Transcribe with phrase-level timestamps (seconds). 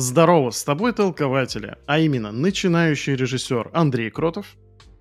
[0.00, 4.46] Здорово, с тобой толкователи, а именно начинающий режиссер Андрей Кротов.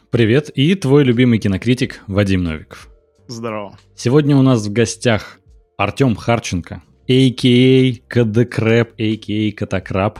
[0.10, 2.90] Привет, и твой любимый кинокритик Вадим Новиков.
[3.28, 3.78] Здорово.
[3.96, 5.40] Сегодня у нас в гостях
[5.78, 7.94] Артем Харченко, а.к.а.
[8.08, 9.52] КДКрэп, а.к.а.
[9.56, 10.20] Котокраб.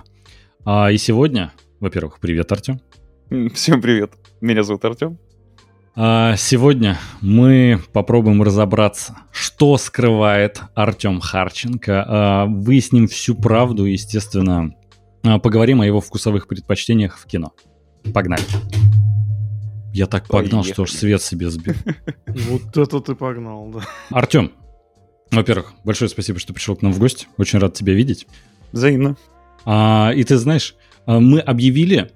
[0.64, 2.80] А, и сегодня, во-первых, привет, Артем.
[3.56, 5.18] Всем привет, меня зовут Артем.
[6.00, 14.76] А, сегодня мы попробуем разобраться, что скрывает Артем Харченко, а, выясним всю правду, естественно,
[15.24, 17.52] а, поговорим о его вкусовых предпочтениях в кино.
[18.14, 18.44] Погнали.
[19.92, 20.74] Я так погнал, Поехали.
[20.74, 21.74] что аж свет себе сбил.
[22.28, 23.80] Вот это ты погнал, да.
[24.12, 24.52] Артем,
[25.32, 27.26] во-первых, большое спасибо, что пришел к нам в гости.
[27.40, 28.28] Очень рад тебя видеть.
[28.72, 29.18] Взаимно.
[29.66, 30.76] А, и ты знаешь,
[31.08, 32.12] мы объявили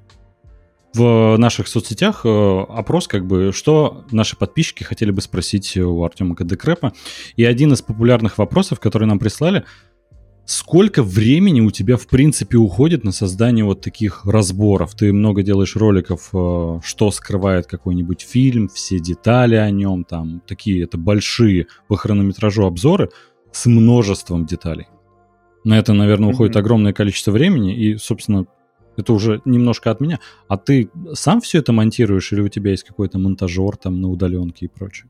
[0.94, 6.36] в наших соцсетях э, опрос, как бы, что наши подписчики хотели бы спросить у Артема
[6.36, 6.94] Кадекрепа.
[7.36, 9.64] И один из популярных вопросов, который нам прислали,
[10.46, 14.94] сколько времени у тебя, в принципе, уходит на создание вот таких разборов?
[14.96, 20.84] Ты много делаешь роликов, э, что скрывает какой-нибудь фильм, все детали о нем, там, такие,
[20.84, 23.10] это большие по хронометражу обзоры
[23.52, 24.88] с множеством деталей.
[25.64, 26.60] На это, наверное, уходит mm-hmm.
[26.60, 28.46] огромное количество времени, и, собственно,
[29.02, 30.20] это уже немножко от меня.
[30.48, 34.66] А ты сам все это монтируешь или у тебя есть какой-то монтажер там на удаленке
[34.66, 35.10] и прочее?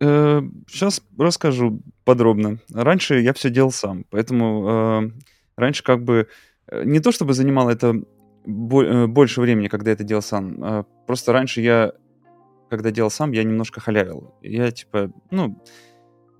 [0.00, 2.58] Сейчас э, расскажу подробно.
[2.72, 5.10] Раньше я все делал сам, поэтому э,
[5.56, 6.28] раньше как бы
[6.68, 7.94] э, не то чтобы занимало это
[8.44, 10.56] больше времени, когда это делал сам.
[10.62, 11.92] А просто раньше я,
[12.70, 14.34] когда делал сам, я немножко халявил.
[14.40, 15.62] Я типа, ну,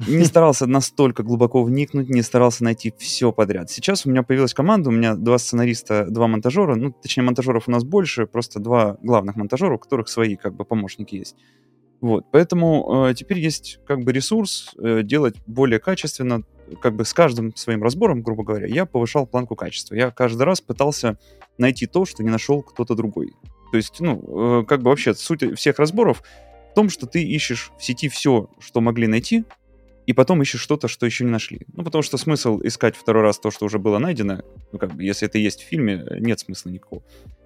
[0.06, 3.70] не старался настолько глубоко вникнуть, не старался найти все подряд.
[3.70, 7.70] Сейчас у меня появилась команда, у меня два сценариста, два монтажера, ну, точнее, монтажеров у
[7.70, 11.36] нас больше, просто два главных монтажера, у которых свои, как бы, помощники есть.
[12.00, 16.44] Вот, поэтому э, теперь есть, как бы, ресурс э, делать более качественно,
[16.80, 19.96] как бы, с каждым своим разбором, грубо говоря, я повышал планку качества.
[19.96, 21.18] Я каждый раз пытался
[21.56, 23.32] найти то, что не нашел кто-то другой.
[23.72, 26.22] То есть, ну, э, как бы, вообще, суть всех разборов
[26.70, 29.44] в том, что ты ищешь в сети все, что могли найти,
[30.08, 31.66] и потом ищешь что-то, что еще не нашли.
[31.74, 34.40] Ну, потому что смысл искать второй раз то, что уже было найдено,
[34.72, 37.02] ну, как бы, если это есть в фильме, нет смысла никакого.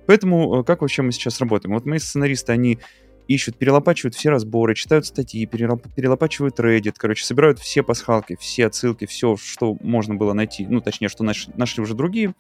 [0.07, 1.75] Поэтому э, как вообще мы сейчас работаем?
[1.75, 2.79] Вот мои сценаристы, они
[3.27, 9.37] ищут, перелопачивают все разборы, читают статьи, перелопачивают Reddit, короче, собирают все пасхалки, все отсылки, все,
[9.37, 12.33] что можно было найти, ну, точнее, что нашли уже другие,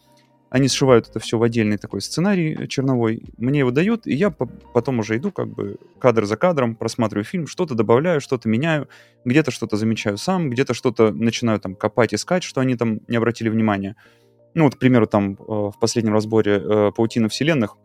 [0.52, 4.98] они сшивают это все в отдельный такой сценарий черновой, мне его дают, и я потом
[4.98, 8.86] уже иду как бы кадр за кадром, просматриваю фильм, что-то добавляю, что-то меняю,
[9.24, 13.48] где-то что-то замечаю сам, где-то что-то начинаю там копать, искать, что они там не обратили
[13.48, 13.96] внимания.
[14.52, 17.78] Ну вот, к примеру, там э, в последнем разборе э, «Паутина вселенных»,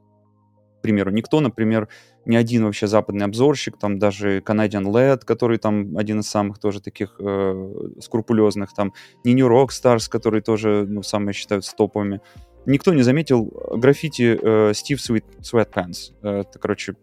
[0.80, 1.88] к примеру, никто, например,
[2.26, 6.82] ни один вообще западный обзорщик, там даже Canadian LED, который там один из самых тоже
[6.82, 12.20] таких э, скрупулезных, там не New Rockstars, которые тоже, ну, самые считаются топовыми,
[12.68, 16.14] никто не заметил граффити э, Стив Sweet, Sweatpants.
[16.22, 16.96] Э, это, короче,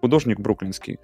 [0.00, 0.98] художник бруклинский.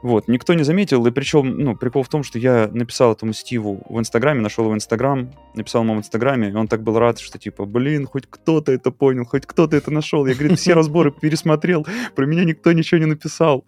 [0.00, 3.82] Вот, никто не заметил, и причем, ну, прикол в том, что я написал этому Стиву
[3.88, 7.18] в Инстаграме, нашел его в Инстаграм, написал ему в Инстаграме, и он так был рад,
[7.18, 10.24] что типа, блин, хоть кто-то это понял, хоть кто-то это нашел.
[10.26, 11.84] Я, говорит, все разборы пересмотрел,
[12.14, 13.66] про меня никто ничего не написал.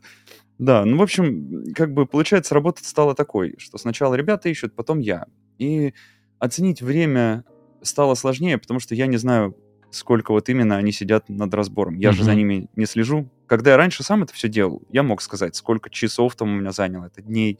[0.58, 5.00] Да, ну, в общем, как бы, получается, работа стала такой, что сначала ребята ищут, потом
[5.00, 5.26] я.
[5.58, 5.94] И
[6.38, 7.44] оценить время
[7.82, 9.56] стало сложнее, потому что я не знаю,
[9.90, 11.98] сколько вот именно они сидят над разбором.
[11.98, 12.12] Я mm-hmm.
[12.12, 13.28] же за ними не слежу.
[13.46, 16.72] Когда я раньше сам это все делал, я мог сказать, сколько часов там у меня
[16.72, 17.58] заняло это, дней.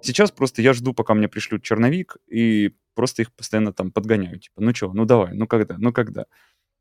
[0.00, 4.38] Сейчас просто я жду, пока мне пришлют черновик, и просто их постоянно там подгоняю.
[4.38, 6.26] Типа, ну что, ну давай, ну когда, ну когда.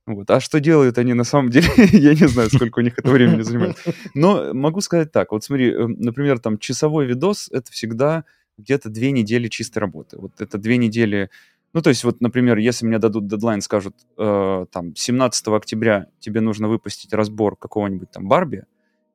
[0.08, 0.32] Вот.
[0.32, 3.42] А что делают они на самом деле, я не знаю, сколько у них это времени
[3.42, 3.78] занимает.
[4.16, 5.32] Но могу сказать так.
[5.32, 8.26] Вот смотри, э, например, там часовой видос— это всегда
[8.58, 10.18] где-то две недели чистой работы.
[10.18, 11.30] Вот это две недели
[11.74, 16.42] ну, то есть, вот, например, если мне дадут дедлайн, скажут, э, там, 17 октября тебе
[16.42, 18.66] нужно выпустить разбор какого-нибудь там Барби,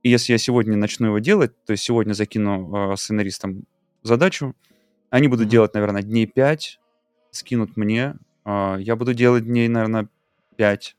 [0.02, 3.64] и если я сегодня начну его делать, то есть сегодня закину э, сценаристам
[4.02, 4.54] задачу,
[5.10, 5.50] они будут mm-hmm.
[5.50, 6.80] делать, наверное, дней 5,
[7.30, 10.08] скинут мне, э, я буду делать дней, наверное,
[10.56, 10.96] 5.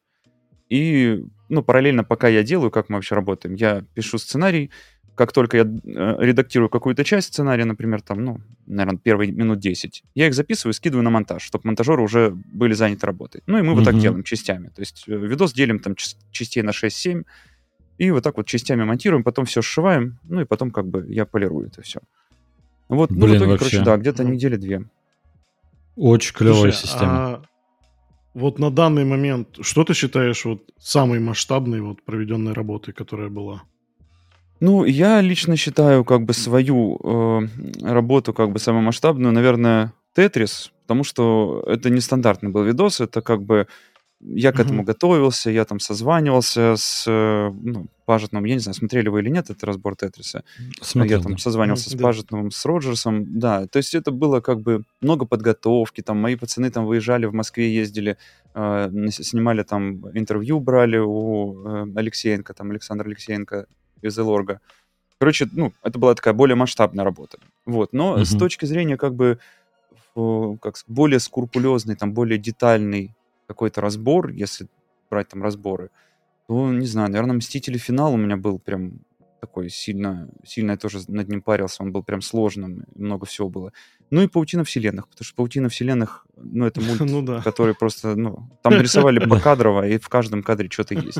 [0.70, 4.70] И, ну, параллельно, пока я делаю, как мы вообще работаем, я пишу сценарий,
[5.18, 10.04] как только я э, редактирую какую-то часть сценария, например, там, ну, наверное, первые минут 10,
[10.14, 13.42] я их записываю, скидываю на монтаж, чтобы монтажеры уже были заняты работой.
[13.48, 13.76] Ну, и мы mm-hmm.
[13.76, 14.68] вот так делаем частями.
[14.68, 15.96] То есть э, видос делим там
[16.32, 17.24] частей на 6-7,
[17.98, 21.26] и вот так вот частями монтируем, потом все сшиваем, ну, и потом как бы я
[21.26, 22.00] полирую это все.
[22.88, 23.70] Вот, Блин, ну, в итоге, вообще.
[23.70, 24.84] короче, да, где-то недели две.
[25.96, 27.12] Очень клевая Слушай, система.
[27.12, 27.42] А
[28.36, 33.64] вот на данный момент, что ты считаешь вот самой масштабной вот проведенной работой, которая была?
[34.60, 37.48] Ну, я лично считаю как бы свою э,
[37.82, 43.44] работу как бы самую масштабную, наверное, Тетрис, потому что это нестандартный был видос, это как
[43.44, 43.68] бы
[44.20, 49.10] я к этому готовился, я там созванивался с э, ну, Пажетным, я не знаю, смотрели
[49.10, 50.44] вы или нет этот разбор Тетриса.
[50.82, 51.38] Смотрел, я там да.
[51.38, 56.02] созванивался mm, с Пажетным, с Роджерсом, да, то есть это было как бы много подготовки,
[56.02, 58.18] там мои пацаны там выезжали в Москве, ездили,
[58.56, 63.68] э, снимали там интервью, брали у э, Алексеенко, там Александр Алексеенко
[64.02, 64.60] из Элорга.
[65.20, 67.40] Короче, ну, это была такая более масштабная работа.
[67.66, 68.26] Вот, но mm-hmm.
[68.26, 69.40] с точки зрения как бы
[70.62, 73.16] как более скрупулезный, там более детальный
[73.48, 74.68] какой-то разбор, если
[75.10, 75.92] брать там разборы,
[76.48, 77.78] то, не знаю, наверное, «Мстители.
[77.78, 79.02] Финал» у меня был прям
[79.40, 83.74] такой сильно, сильно я тоже над ним парился, он был прям сложным, много всего было.
[84.10, 87.42] Ну и «Паутина вселенных», потому что «Паутина вселенных», ну это мульт, ну, да.
[87.42, 91.20] который просто, ну, там нарисовали покадрово, и в каждом кадре что-то есть.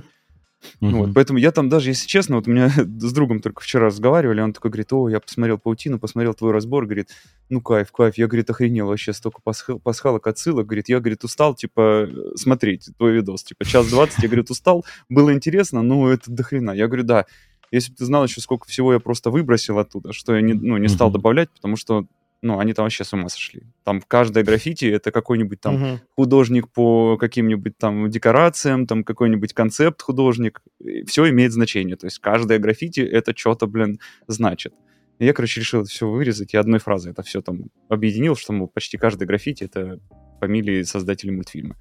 [0.82, 0.92] Uh-huh.
[0.92, 4.42] Вот, поэтому я там даже, если честно, вот у меня с другом только вчера разговаривали,
[4.42, 7.10] он такой говорит, о, я посмотрел «Паутину», посмотрел твой разбор, говорит,
[7.50, 8.18] ну кайф, кайф.
[8.18, 13.14] Я, говорит, охренел вообще, столько пасхал, пасхалок, отсылок, говорит, я, говорит, устал, типа, смотреть твой
[13.14, 16.72] видос, типа, час двадцать, я, говорит, устал, было интересно, но это дохрена.
[16.72, 17.26] Я говорю, да,
[17.72, 20.78] если бы ты знал еще, сколько всего я просто выбросил оттуда, что я не, ну,
[20.78, 22.06] не стал добавлять, потому что
[22.42, 23.64] ну, они там вообще с ума сошли.
[23.84, 26.00] Там каждое граффити это какой-нибудь там угу.
[26.16, 30.62] художник по каким-нибудь там декорациям, там какой-нибудь концепт художник.
[31.08, 31.96] Все имеет значение.
[31.96, 34.74] То есть каждое граффити это что-то, блин, значит.
[35.20, 38.54] И я, короче, решил это все вырезать и одной фразой это все там объединил, что
[38.54, 40.00] мол, почти каждый граффити это
[40.40, 41.76] фамилии создателей мультфильма.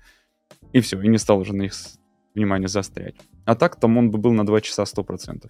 [0.72, 1.72] И все, и не стал уже на их
[2.34, 3.16] внимание заострять.
[3.44, 5.48] А так там он бы был на 2 часа 100%.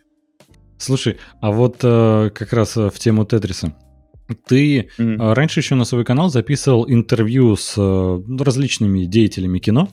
[0.78, 3.74] Слушай, а вот э, как раз э, в тему Тетриса.
[4.46, 5.34] Ты mm.
[5.34, 9.88] раньше еще на свой канал записывал интервью с э, различными деятелями кино,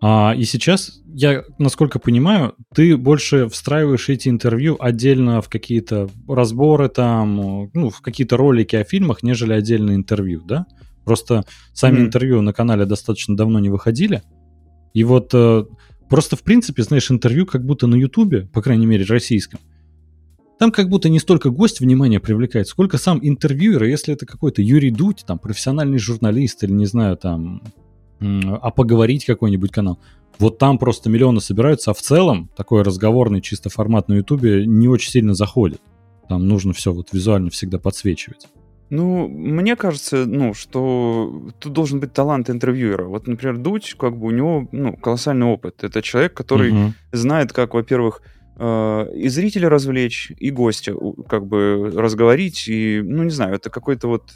[0.00, 6.88] а, и сейчас, я, насколько понимаю, ты больше встраиваешь эти интервью отдельно в какие-то разборы
[6.88, 10.66] там, ну, в какие-то ролики о фильмах, нежели отдельное интервью, да?
[11.04, 12.02] Просто сами mm.
[12.02, 14.22] интервью на канале достаточно давно не выходили.
[14.92, 15.64] И вот э,
[16.10, 19.60] просто, в принципе, знаешь, интервью как будто на Ютубе, по крайней мере, российском,
[20.58, 24.90] там как будто не столько гость внимания привлекает, сколько сам интервьюер, если это какой-то Юрий
[24.90, 27.62] Дудь, там, профессиональный журналист или, не знаю, там,
[28.20, 29.98] а поговорить какой-нибудь канал.
[30.38, 34.88] Вот там просто миллионы собираются, а в целом такой разговорный чисто формат на Ютубе не
[34.88, 35.80] очень сильно заходит.
[36.28, 38.48] Там нужно все вот визуально всегда подсвечивать.
[38.88, 43.06] Ну, мне кажется, ну, что тут должен быть талант интервьюера.
[43.06, 45.82] Вот, например, Дудь, как бы у него, ну, колоссальный опыт.
[45.82, 46.92] Это человек, который угу.
[47.12, 48.22] знает, как, во-первых,
[48.58, 50.94] и зрителя развлечь, и гостя
[51.28, 54.32] как бы разговорить, и, ну, не знаю, это какой-то вот,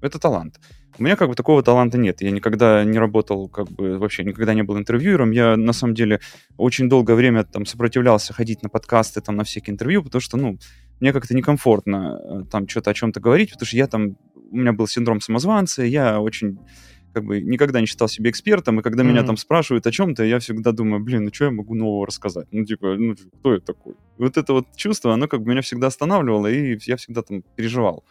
[0.00, 0.58] это талант.
[0.96, 2.22] У меня как бы такого таланта нет.
[2.22, 5.32] Я никогда не работал, как бы вообще никогда не был интервьюером.
[5.32, 6.20] Я на самом деле
[6.56, 10.58] очень долгое время там сопротивлялся ходить на подкасты, там на всякие интервью, потому что, ну,
[11.00, 14.16] мне как-то некомфортно э, там что-то о чем-то говорить, потому что я там,
[14.50, 16.58] у меня был синдром самозванца, я очень
[17.14, 19.06] как бы никогда не считал себя экспертом, и когда mm-hmm.
[19.06, 22.48] меня там спрашивают о чем-то, я всегда думаю, блин, ну что я могу нового рассказать?
[22.50, 23.94] Ну, типа, ну, кто я такой?
[24.18, 28.04] Вот это вот чувство, оно как бы меня всегда останавливало, и я всегда там переживал.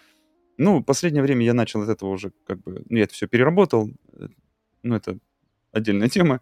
[0.58, 3.28] Ну, в последнее время я начал от этого уже как бы, ну, я это все
[3.28, 4.28] переработал, э,
[4.84, 5.18] ну, это
[5.72, 6.40] отдельная тема.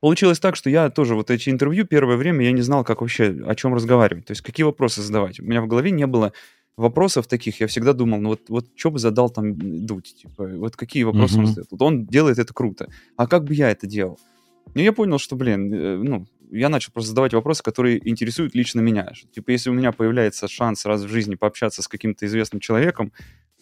[0.00, 3.36] Получилось так, что я тоже вот эти интервью первое время я не знал, как вообще
[3.46, 5.38] о чем разговаривать, то есть какие вопросы задавать.
[5.38, 6.32] У меня в голове не было
[6.76, 10.76] вопросов таких я всегда думал, ну вот, вот что бы задал там Дудь, типа, вот
[10.76, 11.40] какие вопросы mm-hmm.
[11.40, 11.68] он задает.
[11.70, 12.88] Вот он делает это круто.
[13.16, 14.18] А как бы я это делал?
[14.74, 18.80] И я понял, что, блин, э, ну, я начал просто задавать вопросы, которые интересуют лично
[18.80, 19.12] меня.
[19.34, 23.12] Типа, если у меня появляется шанс раз в жизни пообщаться с каким-то известным человеком,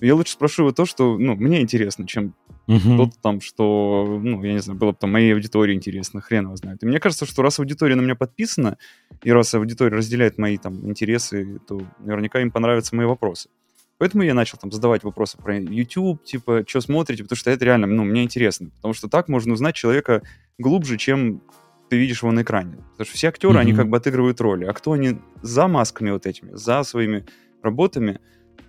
[0.00, 2.34] я лучше спрошу его то, что, ну, мне интересно, чем
[2.66, 2.96] uh-huh.
[2.96, 6.56] то там, что, ну, я не знаю, было бы там моей аудитории интересно, хрен его
[6.56, 6.82] знает.
[6.82, 8.78] И мне кажется, что раз аудитория на меня подписана,
[9.22, 13.50] и раз аудитория разделяет мои там интересы, то наверняка им понравятся мои вопросы.
[13.98, 17.86] Поэтому я начал там задавать вопросы про YouTube, типа, что смотрите, потому что это реально,
[17.86, 18.70] ну, мне интересно.
[18.76, 20.22] Потому что так можно узнать человека
[20.58, 21.42] глубже, чем
[21.90, 22.76] ты видишь его на экране.
[22.92, 23.60] Потому что все актеры, mm-hmm.
[23.60, 24.64] они как бы отыгрывают роли.
[24.64, 27.26] А кто они за масками вот этими, за своими
[27.62, 28.20] работами,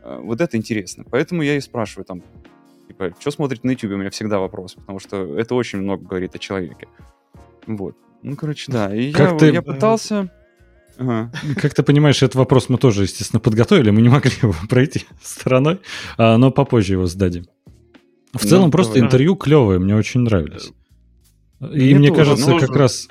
[0.04, 1.04] вот это интересно.
[1.10, 2.24] Поэтому я и спрашиваю там,
[2.88, 6.36] типа, что смотрите на YouTube, у меня всегда вопрос, потому что это очень много говорит
[6.36, 6.88] о человеке.
[7.68, 7.96] Вот.
[8.24, 8.94] Ну, короче, да.
[8.96, 9.46] И как я, ты...
[9.48, 10.32] я пытался...
[10.98, 11.32] Ага.
[11.56, 15.80] Как ты понимаешь, этот вопрос мы тоже, естественно, подготовили, мы не могли его пройти стороной,
[16.18, 17.46] а, но попозже его сдадим.
[18.34, 19.08] В ну, целом, просто давай.
[19.08, 20.72] интервью клевое, мне очень нравились.
[21.60, 22.68] И мне, мне кажется, нужно.
[22.68, 23.08] как раз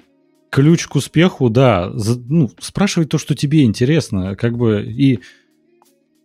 [0.50, 5.20] ключ к успеху, да, за, ну, спрашивать то, что тебе интересно, как бы, и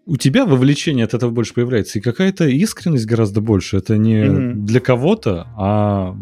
[0.05, 3.77] у тебя вовлечение от этого больше появляется, и какая-то искренность гораздо больше.
[3.77, 4.53] Это не mm-hmm.
[4.53, 6.15] для кого-то, а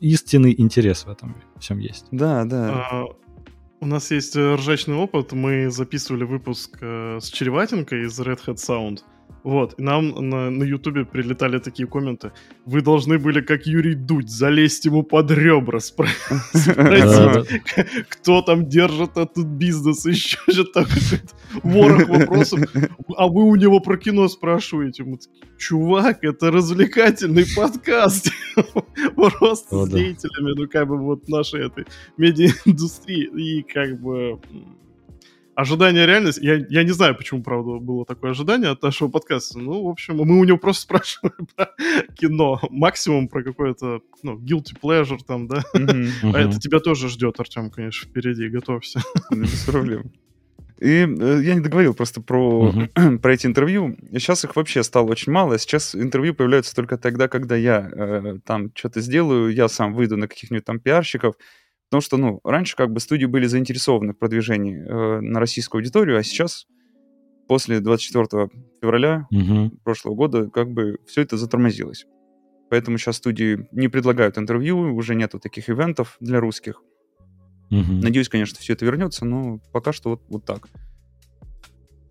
[0.00, 2.06] истинный интерес в этом всем есть.
[2.10, 2.86] Да, да.
[2.90, 3.04] А,
[3.80, 5.32] у нас есть э, ржачный опыт.
[5.32, 8.98] Мы записывали выпуск э, с Череватенко из Red Hat Sound.
[9.42, 12.32] Вот, и нам на, на Ютубе прилетали такие комменты.
[12.66, 17.62] Вы должны были, как Юрий Дудь, залезть ему под ребра, спросить,
[18.08, 20.86] кто там держит этот бизнес, еще что-то
[21.62, 22.60] ворох вопросов.
[23.16, 25.04] А вы у него про кино спрашиваете.
[25.04, 28.30] Мы такие, чувак, это развлекательный подкаст.
[29.14, 33.60] Просто с деятелями, ну, как бы, вот нашей этой медиаиндустрии.
[33.60, 34.38] И, как бы,
[35.60, 36.38] ожидание реальность.
[36.42, 39.58] Я, я не знаю, почему, правда, было такое ожидание от нашего подкаста.
[39.58, 41.70] Ну, в общем, мы у него просто спрашивали про
[42.14, 42.60] кино.
[42.70, 45.62] Максимум про какое-то, ну, guilty pleasure там, да.
[45.74, 48.48] А это тебя тоже ждет, Артем, конечно, впереди.
[48.48, 49.00] Готовься.
[49.30, 50.10] Без проблем.
[50.80, 53.18] И э, я не договорил просто про, uh-huh.
[53.22, 53.96] про эти интервью.
[54.12, 55.58] Сейчас их вообще стало очень мало.
[55.58, 60.26] Сейчас интервью появляются только тогда, когда я э, там что-то сделаю, я сам выйду на
[60.26, 61.34] каких-нибудь там пиарщиков,
[61.90, 66.18] Потому что, ну, раньше как бы студии были заинтересованы в продвижении э, на российскую аудиторию,
[66.18, 66.68] а сейчас,
[67.48, 68.48] после 24
[68.80, 69.72] февраля угу.
[69.82, 72.06] прошлого года, как бы все это затормозилось.
[72.70, 76.80] Поэтому сейчас студии не предлагают интервью, уже нету таких ивентов для русских.
[77.72, 77.92] Угу.
[78.02, 80.68] Надеюсь, конечно, все это вернется, но пока что вот, вот так.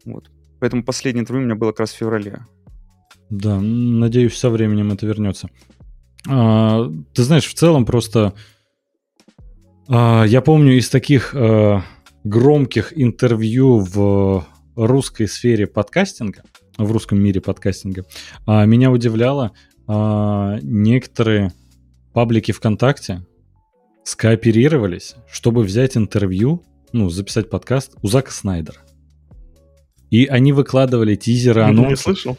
[0.03, 0.29] Вот.
[0.59, 2.39] Поэтому последнее интервью у меня было как раз в феврале.
[3.29, 5.49] Да, надеюсь, со временем это вернется.
[6.27, 8.33] А, ты знаешь, в целом просто
[9.89, 11.81] я помню из таких э,
[12.23, 16.43] громких интервью в русской сфере подкастинга,
[16.77, 18.05] в русском мире подкастинга,
[18.45, 19.51] а, меня удивляло
[19.87, 21.51] а, некоторые
[22.13, 23.25] паблики ВКонтакте
[24.03, 28.79] скооперировались, чтобы взять интервью, ну, записать подкаст у Зака Снайдера.
[30.09, 31.89] И они выкладывали тизеры, анонсы.
[31.89, 32.37] Не слышал?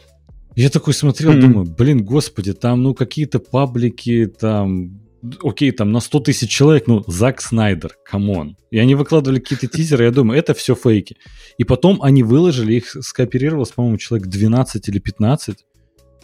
[0.55, 1.39] Я такой смотрел, mm-hmm.
[1.39, 4.99] думаю, блин, господи, там, ну, какие-то паблики, там,
[5.43, 8.57] окей, там на 100 тысяч человек, ну, Зак Снайдер, come on.
[8.71, 11.17] И они выкладывали какие-то тизеры, я думаю, это все фейки.
[11.57, 15.57] И потом они выложили, их скооперировалось, по-моему, человек 12 или 15.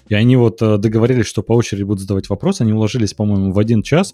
[0.09, 2.61] И они вот э, договорились, что по очереди будут задавать вопросы.
[2.61, 4.13] Они уложились, по-моему, в один час.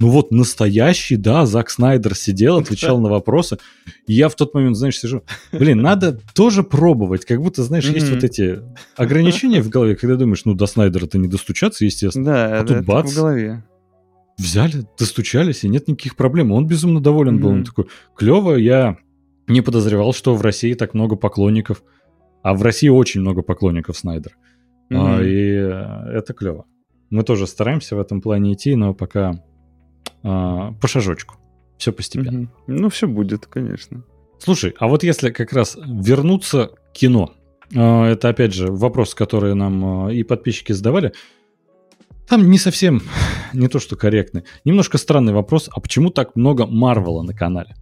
[0.00, 3.58] Ну вот настоящий, да, Зак Снайдер сидел, отвечал на вопросы.
[4.06, 5.22] И я в тот момент, знаешь, сижу,
[5.52, 7.24] блин, надо тоже пробовать.
[7.24, 8.60] Как будто, знаешь, есть вот эти
[8.96, 12.24] ограничения в голове, когда думаешь, ну до Снайдера-то не достучаться, естественно.
[12.24, 13.12] Да, а тут бац.
[13.12, 13.64] в голове
[14.36, 16.52] взяли, достучались, и нет никаких проблем.
[16.52, 17.40] Он безумно доволен mm-hmm.
[17.40, 17.48] был.
[17.50, 17.86] Он такой,
[18.16, 18.98] клево, я
[19.46, 21.82] не подозревал, что в России так много поклонников.
[22.42, 24.34] А в России очень много поклонников Снайдера.
[24.90, 25.18] Mm-hmm.
[25.18, 26.66] А, и э, это клево.
[27.10, 29.42] Мы тоже стараемся в этом плане идти, но пока
[30.22, 31.36] а, по шажочку.
[31.78, 32.44] Все постепенно.
[32.44, 32.48] Mm-hmm.
[32.66, 34.04] Ну, все будет, конечно.
[34.38, 37.32] Слушай, а вот если как раз вернуться к кино,
[37.74, 41.12] а, это опять же вопрос, который нам а, и подписчики задавали.
[42.28, 43.02] Там не совсем,
[43.52, 44.44] не то что корректный.
[44.64, 47.74] Немножко странный вопрос, а почему так много Марвела на канале?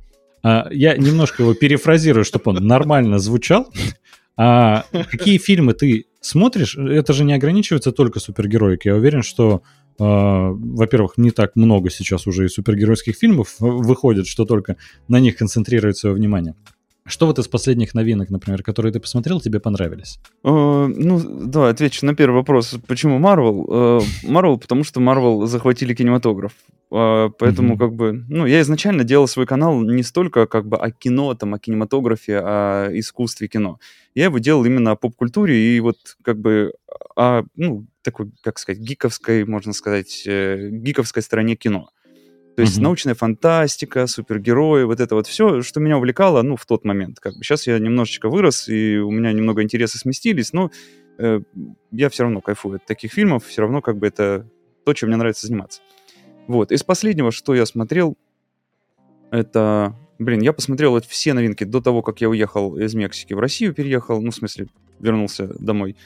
[0.43, 3.73] А, я немножко его перефразирую, чтобы он нормально звучал.
[4.37, 6.77] А какие фильмы ты смотришь?
[6.77, 8.93] Это же не ограничивается только супергероикой.
[8.93, 9.63] Я уверен, что,
[9.99, 15.37] э, во-первых, не так много сейчас уже и супергеройских фильмов выходит, что только на них
[15.37, 16.55] концентрирует свое внимание.
[17.05, 20.21] Что вот из последних новинок, например, которые ты посмотрел, тебе понравились?
[20.45, 22.77] Uh, ну, да, отвечу на первый вопрос.
[22.87, 23.67] Почему Marvel?
[23.67, 26.53] Uh, Marvel, потому что Marvel захватили кинематограф.
[26.93, 27.79] Uh, поэтому, mm-hmm.
[27.79, 31.55] как бы, ну, я изначально делал свой канал не столько как бы о кино, там,
[31.55, 33.79] о кинематографе, о искусстве кино.
[34.15, 36.73] Я его делал именно о поп-культуре и вот как бы
[37.17, 41.89] о, ну, такой, как сказать, гиковской, можно сказать, э, гиковской стороне кино.
[42.57, 42.83] То есть mm-hmm.
[42.83, 47.19] научная фантастика, супергерои, вот это вот все, что меня увлекало, ну, в тот момент.
[47.19, 50.71] Как бы сейчас я немножечко вырос, и у меня немного интересы сместились, но
[51.19, 51.41] э,
[51.93, 54.47] я все равно кайфую от таких фильмов, все равно как бы это
[54.85, 55.81] то, чем мне нравится заниматься.
[56.47, 56.73] Вот.
[56.73, 58.19] Из последнего, что я смотрел,
[59.31, 59.97] это...
[60.19, 63.75] Блин, я посмотрел вот все новинки до того, как я уехал из Мексики в Россию,
[63.75, 64.69] переехал, ну, в смысле,
[65.01, 65.97] вернулся домой.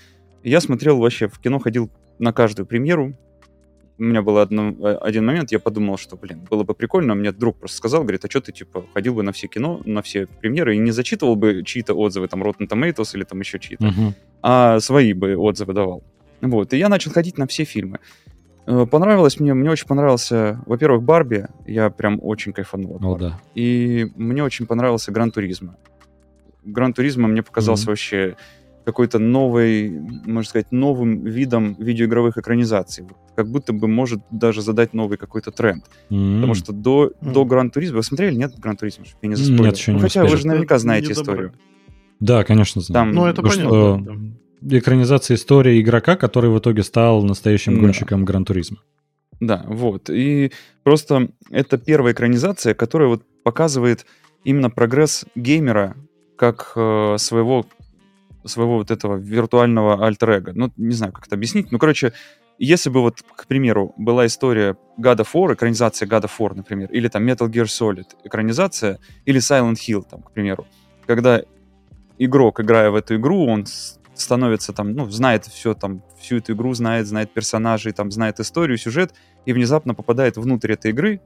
[0.44, 3.14] Я смотрел вообще, в кино ходил на каждую премьеру,
[3.98, 7.32] у меня был одно, э, один момент, я подумал, что, блин, было бы прикольно, мне
[7.32, 10.26] друг просто сказал, говорит, а что ты, типа, ходил бы на все кино, на все
[10.26, 14.12] премьеры и не зачитывал бы чьи-то отзывы, там, Rotten Tomatoes или там еще чьи-то, uh-huh.
[14.42, 16.02] а свои бы отзывы давал.
[16.40, 17.98] Вот, и я начал ходить на все фильмы.
[18.66, 22.98] Э, понравилось мне, мне очень понравился, во-первых, Барби, я прям очень кайфанул.
[23.02, 23.40] О, да.
[23.54, 25.76] И мне очень понравился Gran Turismo.
[26.64, 27.88] Gran Turismo мне показался mm-hmm.
[27.88, 28.36] вообще
[28.86, 29.90] какой-то новой,
[30.24, 33.04] можно сказать, новым видом видеоигровых экранизаций.
[33.34, 35.84] Как будто бы может даже задать новый какой-то тренд.
[36.08, 36.34] Mm-hmm.
[36.36, 37.32] Потому что до, mm-hmm.
[37.32, 37.96] до Gran Turismo...
[37.96, 39.04] Вы смотрели, нет, Gran Turismo?
[39.22, 39.64] Я не заспойлерил.
[39.64, 40.32] Нет, еще не ну, Хотя успели.
[40.32, 41.52] вы же наверняка знаете историю.
[42.20, 43.06] Да, конечно, знаю.
[43.06, 43.64] Там, ну, это понятно.
[43.64, 44.04] Что,
[44.60, 44.78] да.
[44.78, 47.80] Экранизация истории игрока, который в итоге стал настоящим да.
[47.80, 48.78] гонщиком Гран Туризма.
[49.40, 50.10] Да, вот.
[50.10, 50.52] И
[50.84, 54.06] просто это первая экранизация, которая вот показывает
[54.44, 55.96] именно прогресс геймера
[56.36, 57.66] как э, своего
[58.46, 61.72] своего вот этого виртуального альтер Ну, не знаю, как это объяснить.
[61.72, 62.12] Ну, короче,
[62.58, 66.88] если бы вот, к примеру, была история God of War, экранизация God of War, например,
[66.90, 70.66] или там Metal Gear Solid, экранизация, или Silent Hill, там, к примеру,
[71.06, 71.42] когда
[72.18, 73.66] игрок, играя в эту игру, он
[74.14, 78.78] становится там, ну, знает все там, всю эту игру знает, знает персонажей, там, знает историю,
[78.78, 81.20] сюжет, и внезапно попадает внутрь этой игры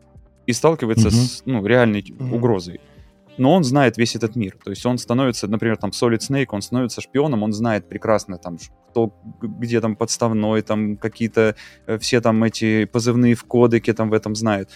[0.47, 1.13] и сталкивается mm-hmm.
[1.13, 2.35] с, ну, реальной mm-hmm.
[2.35, 2.81] угрозой
[3.39, 4.57] но он знает весь этот мир.
[4.63, 8.59] То есть он становится, например, там Solid Snake, он становится шпионом, он знает прекрасно там,
[8.91, 11.55] кто где там подставной, там какие-то
[11.87, 14.71] э, все там эти позывные в кодеке там в этом знает.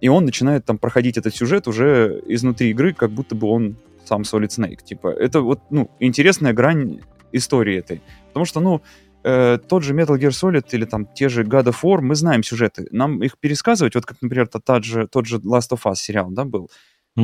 [0.00, 4.22] И он начинает там проходить этот сюжет уже изнутри игры, как будто бы он сам
[4.22, 4.82] Solid Snake.
[4.82, 7.00] Типа, это вот, ну, интересная грань
[7.32, 8.00] истории этой.
[8.28, 8.80] Потому что, ну,
[9.24, 12.42] э, тот же Metal Gear Solid или там те же God of War, мы знаем
[12.42, 12.86] сюжеты.
[12.90, 16.30] Нам их пересказывать, вот как, например, тот, тот, же, тот же Last of Us сериал,
[16.30, 16.70] да, был.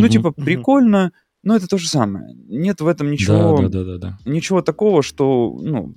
[0.01, 2.35] Ну, типа, прикольно, но это то же самое.
[2.49, 5.95] Нет в этом ничего, да, да, да, да, ничего такого, что ну,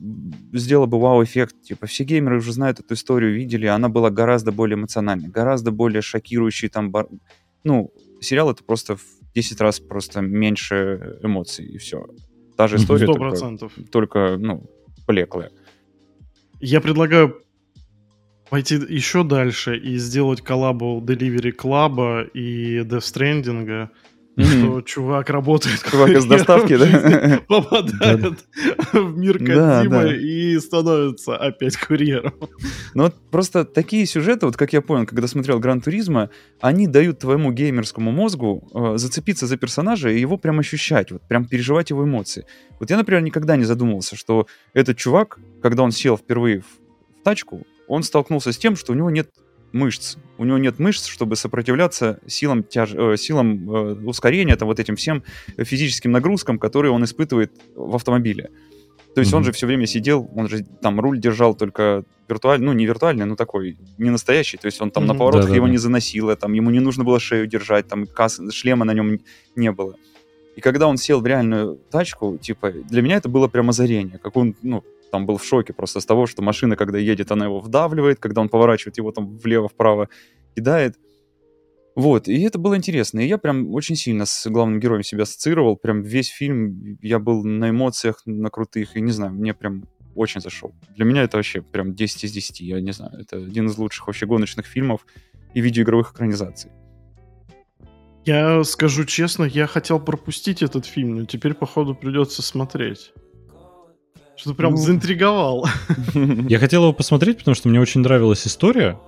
[0.54, 1.62] сделало бы вау-эффект.
[1.62, 6.02] Типа, все геймеры уже знают эту историю, видели, она была гораздо более эмоциональной, гораздо более
[6.02, 6.68] шокирующей.
[6.68, 7.08] Там, бар...
[7.64, 9.04] Ну, сериал это просто в
[9.36, 12.06] 10 раз просто меньше эмоций, и все.
[12.58, 13.58] Та же история, 100%.
[13.58, 14.70] только, только ну,
[15.08, 15.52] блеклая.
[16.60, 17.42] Я предлагаю
[18.50, 23.90] пойти еще дальше и сделать коллабу Delivery Club и Death Stranding,
[24.38, 27.42] что чувак работает чувак из доставки, да?
[27.48, 28.46] попадает
[28.94, 32.34] в мир Кодзимы и становится опять курьером.
[32.94, 36.30] Ну вот просто такие сюжеты, вот как я понял, когда смотрел Гран Туризма,
[36.62, 41.46] они дают твоему геймерскому мозгу э, зацепиться за персонажа и его прям ощущать, вот прям
[41.46, 42.46] переживать его эмоции.
[42.80, 47.66] Вот я, например, никогда не задумывался, что этот чувак, когда он сел впервые в тачку,
[47.88, 49.30] он столкнулся с тем, что у него нет
[49.72, 50.18] мышц.
[50.38, 52.94] У него нет мышц, чтобы сопротивляться силам, тяж...
[52.94, 55.24] э, силам э, ускорения, там, вот этим всем
[55.58, 58.50] физическим нагрузкам, которые он испытывает в автомобиле.
[59.14, 59.38] То есть mm-hmm.
[59.38, 63.26] он же все время сидел, он же там руль держал только виртуальный, ну не виртуальный,
[63.26, 64.58] но такой, не настоящий.
[64.58, 65.08] То есть он там mm-hmm.
[65.08, 65.72] на поворотах да, его да.
[65.72, 68.40] не заносило, там ему не нужно было шею держать, там касс...
[68.52, 69.20] шлема на нем
[69.56, 69.96] не было.
[70.56, 74.36] И когда он сел в реальную тачку, типа, для меня это было прям озарение, как
[74.36, 77.60] он, ну, там был в шоке просто с того, что машина, когда едет, она его
[77.60, 80.10] вдавливает, когда он поворачивает, его там влево-вправо
[80.56, 80.96] кидает.
[81.96, 83.20] Вот, и это было интересно.
[83.22, 85.78] И я прям очень сильно с главным героем себя ассоциировал.
[85.78, 90.42] Прям весь фильм я был на эмоциях, на крутых, и не знаю, мне прям очень
[90.42, 90.76] зашел.
[90.96, 93.20] Для меня это вообще прям 10 из 10, я не знаю.
[93.20, 95.06] Это один из лучших вообще гоночных фильмов
[95.54, 96.72] и видеоигровых экранизаций.
[98.26, 103.14] Я скажу честно, я хотел пропустить этот фильм, но теперь, походу, придется смотреть.
[104.38, 104.78] Что прям ну...
[104.78, 105.68] заинтриговал.
[106.48, 109.00] Я хотел его посмотреть, потому что мне очень нравилась история.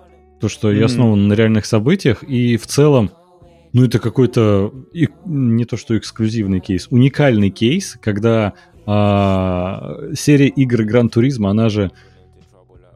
[0.42, 2.24] То, что я основан на реальных событиях.
[2.24, 3.12] И в целом,
[3.74, 4.74] ну, это какой-то
[5.26, 8.54] не то что эксклюзивный кейс, уникальный кейс, когда
[8.86, 11.92] а, серия игр Гран Туризма, она же,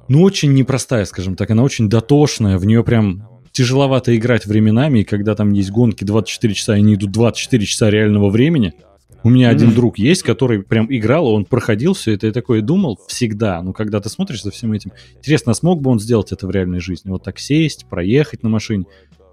[0.08, 5.04] ну, очень непростая, скажем так, она очень дотошная, в нее прям тяжеловато играть временами, и
[5.04, 8.74] когда там есть гонки 24 часа, и они идут 24 часа реального времени,
[9.24, 13.00] у меня один друг есть, который прям играл, он проходил все это и такое думал
[13.08, 13.62] всегда.
[13.62, 16.52] Ну, когда ты смотришь за всем этим, интересно, а смог бы он сделать это в
[16.52, 17.10] реальной жизни?
[17.10, 18.86] Вот так сесть, проехать на машине.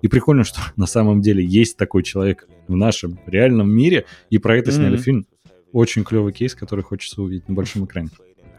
[0.03, 4.57] И прикольно, что на самом деле есть такой человек в нашем реальном мире, и про
[4.57, 5.27] это сняли фильм.
[5.73, 8.09] Очень клевый кейс, который хочется увидеть на большом экране.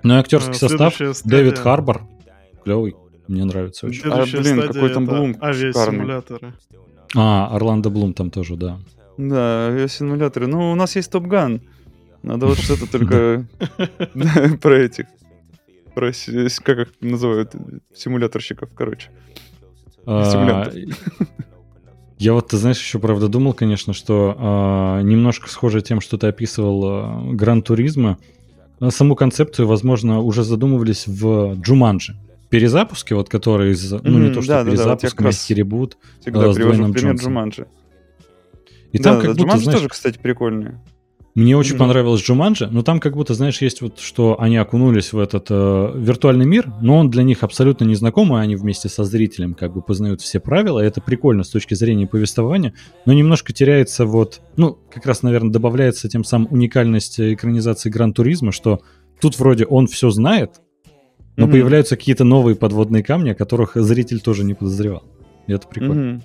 [0.03, 2.03] Ну и актерский а, состав Дэвид Харбор.
[2.63, 2.95] Клевый.
[3.27, 4.03] Мне нравится очень.
[4.05, 6.53] А, блин, какой там Блум Авиасимуляторы.
[7.15, 8.79] А, Орландо Блум там тоже, да.
[9.29, 10.47] Да, авиасимуляторы.
[10.47, 11.61] Ну, у нас есть Топ Ган.
[12.23, 13.45] Надо вот что-то только
[14.61, 15.05] про этих.
[15.93, 16.11] Про,
[16.63, 17.53] как их называют?
[17.93, 19.09] Симуляторщиков, короче.
[20.07, 20.71] А,
[22.17, 26.27] я вот, ты знаешь, еще правда думал, конечно, что э, немножко схоже тем, что ты
[26.27, 28.17] описывал э, Гран Туризма.
[28.89, 32.15] Саму концепцию, возможно, уже задумывались в Джуманджи.
[32.49, 35.97] Перезапуске, вот который из, ну не то, что да, перезапуск, да, да, вот ребут.
[36.21, 37.67] Всегда привожу пример Джуманджи.
[38.91, 40.71] И да, там да, как будто, Джуманджи знаешь, тоже, кстати, прикольный.
[41.33, 41.79] Мне очень mm-hmm.
[41.79, 45.93] понравилось Джуманджи, но там как будто, знаешь, есть вот, что они окунулись в этот э,
[45.95, 50.19] виртуальный мир, но он для них абсолютно незнакомый, они вместе со зрителем как бы познают
[50.19, 52.73] все правила, и это прикольно с точки зрения повествования,
[53.05, 58.81] но немножко теряется вот, ну, как раз, наверное, добавляется тем самым уникальность экранизации Гран-туризма, что
[59.21, 60.59] тут вроде он все знает,
[61.37, 61.51] но mm-hmm.
[61.51, 65.03] появляются какие-то новые подводные камни, о которых зритель тоже не подозревал.
[65.47, 66.15] И это прикольно.
[66.17, 66.23] Mm-hmm.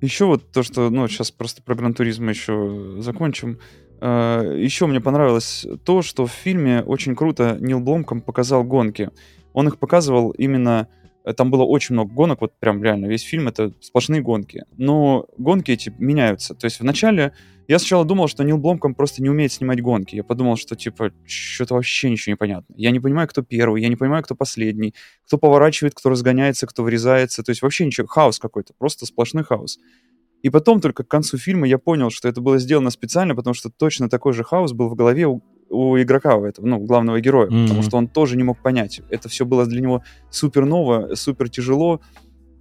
[0.00, 3.58] Еще вот то, что, ну, сейчас просто про Гран-туризм еще закончим.
[4.00, 9.10] А, еще мне понравилось то, что в фильме очень круто Нил Бломком показал гонки.
[9.52, 13.48] Он их показывал именно э, там было очень много гонок, вот прям реально весь фильм
[13.48, 14.64] это сплошные гонки.
[14.76, 16.54] Но гонки эти меняются.
[16.54, 17.32] То есть вначале
[17.68, 20.14] я сначала думал, что Нил Бломком просто не умеет снимать гонки.
[20.14, 22.72] Я подумал, что типа что-то вообще ничего не понятно.
[22.76, 24.94] Я не понимаю, кто первый, я не понимаю, кто последний,
[25.26, 27.42] кто поворачивает, кто разгоняется, кто врезается.
[27.42, 29.78] То есть вообще ничего, хаос какой-то, просто сплошной хаос.
[30.42, 33.68] И потом только к концу фильма я понял, что это было сделано специально, потому что
[33.68, 37.48] точно такой же хаос был в голове у, у игрока, у этого, ну, главного героя,
[37.48, 37.62] mm-hmm.
[37.64, 39.00] потому что он тоже не мог понять.
[39.10, 42.00] Это все было для него супер ново, супер тяжело.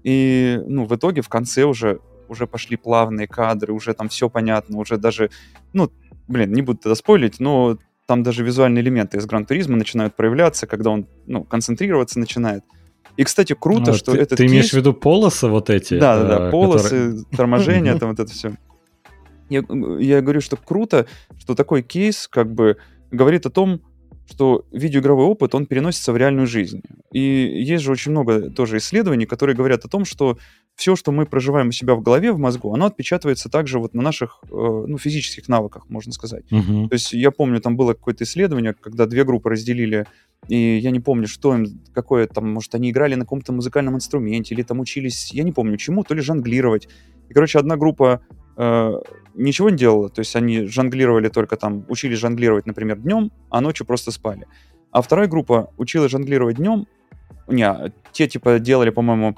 [0.04, 4.78] И, ну, в итоге в конце уже, уже пошли плавные кадры, уже там все понятно,
[4.78, 5.30] уже даже,
[5.74, 5.92] ну,
[6.28, 10.92] блин, не буду тогда спойлить, но там даже визуальные элементы из Гран-туризма начинают проявляться, когда
[10.92, 12.64] он, ну, концентрироваться начинает.
[13.18, 14.52] И, кстати, круто, а, что ты, этот Ты кейс...
[14.52, 15.98] имеешь в виду полосы вот эти?
[15.98, 17.24] Да, да, да, полосы, которые...
[17.36, 18.54] торможение, там вот это все.
[19.50, 19.64] Я,
[20.00, 21.06] я говорю, что круто,
[21.38, 22.78] что такой кейс как бы
[23.16, 23.82] говорит о том,
[24.28, 26.82] что видеоигровой опыт, он переносится в реальную жизнь.
[27.12, 30.38] И есть же очень много тоже исследований, которые говорят о том, что
[30.76, 34.02] все, что мы проживаем у себя в голове, в мозгу, оно отпечатывается также вот на
[34.02, 36.44] наших э, ну, физических навыках, можно сказать.
[36.52, 36.90] Uh-huh.
[36.90, 40.06] То есть я помню, там было какое-то исследование, когда две группы разделили,
[40.50, 44.54] и я не помню, что им, какое там, может, они играли на каком-то музыкальном инструменте,
[44.54, 46.90] или там учились, я не помню чему, то ли жонглировать.
[47.30, 48.22] И, короче, одна группа
[48.58, 48.94] э,
[49.36, 53.86] ничего не делала, то есть они жонглировали только там, учились жонглировать, например, днем, а ночью
[53.86, 54.48] просто спали.
[54.92, 56.88] А вторая группа училась жонглировать днем,
[57.48, 59.38] не, те типа делали, по-моему,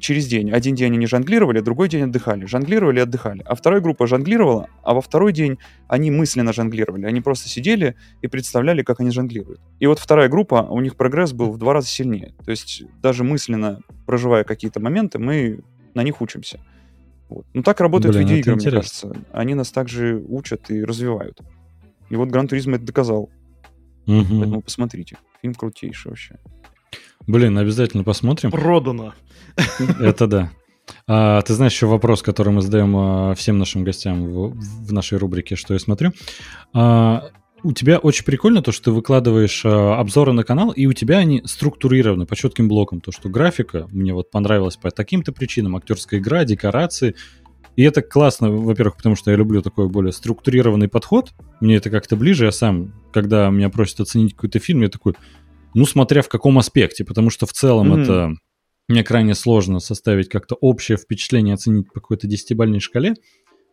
[0.00, 0.50] через день.
[0.50, 2.46] Один день они жонглировали, другой день отдыхали.
[2.46, 3.42] Жонглировали отдыхали.
[3.46, 7.06] А вторая группа жонглировала, а во второй день они мысленно жонглировали.
[7.06, 9.60] Они просто сидели и представляли, как они жонглируют.
[9.78, 12.34] И вот вторая группа, у них прогресс был в два раза сильнее.
[12.44, 15.60] То есть даже мысленно проживая какие-то моменты, мы
[15.94, 16.60] на них учимся.
[17.28, 17.46] Вот.
[17.54, 19.12] Ну так работают Блин, видеоигры, мне кажется.
[19.32, 21.40] Они нас также учат и развивают.
[22.10, 23.30] И вот Гран Туризм это доказал.
[24.06, 24.24] Угу.
[24.30, 25.16] Поэтому посмотрите.
[25.40, 26.38] Фильм крутейший вообще.
[27.26, 28.50] Блин, обязательно посмотрим.
[28.50, 29.14] Продано.
[30.00, 30.50] Это да.
[31.06, 35.18] А, ты знаешь еще вопрос, который мы задаем а, всем нашим гостям в, в нашей
[35.18, 36.12] рубрике «Что я смотрю».
[36.74, 37.30] А,
[37.64, 41.18] у тебя очень прикольно то, что ты выкладываешь а, обзоры на канал, и у тебя
[41.18, 43.00] они структурированы по четким блокам.
[43.00, 47.16] То, что графика мне вот понравилась по таким-то причинам, актерская игра, декорации.
[47.74, 51.32] И это классно, во-первых, потому что я люблю такой более структурированный подход.
[51.60, 52.44] Мне это как-то ближе.
[52.44, 55.14] Я сам, когда меня просят оценить какой-то фильм, я такой,
[55.72, 58.02] ну, смотря в каком аспекте, потому что в целом mm-hmm.
[58.02, 58.34] это
[58.88, 63.14] мне крайне сложно составить как-то общее впечатление, оценить по какой-то десятибальной шкале.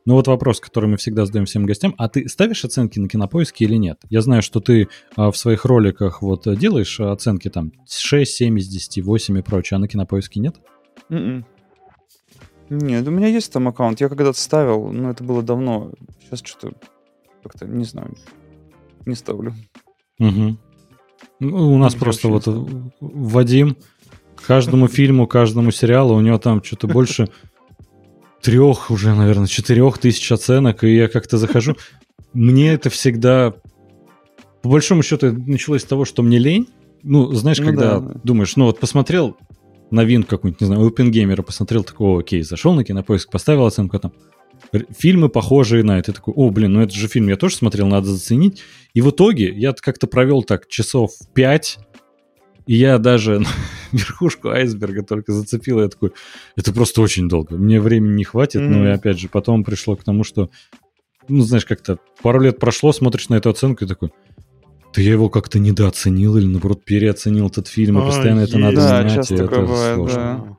[0.06, 3.66] Но вот вопрос, который мы всегда задаем всем гостям, а ты ставишь оценки на кинопоиске
[3.66, 4.00] или нет?
[4.10, 8.68] Я знаю, что ты а, в своих роликах вот делаешь оценки там 6, 7 из
[8.68, 10.56] 10, 8 и прочее, а на кинопоиске нет?
[11.10, 11.18] Mm-mm.
[11.18, 11.46] М-м.
[12.72, 15.92] Нет, у меня есть там аккаунт, я когда-то ставил, но это было давно.
[16.22, 16.74] Сейчас что-то
[17.44, 18.16] как-то, не знаю,
[19.06, 19.54] не ставлю.
[20.20, 20.58] Угу.
[21.42, 22.44] Ну, у нас просто вот
[23.02, 23.76] Вадим
[24.48, 27.28] каждому фильму, каждому сериалу у него там что-то больше
[28.42, 31.76] трех, уже, наверное, четырех тысяч оценок, и я как-то захожу.
[32.34, 33.54] Мне это всегда...
[34.62, 36.68] По большому счету, началось с того, что мне лень.
[37.04, 39.38] Ну, знаешь, ну, когда да, думаешь, ну вот посмотрел
[39.90, 44.14] новинку какую-нибудь, не знаю, OpenGamer, посмотрел, такой, окей, зашел на кинопоиск, поставил оценку, там,
[44.98, 46.14] фильмы похожие на это.
[46.14, 48.62] такой, о, блин, ну это же фильм я тоже смотрел, надо заценить.
[48.94, 51.80] И в итоге я как-то провел так часов пять,
[52.66, 53.44] и я даже
[53.92, 55.82] верхушку айсберга только зацепил.
[55.82, 56.12] Я такой,
[56.56, 57.58] это просто очень долго.
[57.58, 58.62] Мне времени не хватит.
[58.62, 58.70] Mm-hmm.
[58.70, 60.50] Но и опять же, потом пришло к тому, что,
[61.28, 64.12] ну, знаешь, как-то пару лет прошло, смотришь на эту оценку и такой,
[64.94, 68.88] да я его как-то недооценил или, наоборот, переоценил этот фильм, и постоянно это надо да,
[68.88, 70.16] знать, часто и это бывает, сложно.
[70.16, 70.58] Да.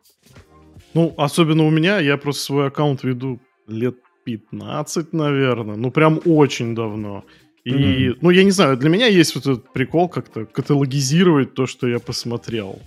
[0.95, 5.77] Ну, особенно у меня, я просто свой аккаунт веду лет 15, наверное.
[5.77, 7.25] Ну, прям очень давно.
[7.64, 8.18] И, mm-hmm.
[8.20, 12.01] ну, я не знаю, для меня есть вот этот прикол как-то каталогизировать то, что я
[12.01, 12.81] посмотрел.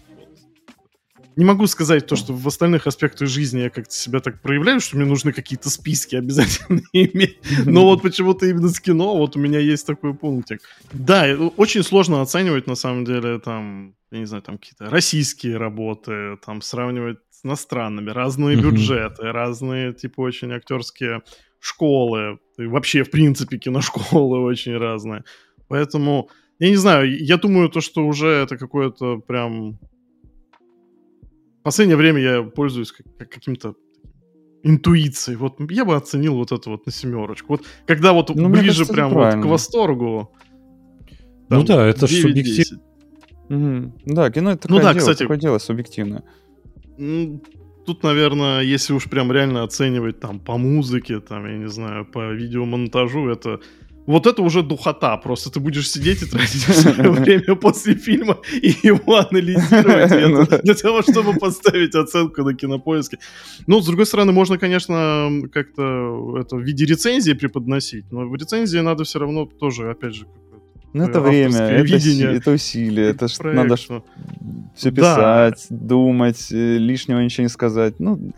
[1.38, 4.96] Не могу сказать то, что в остальных аспектах жизни я как-то себя так проявляю, что
[4.96, 7.40] мне нужны какие-то списки обязательно иметь.
[7.66, 10.62] Но вот почему-то именно с кино вот у меня есть такой пунктик.
[10.94, 11.26] Да,
[11.58, 16.62] очень сложно оценивать, на самом деле, там, я не знаю, там какие-то российские работы, там
[16.62, 21.22] сравнивать с иностранными, разные бюджеты, разные, типа, очень актерские
[21.60, 25.24] школы, и вообще, в принципе, киношколы очень разные.
[25.68, 29.80] Поэтому, я не знаю, я думаю, то, что уже это какое-то прям...
[31.60, 33.76] В последнее время я пользуюсь как, каким-то
[34.62, 35.38] интуицией.
[35.38, 37.54] Вот я бы оценил вот это вот на семерочку.
[37.54, 40.32] Вот когда вот ну, ближе кажется, прям вот к восторгу.
[41.50, 42.82] Там, ну да, это же субъективно.
[43.50, 43.94] Угу.
[44.06, 46.24] Да, кино это такое, ну, да, дело, кстати, такое дело субъективное.
[47.86, 52.32] Тут, наверное, если уж прям реально оценивать там по музыке, там, я не знаю, по
[52.32, 53.60] видеомонтажу, это
[54.08, 55.18] вот это уже духота.
[55.18, 60.62] Просто ты будешь сидеть и тратить свое время после фильма и его анализировать Ну это,
[60.64, 63.18] для того, чтобы поставить оценку на кинопоиске.
[63.68, 68.80] Ну, с другой стороны, можно, конечно, как-то это в виде рецензии преподносить, но в рецензии
[68.80, 70.26] надо все равно тоже, опять же,
[70.98, 71.94] Ну, это время, это,
[72.38, 74.04] это усилие, это ж проект, надо что-
[74.76, 74.96] все Да.
[75.52, 78.00] писать, думать, э, лишнего ничего не сказать.
[78.00, 78.32] Ну,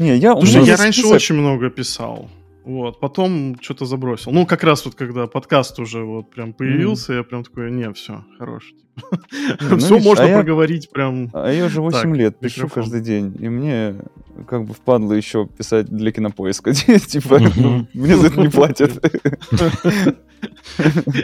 [0.00, 1.16] не, я, Слушай, я раньше список.
[1.16, 2.28] очень много писал.
[2.68, 4.30] Вот, потом что-то забросил.
[4.30, 8.26] Ну, как раз вот когда подкаст уже вот прям появился, я прям такой, не, все,
[8.38, 8.74] хорош.
[9.70, 11.30] ну, все видишь, можно а я- проговорить прям.
[11.32, 12.82] А я уже 8 Так, лет пишу микрофон.
[12.82, 13.94] каждый день, и мне
[14.46, 16.74] как бы впадло еще писать для кинопоиска.
[16.74, 17.38] Типа,
[17.94, 19.02] мне за это не платят.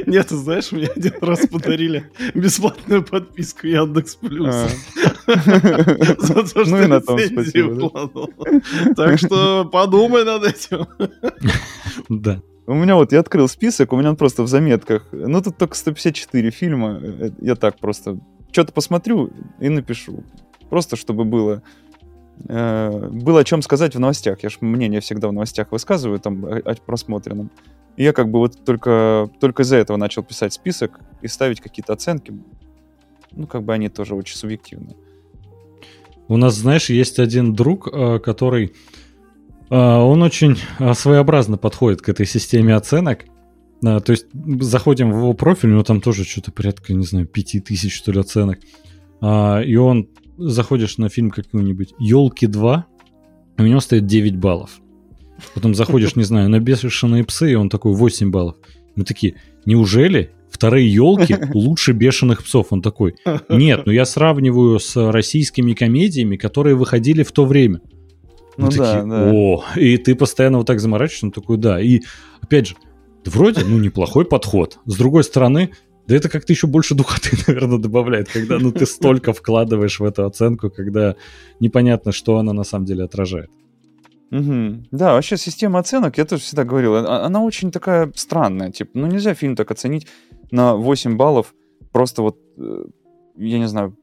[0.07, 4.54] Нет, ты знаешь, мне один раз подарили бесплатную подписку Яндекс Плюс.
[4.54, 4.68] А.
[6.18, 8.30] За то, Ну что вкладывал.
[8.96, 10.87] Так что подумай над этим.
[12.08, 12.42] Да.
[12.66, 15.08] У меня вот, я открыл список, у меня он просто в заметках.
[15.12, 16.98] Ну, тут только 154 фильма.
[17.02, 18.18] Э, Я так просто
[18.52, 20.24] что-то посмотрю и напишу.
[20.70, 21.62] Просто чтобы было
[22.48, 24.42] э, было о чем сказать в новостях.
[24.42, 27.50] Я же мнение всегда в новостях высказываю там о, о просмотренном.
[27.96, 31.92] И я как бы вот только, только из-за этого начал писать список и ставить какие-то
[31.92, 32.32] оценки.
[33.32, 34.96] Ну, как бы они тоже очень субъективные.
[36.28, 38.72] У нас, знаешь, есть один друг, э, который...
[39.74, 43.24] э, Он очень э, своеобразно подходит к этой системе оценок.
[43.84, 44.26] А, То есть
[44.60, 48.20] заходим в его профиль, у него там тоже что-то порядка, не знаю, 5000, что ли,
[48.20, 48.58] оценок.
[49.20, 52.82] А, И он, заходишь на фильм какой-нибудь «Елки 2»,
[53.58, 54.80] у него стоит 9 баллов.
[55.54, 58.56] Потом заходишь, не знаю, на «Бешеные псы», и он такой 8 баллов.
[58.96, 59.34] Мы такие,
[59.64, 62.68] неужели вторые елки лучше бешеных псов?
[62.70, 63.16] Он такой,
[63.48, 67.80] нет, ну я сравниваю с российскими комедиями, которые выходили в то время.
[68.56, 69.30] Мы Ну да, такие, да.
[69.32, 71.80] О, и ты постоянно вот так заморачиваешься, он такой, да.
[71.80, 72.02] И
[72.40, 72.76] опять же,
[73.24, 74.78] вроде, ну, неплохой подход.
[74.86, 75.70] С другой стороны,
[76.06, 80.26] да это как-то еще больше духоты, наверное, добавляет, когда ну ты столько вкладываешь в эту
[80.26, 81.16] оценку, когда
[81.60, 83.50] непонятно, что она на самом деле отражает.
[84.30, 84.86] Мгм.
[84.90, 88.70] Да, вообще система оценок, я тоже всегда говорил, а- она очень такая странная.
[88.70, 90.06] Типа, ну нельзя фильм так оценить
[90.50, 91.54] на 8 баллов.
[91.92, 92.84] Просто вот, э,
[93.36, 93.96] я не знаю,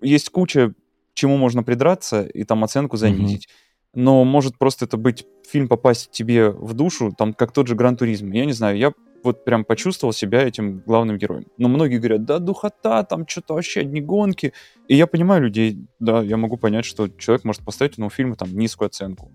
[0.00, 0.72] есть куча,
[1.14, 3.48] чему можно придраться и там оценку занизить.
[3.96, 7.96] Но может просто это быть фильм попасть тебе в душу, там как тот же Гран
[7.96, 8.30] Туризм.
[8.30, 11.46] Я не знаю, я вот прям почувствовал себя этим главным героем.
[11.56, 14.52] Но многие говорят, да, духота, там что-то вообще одни гонки.
[14.86, 18.54] И я понимаю людей, да, я могу понять, что человек может поставить этому фильму там
[18.54, 19.32] низкую оценку.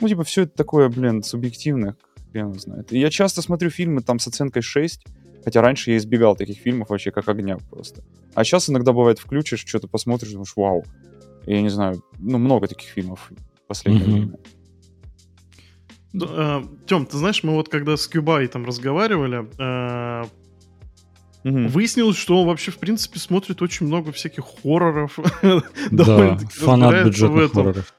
[0.00, 1.96] Ну, типа, все это такое, блин, субъективное,
[2.30, 2.92] хрен знает.
[2.92, 5.04] И я часто смотрю фильмы там с оценкой 6,
[5.42, 8.04] хотя раньше я избегал таких фильмов вообще как огня просто.
[8.34, 10.84] А сейчас иногда бывает включишь, что-то посмотришь, думаешь, вау.
[11.44, 13.32] Я не знаю, ну, много таких фильмов
[13.66, 14.14] последнее Мгм.
[14.14, 14.38] время.
[16.86, 20.24] Тем, ты знаешь, мы вот когда с Кюбай там разговаривали, э,
[21.44, 21.68] Мгм.
[21.68, 25.18] выяснилось, что он вообще, в принципе, смотрит очень много всяких хорроров.
[25.90, 27.92] Да, фанат бюджетных хорроров.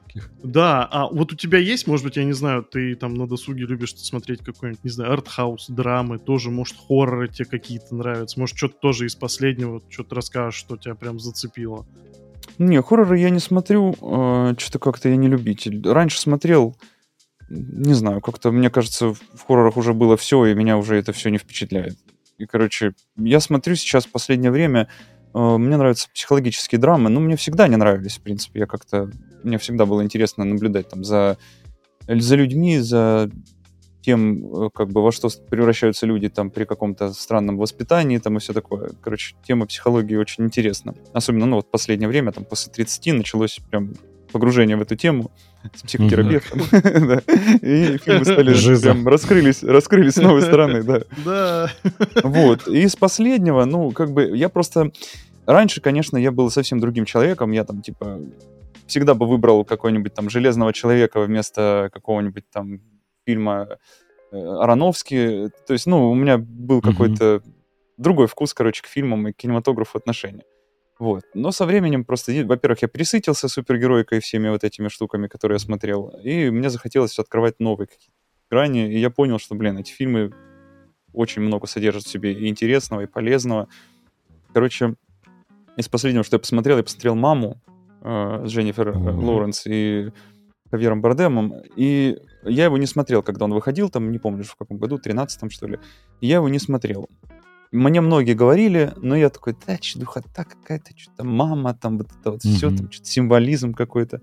[0.43, 3.65] Да, а вот у тебя есть, может быть, я не знаю, ты там на досуге
[3.65, 8.75] любишь смотреть какой-нибудь, не знаю, артхаус, драмы, тоже, может, хорроры тебе какие-то нравятся, может, что-то
[8.79, 11.85] тоже из последнего, что-то расскажешь, что тебя прям зацепило.
[12.59, 13.93] Не, хорроры я не смотрю,
[14.57, 15.81] что-то как-то я не любитель.
[15.87, 16.75] Раньше смотрел,
[17.49, 21.29] не знаю, как-то, мне кажется, в хоррорах уже было все, и меня уже это все
[21.29, 21.97] не впечатляет.
[22.37, 24.89] И, короче, я смотрю сейчас в последнее время,
[25.33, 29.09] э, мне нравятся психологические драмы, ну, мне всегда они нравились, в принципе, я как-то,
[29.43, 31.37] мне всегда было интересно наблюдать там за,
[32.07, 33.31] за людьми, за
[34.07, 38.39] тем, э, как бы во что превращаются люди там при каком-то странном воспитании там и
[38.39, 38.91] все такое.
[39.01, 40.93] Короче, тема психологии очень интересна.
[41.11, 43.95] Особенно, ну, вот в последнее время, там, после 30 началось прям
[44.31, 45.29] погружение в эту тему
[45.75, 46.61] с психотерапевтом.
[46.71, 47.21] Да.
[47.61, 51.01] И фильмы стали прям раскрылись, раскрылись с новой стороны, да.
[51.25, 51.69] Да.
[52.23, 52.65] Вот.
[52.69, 54.91] И из последнего, ну, как бы, я просто...
[55.45, 57.51] Раньше, конечно, я был совсем другим человеком.
[57.51, 58.21] Я там, типа,
[58.85, 62.79] всегда бы выбрал какой-нибудь там «Железного человека» вместо какого-нибудь там
[63.27, 63.77] фильма
[64.31, 65.49] э, Аронофски.
[65.67, 67.43] То есть, ну, у меня был какой-то
[67.97, 70.43] другой вкус, короче, к фильмам и к кинематографу отношения.
[70.99, 71.23] Вот.
[71.33, 75.59] Но со временем просто, во-первых, я присытился супергеройкой и всеми вот этими штуками, которые я
[75.59, 78.13] смотрел, и мне захотелось открывать новые какие-то
[78.49, 80.31] грани, и я понял, что, блин, эти фильмы
[81.13, 83.67] очень много содержат в себе и интересного, и полезного.
[84.53, 84.95] Короче,
[85.75, 87.61] из последнего, что я посмотрел, я посмотрел «Маму»
[88.01, 89.21] э, с Дженнифер Ого.
[89.21, 90.11] Лоуренс и
[90.71, 94.77] Хавьером Бардемом, и я его не смотрел, когда он выходил, там, не помню, в каком
[94.77, 95.79] году, 13-м, что ли.
[96.21, 97.09] Я его не смотрел.
[97.71, 102.41] Мне многие говорили, но я такой, да, чудухота какая-то, что-то мама, там вот это вот
[102.41, 102.77] все, Мгм.
[102.77, 104.21] там что-то символизм какой-то.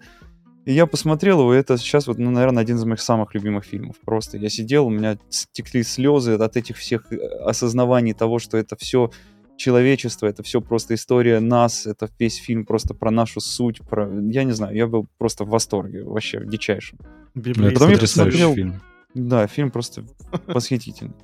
[0.64, 3.66] И я посмотрел его, и это сейчас вот, ну, наверное, один из моих самых любимых
[3.66, 3.96] фильмов.
[4.02, 8.74] Просто я сидел, у меня стекли слезы от этих всех э, осознаваний того, что это
[8.76, 9.10] все
[9.56, 14.08] человечество, это все просто история нас, это весь фильм просто про нашу суть, про...
[14.30, 16.98] Я не знаю, я был просто в восторге, вообще в дичайшем.
[17.34, 18.54] Это Потом я посмотрел...
[18.54, 18.80] фильм.
[19.14, 20.04] Да, фильм просто
[20.46, 21.14] восхитительный.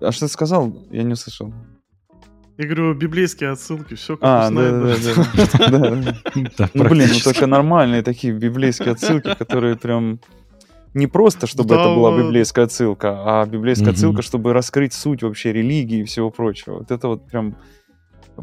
[0.00, 0.86] А что ты сказал?
[0.90, 1.52] Я не услышал.
[2.56, 4.50] Я говорю, библейские отсылки, все как а,
[5.68, 5.92] да, да,
[6.58, 10.20] да, Ну, блин, ну только нормальные такие библейские отсылки, которые прям
[10.94, 16.00] не просто, чтобы это была библейская отсылка, а библейская отсылка, чтобы раскрыть суть вообще религии
[16.00, 16.78] и всего прочего.
[16.78, 17.56] Вот это вот прям...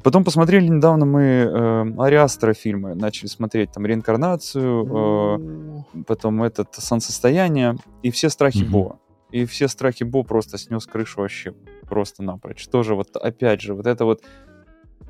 [0.04, 7.78] Потом посмотрели недавно мы э, Ариастера фильмы, начали смотреть там реинкарнацию, э, потом этот солнцестояние
[8.04, 9.00] и все страхи Бога.
[9.32, 11.54] И все страхи Бо просто снес крышу вообще
[11.88, 12.68] просто напрочь.
[12.68, 14.22] Тоже вот, опять же, вот это вот,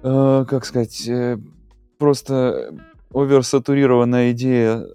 [0.04, 1.39] э, как сказать, э,
[1.98, 2.76] просто
[3.13, 4.86] оверсатурированная идея, э,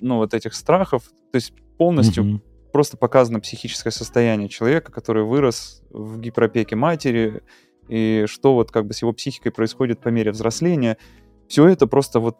[0.00, 2.40] ну, вот этих страхов, то есть полностью mm-hmm.
[2.72, 7.42] просто показано психическое состояние человека, который вырос в гиперопеке матери,
[7.88, 10.98] и что вот как бы с его психикой происходит по мере взросления.
[11.48, 12.36] Все это просто вот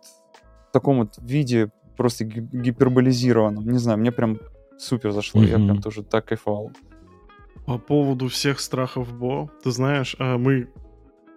[0.68, 3.66] в таком вот виде просто гиперболизированном.
[3.66, 4.38] Не знаю, мне прям
[4.76, 5.42] супер зашло.
[5.42, 5.48] Mm-hmm.
[5.48, 6.70] Я прям тоже так кайфовал.
[7.64, 10.68] По поводу всех страхов Бо, ты знаешь, а, мы,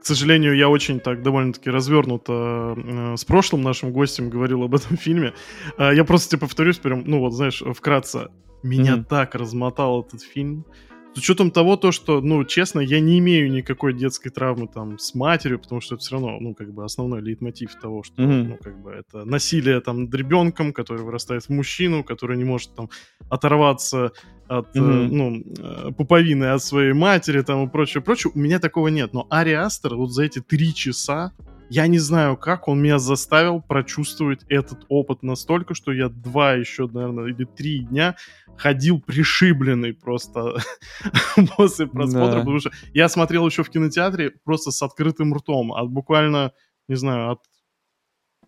[0.03, 4.97] к сожалению, я очень так довольно-таки развернуто э, с прошлым нашим гостем говорил об этом
[4.97, 5.33] фильме.
[5.77, 8.27] А, я просто тебе повторюсь, прям, ну вот, знаешь, вкратце.
[8.63, 9.05] Меня mm-hmm.
[9.05, 10.65] так размотал этот фильм.
[11.13, 15.13] С учетом того, то, что, ну, честно, я не имею никакой детской травмы там с
[15.13, 18.43] матерью, потому что это все равно, ну, как бы основной лейтмотив того, что, mm-hmm.
[18.43, 22.73] ну, как бы это насилие там над ребенком, который вырастает в мужчину, который не может
[22.73, 22.89] там
[23.29, 24.11] оторваться
[24.47, 25.05] от, mm-hmm.
[25.05, 28.31] э, ну, э, пуповины от своей матери там и прочее, прочее.
[28.33, 29.13] У меня такого нет.
[29.13, 31.31] Но Ари Астер вот за эти три часа
[31.69, 36.87] я не знаю, как он меня заставил прочувствовать этот опыт настолько, что я два еще,
[36.87, 38.15] наверное, или три дня
[38.57, 40.55] ходил пришибленный просто
[41.57, 42.39] после просмотра, да.
[42.39, 46.51] потому что я смотрел еще в кинотеатре просто с открытым ртом, от буквально,
[46.87, 47.39] не знаю, от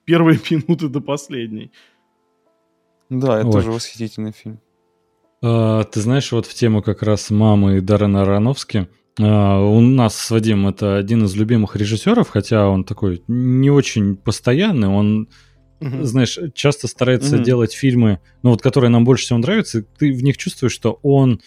[0.06, 1.72] первой минуты до последней.
[3.10, 3.54] Да, это Ой.
[3.54, 4.60] тоже восхитительный фильм.
[5.42, 10.30] А, ты знаешь, вот в тему как раз мамы Даррена Аронофски, а, у нас с
[10.30, 15.30] Вадимом это один из любимых режиссеров, хотя он такой не очень постоянный, он,
[15.80, 16.04] угу.
[16.04, 17.44] знаешь, часто старается угу.
[17.44, 21.40] делать фильмы, ну вот, которые нам больше всего нравятся, ты в них чувствуешь, что он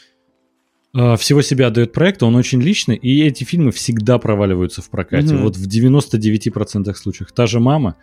[0.94, 5.34] э, всего себя отдает проекту, он очень личный, и эти фильмы всегда проваливаются в прокате,
[5.34, 5.44] угу.
[5.44, 7.32] вот в 99% случаев.
[7.32, 7.96] Та же «Мама»,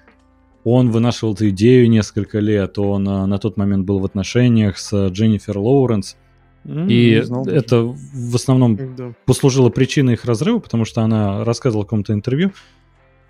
[0.63, 5.07] он вынашивал эту идею несколько лет, он э, на тот момент был в отношениях с
[5.09, 6.17] Дженнифер Лоуренс,
[6.65, 7.11] Mm, и
[7.51, 9.13] это в основном да.
[9.25, 12.51] послужило причиной их разрыва, потому что она рассказывала в каком-то интервью.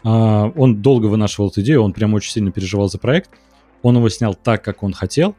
[0.03, 3.31] А, он долго вынашивал эту идею, он прям очень сильно переживал за проект.
[3.81, 5.35] Он его снял так, как он хотел,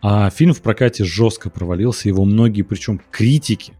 [0.00, 2.08] а фильм в прокате жестко провалился.
[2.08, 3.74] Его многие, причем критики,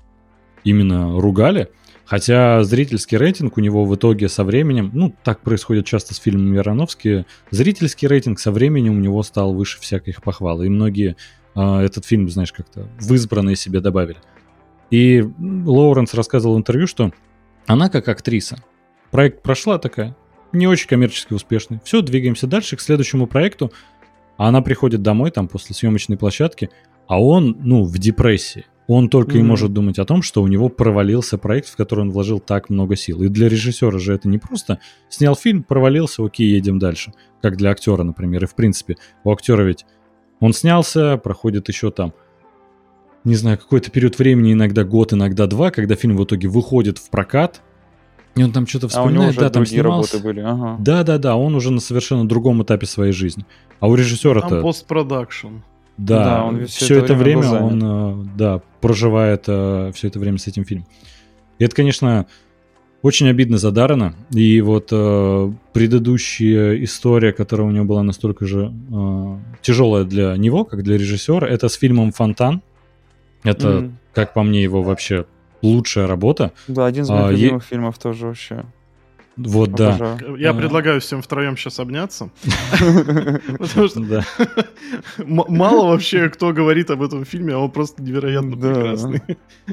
[0.64, 1.70] именно ругали.
[2.04, 6.58] Хотя зрительский рейтинг у него в итоге со временем, ну, так происходит часто с фильмами
[6.58, 10.60] Аронофски, зрительский рейтинг со временем у него стал выше всяких похвал.
[10.62, 11.14] И многие
[11.54, 14.18] а, этот фильм, знаешь, как-то в избранные себе добавили.
[14.90, 17.12] И Лоуренс рассказывал в интервью, что
[17.66, 18.62] она как актриса.
[19.10, 20.16] Проект прошла такая,
[20.52, 21.80] не очень коммерчески успешный.
[21.84, 23.72] Все, двигаемся дальше к следующему проекту.
[24.36, 26.70] А она приходит домой там после съемочной площадки,
[27.06, 28.66] а он, ну, в депрессии.
[28.86, 29.40] Он только mm-hmm.
[29.40, 32.70] и может думать о том, что у него провалился проект, в который он вложил так
[32.70, 33.22] много сил.
[33.22, 37.12] И для режиссера же это не просто снял фильм, провалился, окей, едем дальше.
[37.40, 38.44] Как для актера, например.
[38.44, 39.84] И в принципе, у актера ведь
[40.40, 42.12] он снялся, проходит еще там,
[43.24, 47.10] не знаю, какой-то период времени, иногда год, иногда два, когда фильм в итоге выходит в
[47.10, 47.60] прокат,
[48.36, 50.14] и он там что-то вспоминает, а у него уже да, там снимался.
[50.14, 50.76] работы были, ага.
[50.78, 53.44] Да, да, да, он уже на совершенно другом этапе своей жизни.
[53.80, 54.48] А у режиссера-то...
[54.48, 55.48] Там постпродакшн.
[55.96, 60.18] Да, да он все, все это время, время он, э, да, проживает э, все это
[60.18, 60.86] время с этим фильмом.
[61.58, 62.26] И это, конечно,
[63.02, 64.14] очень обидно за Даррена.
[64.30, 70.64] И вот э, предыдущая история, которая у него была настолько же э, тяжелая для него,
[70.64, 72.62] как для режиссера, это с фильмом «Фонтан».
[73.42, 73.92] Это, mm.
[74.12, 75.24] как по мне, его вообще
[75.62, 76.52] лучшая работа.
[76.68, 77.68] Да, один из моих а, любимых е...
[77.68, 78.64] фильмов тоже вообще.
[79.48, 80.18] Вот, да.
[80.38, 82.30] Я предлагаю всем втроем сейчас обняться.
[83.58, 84.24] Потому что
[85.26, 89.22] мало вообще кто говорит об этом фильме, а он просто невероятно прекрасный.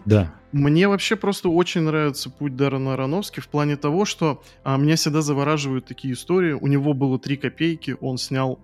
[0.06, 0.34] Да.
[0.52, 5.22] Мне вообще просто очень нравится путь Даррена Аронофски в плане того, что а, меня всегда
[5.22, 6.54] завораживают такие истории.
[6.54, 8.60] У него было три копейки, он снял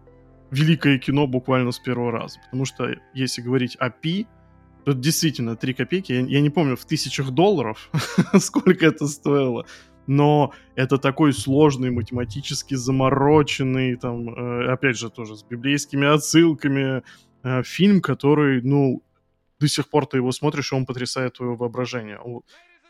[0.49, 2.39] великое кино буквально с первого раза.
[2.45, 4.27] Потому что если говорить о Пи,
[4.85, 6.11] то действительно три копейки.
[6.11, 7.89] Я, я не помню в тысячах долларов
[8.39, 9.65] сколько это стоило.
[10.07, 17.03] Но это такой сложный, математически замороченный, там, э, опять же, тоже с библейскими отсылками,
[17.43, 19.01] э, фильм, который, ну,
[19.59, 22.19] до сих пор ты его смотришь, и он потрясает твое воображение.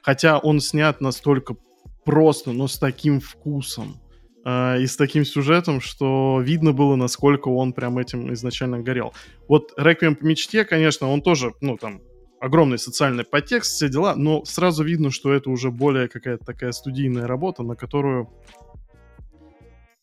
[0.01, 1.55] Хотя он снят настолько
[2.03, 3.99] просто, но с таким вкусом
[4.45, 9.14] э, и с таким сюжетом, что видно было, насколько он прям этим изначально горел.
[9.47, 12.01] Вот «Реквием по мечте», конечно, он тоже, ну, там,
[12.44, 17.26] огромный социальный подтекст, все дела, но сразу видно, что это уже более какая-то такая студийная
[17.26, 18.30] работа, на которую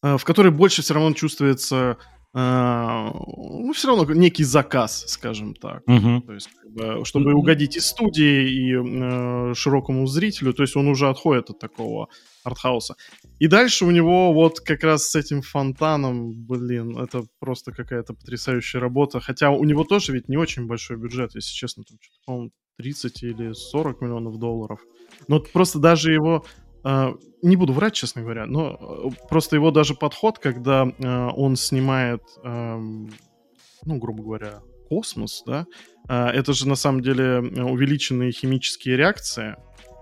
[0.03, 1.99] э, в которой больше все равно чувствуется
[2.33, 5.83] ну, все равно некий заказ, скажем так.
[5.87, 6.23] Мгм.
[6.23, 10.87] То есть, как бы, чтобы угодить и студии, и э, широкому зрителю, то есть он
[10.87, 12.09] уже отходит от такого
[12.45, 12.95] артхауса.
[13.41, 18.81] И дальше у него вот как раз с этим фонтаном, блин, это просто какая-то потрясающая
[18.81, 19.19] работа.
[19.21, 23.23] Хотя у него тоже ведь не очень большой бюджет, если честно, там что-то, по-моему, 30
[23.25, 24.81] или 40 миллионов долларов.
[25.29, 26.45] Но вот просто даже его
[27.43, 32.23] не буду врать, честно говоря, но э, просто его даже подход, когда э, он снимает,
[32.45, 33.11] эм,
[33.85, 35.67] ну, грубо говоря, космос, да,
[36.09, 39.57] э, это же на самом деле э, увеличенные химические реакции.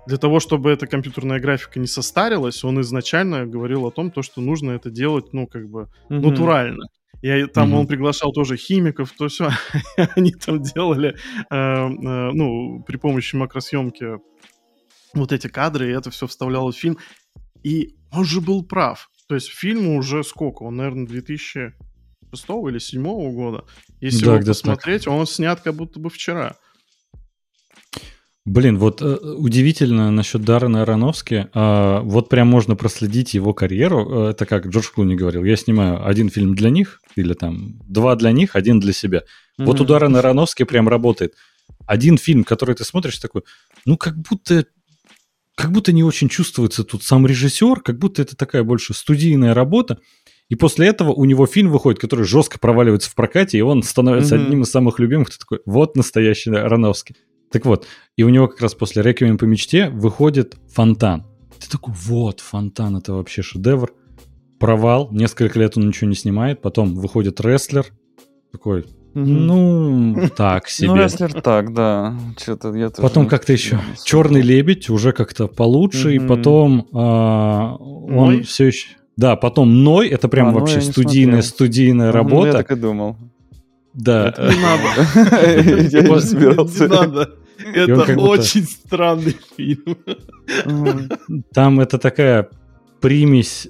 [0.07, 4.41] Для того, чтобы эта компьютерная графика не состарилась, он изначально говорил о том, то, что
[4.41, 6.23] нужно это делать, ну, как бы, Мгм.
[6.23, 6.85] натурально.
[7.21, 7.81] И там Мгм.
[7.81, 9.51] он приглашал тоже химиков, то все.
[10.17, 11.15] Они там делали,
[11.51, 14.19] э, э, ну, при помощи макросъемки
[15.15, 16.99] вот эти кадры, и это все вставлялось в фильм.
[17.63, 19.11] И он же был прав.
[19.29, 20.63] То есть фильму уже сколько?
[20.63, 21.75] Он, наверное, 2006
[22.49, 23.03] или 2007
[23.35, 23.65] года.
[24.01, 24.63] Если Да, его где-то так.
[24.63, 26.57] посмотреть, он снят как будто бы вчера.
[28.47, 31.49] Блин, вот э, удивительно насчет Даррена Аронофски.
[31.53, 34.29] А, вот прям можно проследить его карьеру.
[34.29, 35.45] Э, Это как Джордж Клуни говорил.
[35.45, 39.25] Я снимаю один фильм для них, или там два для них, один для себя.
[39.59, 39.85] Вот у.
[39.85, 41.35] Даррена Аронофски прям работает.
[41.85, 43.43] Один фильм, который ты смотришь, такой,
[43.85, 44.65] ну как будто
[45.59, 49.99] как будто не очень чувствуется тут сам режиссер, как будто это такая больше студийная работа.
[50.49, 54.37] И после этого у него фильм выходит, который жестко проваливается в прокате, и он становится
[54.37, 54.45] Мгм.
[54.45, 55.31] одним из самых любимых.
[55.31, 57.17] Ты такой, вот настоящий Аронофский.
[57.51, 61.27] Так вот, и у него как раз после «Реквием по мечте» выходит «Фонтан».
[61.59, 63.93] Ты такой, вот, «Фонтан»— это вообще шедевр.
[64.61, 67.87] Провал, несколько лет он ничего не снимает, потом выходит «Рестлер»,
[68.53, 68.85] такой.
[69.27, 70.89] Ну, так себе.
[70.89, 72.15] Ну, рестлер так, да.
[72.41, 73.81] Что-то я тоже Потом как-то еще.
[74.05, 78.89] Черный лебедь уже как-то получше, и потом а, он все еще.
[79.17, 82.47] Да, потом Ной это прям А, вообще студийная студийная ну, работа.
[82.47, 83.17] Я так и думал.
[83.93, 84.29] Да.
[84.29, 85.91] Это Не надо.
[85.91, 86.85] Я не собирался.
[86.85, 87.31] Не надо.
[87.75, 89.99] Это очень странный фильм.
[91.53, 92.49] Там это такая
[93.01, 93.69] примесь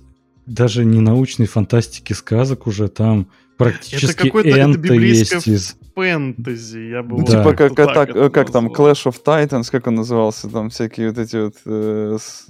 [0.48, 3.28] даже не научной фантастики сказок уже, там
[3.58, 5.76] практически это энто библейское есть из...
[5.94, 7.16] Фэнтези, я бы Да.
[7.16, 8.68] вот Типа как, так атак- это э, как там.
[8.68, 12.46] Clash of Titans, как он назывался, там всякие вот эти вот э, с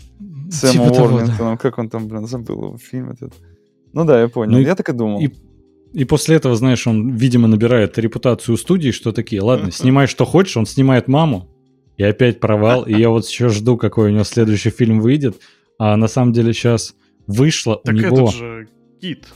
[0.60, 1.14] Сэмом Типа того, да.
[1.14, 3.32] Уорнингтоном, как он там, блин, забыл его фильм этот.
[3.92, 5.20] Ну да, я понял, Ну и- я так и думал.
[5.20, 5.30] и-
[5.94, 10.56] И после этого, знаешь, он, видимо, набирает репутацию студии, что такие, ладно, снимай что хочешь,
[10.58, 11.48] он снимает маму,
[11.96, 15.40] и опять провал, и я вот еще жду, какой у него следующий фильм выйдет,
[15.78, 16.94] а на самом деле сейчас
[17.26, 18.16] вышло Так у него...
[18.28, 18.68] этот же
[19.00, 19.26] Кит.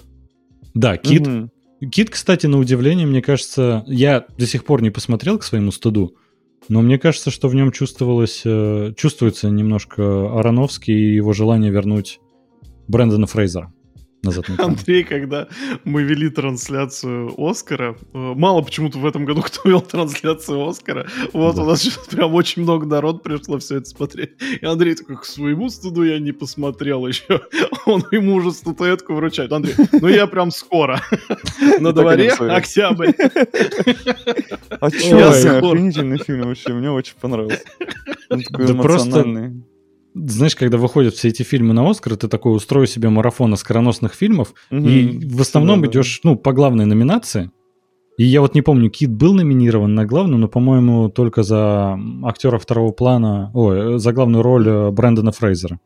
[0.74, 1.26] Да, Кит.
[1.26, 1.50] Мгм.
[1.90, 6.16] Кит, кстати, на удивление, мне кажется, я до сих пор не посмотрел к своему стыду,
[6.68, 12.20] но мне кажется, что в нем чувствовалось, э, чувствуется немножко Ароновский и его желание вернуть
[12.86, 13.72] Брэндона Фрейзера
[14.22, 14.70] назад на экран.
[14.70, 15.48] Андрей, когда
[15.84, 21.56] мы вели трансляцию Оскара, э, мало почему-то в этом году кто вел трансляцию Оскара, вот
[21.56, 21.62] Да.
[21.62, 24.30] у нас сейчас прям очень много народ пришло все это смотреть.
[24.60, 27.40] И Андрей такой, к своему студу я не посмотрел еще.
[27.86, 29.52] Он ему уже статуэтку вручает.
[29.52, 31.00] Андрей, ну я прям скоро.
[31.80, 33.12] На дворе октябрь.
[34.80, 37.60] А Я охренительный фильм вообще, мне очень понравился.
[38.30, 39.62] Он такой Да просто- эмоциональный.
[40.14, 44.52] Знаешь, когда выходят все эти фильмы на Оскар, ты такой устрою себе марафон оскароносных фильмов,
[44.70, 45.28] и Мгм.
[45.28, 47.50] в основном Да, идешь, ну, по главной номинации.
[48.18, 52.58] И я вот не помню, Кит был номинирован на главную, но, по-моему, только за актера
[52.58, 55.80] второго плана, ой, за главную роль э, Брэндона Фрейзера.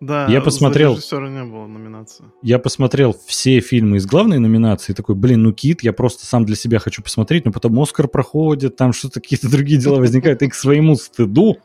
[0.00, 0.96] Да, Я посмотрел.
[0.96, 2.26] За не было номинации.
[2.42, 6.54] Я посмотрел все фильмы из главной номинации, такой, блин, ну Кит, я просто сам для
[6.54, 10.54] себя хочу посмотреть, но потом Оскар проходит, там что-то какие-то другие дела возникают, и к
[10.54, 11.56] своему стыду.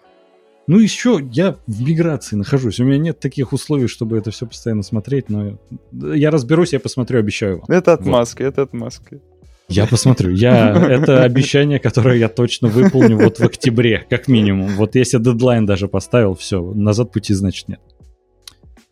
[0.65, 4.83] Ну еще я в миграции нахожусь, у меня нет таких условий, чтобы это все постоянно
[4.83, 5.57] смотреть, но
[5.91, 7.65] я разберусь, я посмотрю, обещаю вам.
[7.69, 8.01] Это Вот.
[8.01, 9.19] отмазка, это отмазка.
[9.67, 10.31] Я посмотрю.
[10.31, 14.75] Я, это обещание, которое я точно выполню вот в октябре, как минимум.
[14.75, 17.79] Вот если дедлайн даже поставил, все, назад пути, значит, нет.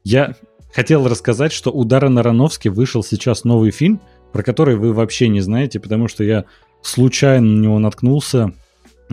[0.04, 0.36] Я
[0.74, 4.02] хотел рассказать, что у Даррена Аронофски вышел сейчас новый фильм,
[4.34, 6.46] про который вы вообще не знаете, потому что я
[6.82, 8.54] случайно на него наткнулся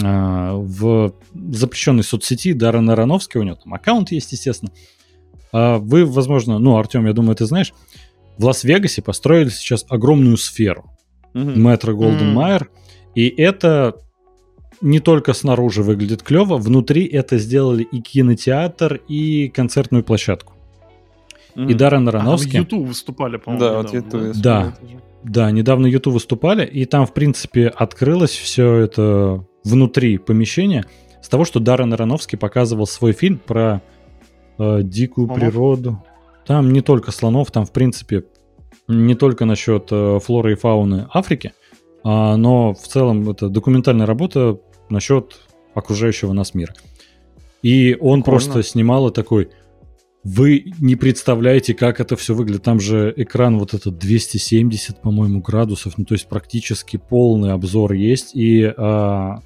[0.01, 4.71] в запрещенной соцсети Даррена Аронофски, у него там аккаунт есть, естественно.
[5.53, 7.73] А вы, возможно, ну, Артем, я думаю, ты знаешь,
[8.37, 10.91] в Лас-Вегасе построили сейчас огромную сферу.
[11.35, 11.61] Мгм.
[11.63, 12.71] Метро Голден Майер.
[13.15, 13.97] И это
[14.81, 20.55] не только снаружи выглядит клево, внутри это сделали и кинотеатр, и концертную площадку.
[21.57, 21.77] И Мгм.
[21.77, 24.75] Даррен А там Аронофски, YouTube выступали, по-моему, Да, вот недавно, YouTube я Да.
[25.25, 30.85] да, недавно YouTube выступали, и там, в принципе, открылось все это внутри помещения
[31.23, 33.83] с того, что Даррен Аронофски показывал свой фильм про
[34.59, 35.41] э, дикую Слонов?
[35.41, 36.05] природу.
[36.47, 38.25] Там не только слонов, там, в принципе,
[38.87, 41.53] не только насчет э, флоры и фауны Африки,
[42.03, 44.59] а, но в целом это документальная работа
[44.89, 45.41] насчет
[45.75, 46.75] окружающего нас мира.
[47.63, 48.25] И он Прикольно.
[48.25, 49.51] просто снимал и такой,
[50.25, 52.63] вы не представляете, как это все выглядит.
[52.63, 58.35] Там же экран вот этот 270, по-моему, градусов, ну то есть практически полный обзор есть.
[58.35, 59.43] И, а,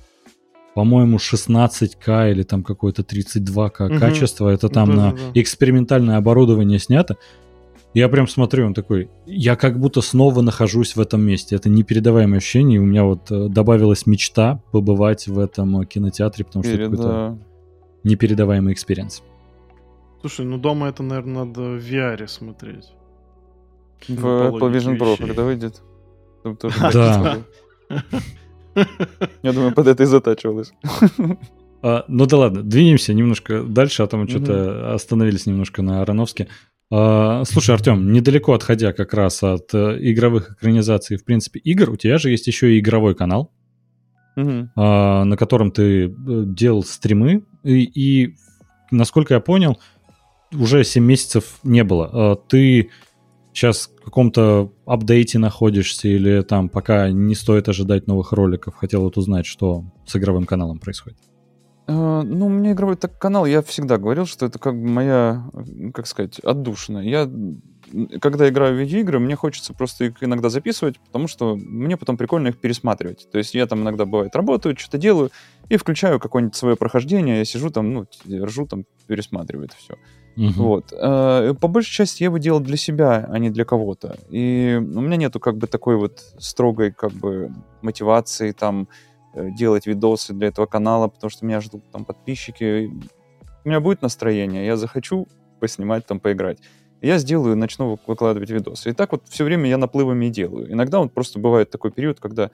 [0.74, 3.98] по-моему, 16К или там какое-то 32К Мгм.
[3.98, 4.48] качество.
[4.48, 5.40] Это там на Да-да-да.
[5.40, 7.16] экспериментальное оборудование снято.
[7.94, 11.56] Я прям смотрю, он такой, я как будто снова нахожусь в этом месте.
[11.56, 12.76] Это непередаваемое ощущение.
[12.76, 16.78] И у меня вот э, добавилась мечта побывать в этом э, кинотеатре, потому что это
[16.78, 17.38] Перед, какой-то да.
[18.08, 19.22] непередаваемый experience.
[20.22, 22.92] Слушай, ну дома это, наверное, надо в VR смотреть.
[24.08, 25.82] В Apple Vision Pro, когда выйдет.
[26.42, 27.38] Там тоже Да.
[29.42, 30.72] Я думаю, под это и затачивалось.
[31.84, 34.30] А, ну да ладно, двинемся немножко дальше, а то мы Мгм.
[34.30, 36.46] что-то остановились немножко на Ароновске.
[36.92, 41.96] А, слушай, Артем, недалеко отходя как раз от э, игровых экранизаций, в принципе, игр, у
[41.96, 43.50] тебя же есть еще и игровой канал,
[44.36, 48.36] а, на котором ты э, делал стримы, и, и,
[48.90, 49.78] насколько я понял,
[50.52, 52.10] уже 7 месяцев не было.
[52.12, 52.90] А Ты
[53.52, 58.74] сейчас в каком-то апдейте находишься или там пока не стоит ожидать новых роликов?
[58.74, 61.18] Хотел вот узнать, что с игровым каналом происходит.
[61.86, 65.44] А, Ну, у меня игровой так канал, я всегда говорил, что это как бы моя,
[65.92, 66.98] как сказать, отдушина.
[66.98, 67.30] Я,
[68.20, 72.48] когда играю в видеоигры, мне хочется просто их иногда записывать, потому что мне потом прикольно
[72.48, 73.28] их пересматривать.
[73.30, 75.30] То есть я там иногда, бывает, работаю, что-то делаю,
[75.68, 79.96] и включаю какое-нибудь свое прохождение, я сижу там, ну, ржу там, пересматриваю это все.
[80.36, 80.52] Мгм.
[80.52, 80.92] Вот.
[80.92, 84.16] Э, По большей части я его делал для себя, а не для кого-то.
[84.30, 87.50] И у меня нету как бы такой вот строгой как бы
[87.82, 88.88] мотивации там
[89.34, 92.90] э, делать видосы для этого канала, потому что меня ждут там подписчики.
[93.64, 95.28] У меня будет настроение, я захочу
[95.60, 96.58] поснимать там, поиграть.
[97.02, 98.90] Я сделаю, начну вы- выкладывать видосы.
[98.90, 100.72] И так вот все время я наплывами и делаю.
[100.72, 102.50] Иногда вот просто бывает такой период, когда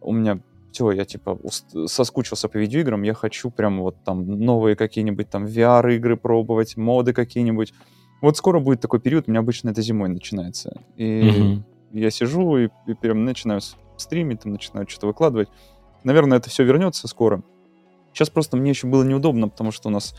[0.00, 0.38] у меня
[0.76, 1.38] все, я типа
[1.86, 7.72] соскучился по видеоиграм, я хочу прям вот там новые какие-нибудь там VR-игры пробовать, моды какие-нибудь.
[8.20, 10.82] Вот скоро будет такой период, у меня обычно это зимой начинается.
[10.96, 11.64] И Мгм.
[11.92, 13.60] я сижу и, и прям начинаю
[13.96, 15.48] стримить, там начинаю что-то выкладывать.
[16.04, 17.42] Наверное, это все вернется скоро.
[18.12, 20.14] Сейчас просто мне еще было неудобно, потому что у нас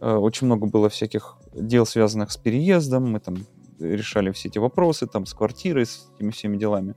[0.00, 3.12] э, очень много было всяких дел, связанных с переездом.
[3.12, 3.36] Мы там
[3.78, 6.94] решали все эти вопросы, там, с квартирой, с этими всеми делами.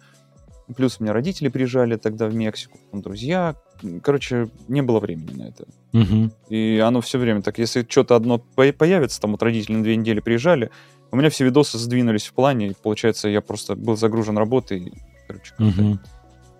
[0.75, 3.55] Плюс у меня родители приезжали тогда в Мексику, потом друзья.
[4.01, 5.65] Короче, не было времени на это.
[5.93, 6.31] Мгм.
[6.49, 9.95] И оно все время так, если что-то одно по- появится, там вот родители на две
[9.95, 10.71] недели приезжали,
[11.11, 14.91] у меня все видосы сдвинулись в плане, и получается, я просто был загружен работой.
[15.27, 15.63] Короче, как-то.
[15.63, 15.99] Мгм.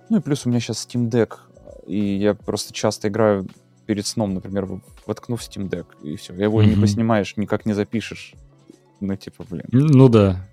[0.10, 1.38] Ну и плюс у меня сейчас Steam Deck,
[1.88, 3.47] и я просто часто играю
[3.88, 4.68] перед сном, например,
[5.08, 6.34] воткнув Steam Deck, и все.
[6.34, 6.82] Его не Мгм.
[6.82, 8.34] поснимаешь, никак не запишешь.
[8.99, 9.66] Ну, типа, блин.
[9.72, 10.47] Ну да.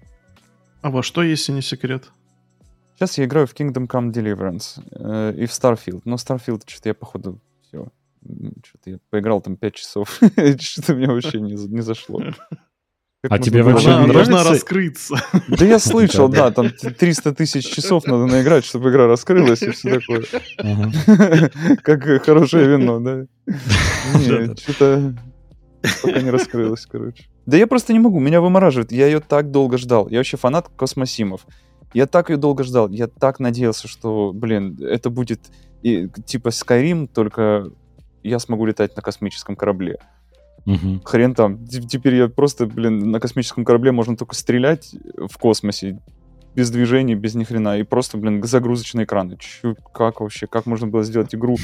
[0.81, 2.11] А во что, если не секрет?
[2.97, 6.03] Сейчас я играю в Kingdom Come Deliverance э, и в Starfield.
[6.05, 7.89] Но Starfield что-то я, походу, все.
[8.65, 10.21] Что-то я поиграл там 5 часов.
[10.61, 12.23] Что-то мне вообще не, не зашло.
[13.23, 14.33] Как А тебе было вообще Она нравится?
[14.33, 15.15] должна раскрыться.
[15.49, 20.01] Да я слышал, Да, там 300 тысяч часов надо наиграть, чтобы игра раскрылась и все
[20.01, 20.25] такое.
[21.83, 23.27] Как хорошее вино, да?
[23.47, 24.47] Да-да.
[24.47, 25.15] Не, что-то
[26.03, 27.25] пока не раскрылось, короче.
[27.47, 28.91] Да я просто не могу, меня вымораживает.
[28.91, 30.09] Я ее так долго ждал.
[30.09, 31.47] Я вообще фанат космосимов.
[31.95, 32.89] Я так ее долго ждал.
[32.89, 35.41] Я так надеялся, что, блин, это будет
[35.83, 37.71] и, типа Skyrim, только
[38.23, 39.99] я смогу летать на космическом корабле.
[40.65, 41.03] Мгм.
[41.05, 41.67] Хрен там.
[41.67, 46.01] Теперь я просто, блин, на космическом корабле можно только стрелять в космосе
[46.55, 47.79] без движений, без ни хрена.
[47.79, 49.37] И просто, блин, загрузочные экраны.
[49.39, 50.47] Чё, как вообще?
[50.47, 51.57] Как можно было сделать игру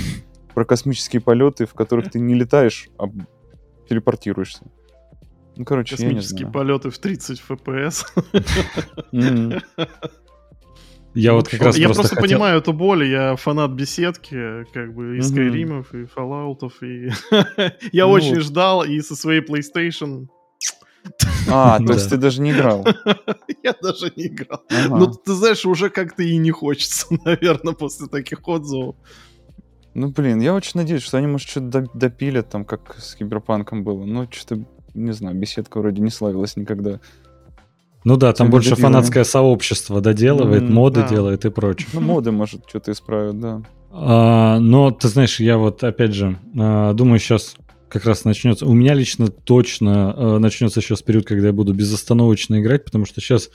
[0.54, 3.04] про космические полеты, в которых ты не летаешь, а
[3.88, 4.64] телепортируешься?
[5.58, 6.52] Ну, короче, я не Космические знаю.
[6.54, 8.04] полеты в 30 FPS.
[11.14, 15.20] Я вот как раз я просто понимаю эту боль, я фанат беседки, как бы и.
[15.20, 17.10] Скайримов, и Фоллаутов, и
[17.92, 20.28] я Ну очень ждал, и со своей PlayStation
[21.50, 22.86] А, то есть ты даже не играл.
[23.64, 24.62] я даже не играл.
[24.70, 28.94] Ну, ты знаешь, уже как-то и не хочется, наверное, после таких отзывов.
[29.94, 33.82] Ну, блин, я очень надеюсь, что они, может, что-то до- допилят, там, как с Киберпанком
[33.82, 34.04] было.
[34.04, 34.64] Ну, что-то
[34.98, 37.00] не знаю, беседка вроде не славилась никогда.
[38.04, 41.08] Ну да, там больше фанатское сообщество доделывает, Мгм, моды да.
[41.08, 41.88] делает и прочее.
[41.92, 43.62] Ну, моды, может, что-то исправят, да.
[43.90, 47.56] А, но ты знаешь, я вот опять же а, думаю, сейчас
[47.88, 48.66] как раз начнется.
[48.66, 53.20] У меня лично точно а, начнется сейчас период, когда я буду безостановочно играть, потому что
[53.20, 53.50] сейчас,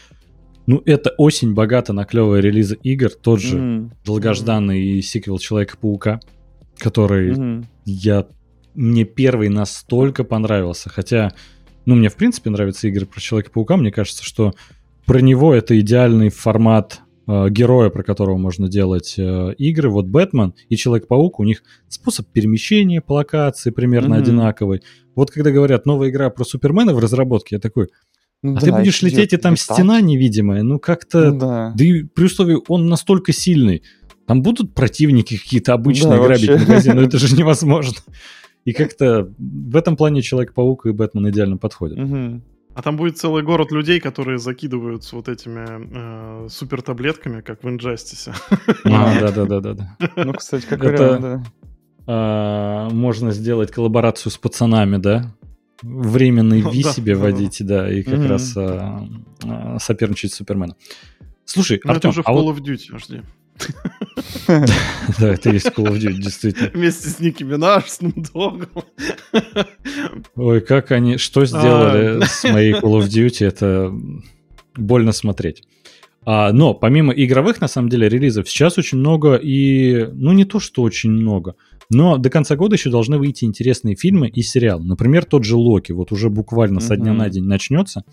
[0.67, 3.11] ну, это осень богата на клевые релизы игр.
[3.11, 3.91] Тот же Мгм.
[4.05, 6.19] долгожданный сиквел Человека-паука,
[6.77, 7.67] который Мгм.
[7.85, 8.25] я
[8.75, 11.31] мне первый настолько понравился, хотя,
[11.85, 14.53] ну, мне в принципе нравятся игры про Человека-паука, мне кажется, что
[15.05, 19.89] про него это идеальный формат э, героя, про которого можно делать э, игры.
[19.89, 24.23] Вот Бэтмен и Человек-паук, у них способ перемещения по локации примерно Мгм.
[24.23, 24.81] одинаковый.
[25.15, 27.89] Вот когда говорят, новая игра про Супермена в разработке, я такой,
[28.41, 29.75] Ну а да, ты будешь лететь, и там летать.
[29.75, 31.31] стена невидимая, ну как-то...
[31.31, 31.73] Ну да.
[31.75, 33.83] Да и при условии, он настолько сильный.
[34.25, 36.65] Там будут противники какие-то обычные Да, грабить вообще.
[36.65, 37.97] магазин, но это же невозможно.
[38.65, 41.97] И как-то в этом плане Человек-паук и Бэтмен идеально подходят.
[41.97, 42.43] Мгм.
[42.75, 47.69] А там будет целый город людей, которые закидываются вот этими э, супер таблетками, как в
[47.69, 48.33] Инжастисе.
[48.85, 49.95] А, да-да-да-да.
[50.15, 51.43] Ну, кстати, как Это- вариант, да.
[52.07, 55.31] А, Можно сделать коллаборацию с пацанами, да?
[55.83, 57.25] Временный Ну, Ви да, себе да, да.
[57.25, 59.07] водить, да, и как раз а,
[59.43, 60.75] а, соперничать с Суперменом.
[61.45, 63.21] Слушай, Но это Артем, уже в Call of Duty, жди.
[64.47, 66.71] Да, это есть Call of Duty, действительно.
[66.73, 68.69] Вместе с Ники Минаж, с Нумдогом.
[70.35, 73.93] Ой, как они, что сделали с моей Call of Duty, это
[74.75, 75.63] больно смотреть.
[76.25, 80.59] А, но помимо игровых, на самом деле, релизов, сейчас очень много и, ну не то,
[80.59, 81.55] что очень много,
[81.89, 84.85] но до конца года еще должны выйти интересные фильмы и сериалы.
[84.85, 87.17] Например, тот же Локи, вот уже буквально со дня Мгм.
[87.17, 88.03] на день начнется.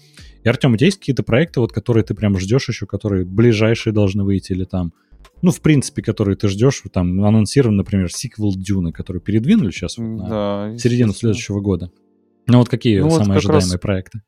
[0.43, 3.93] И, Артем, у тебя есть какие-то проекты, вот, которые ты прям ждешь еще, которые ближайшие
[3.93, 4.93] должны выйти или там,
[5.43, 10.05] ну, в принципе, которые ты ждешь, там анонсирован, например, сиквел Дюны, который передвинули сейчас вот
[10.05, 11.91] на Да, середину следующего года.
[12.47, 14.23] Ну вот какие Ну, вот самые раз- ожидаемые проекты?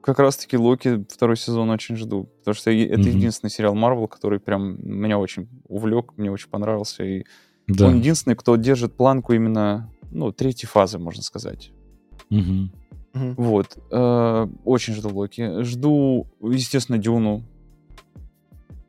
[0.00, 2.28] Как раз-таки Локи второй сезон очень жду.
[2.38, 3.08] Потому что это Мгм.
[3.18, 7.02] единственный сериал Марвел, который прям меня очень увлек, мне очень понравился.
[7.04, 7.24] И
[7.66, 7.88] Да.
[7.88, 11.72] он единственный, кто держит планку именно, ну, третьей фазы, можно сказать.
[12.30, 12.70] Мгм.
[13.14, 13.76] Вот.
[13.90, 15.62] Э, очень жду Локи.
[15.64, 17.42] Жду, естественно, Дюну.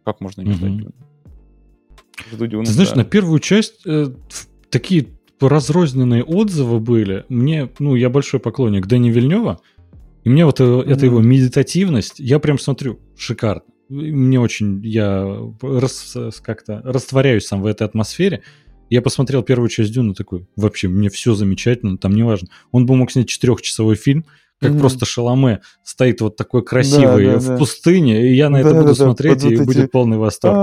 [0.06, 0.78] Как можно не ждать.
[0.78, 0.92] Дюну?
[2.32, 2.98] Жду Дюну, Ты знаешь, да.
[2.98, 4.08] на первую часть э,
[4.70, 5.08] такие
[5.40, 7.26] разрозненные отзывы были.
[7.30, 9.60] Мне, ну, я большой поклонник Дэни Вильнева,
[10.24, 13.62] и мне вот э, эта его медитативность, я прям смотрю, шикарно.
[13.90, 15.26] И Мне очень, я
[15.62, 18.42] рас- как-то растворяюсь сам в этой атмосфере.
[18.90, 22.48] Я посмотрел первую часть Дюна такой, вообще, мне все замечательно, там не важно.
[22.72, 24.26] Он бы мог снять четырехчасовой фильм,
[24.60, 24.80] как Мгм.
[24.80, 27.58] просто Шаломе стоит вот такой красивый да, в да.
[27.58, 30.18] пустыне, и я на это Да, буду да, да, смотреть, и вот будет эти- полный
[30.18, 30.56] восторг.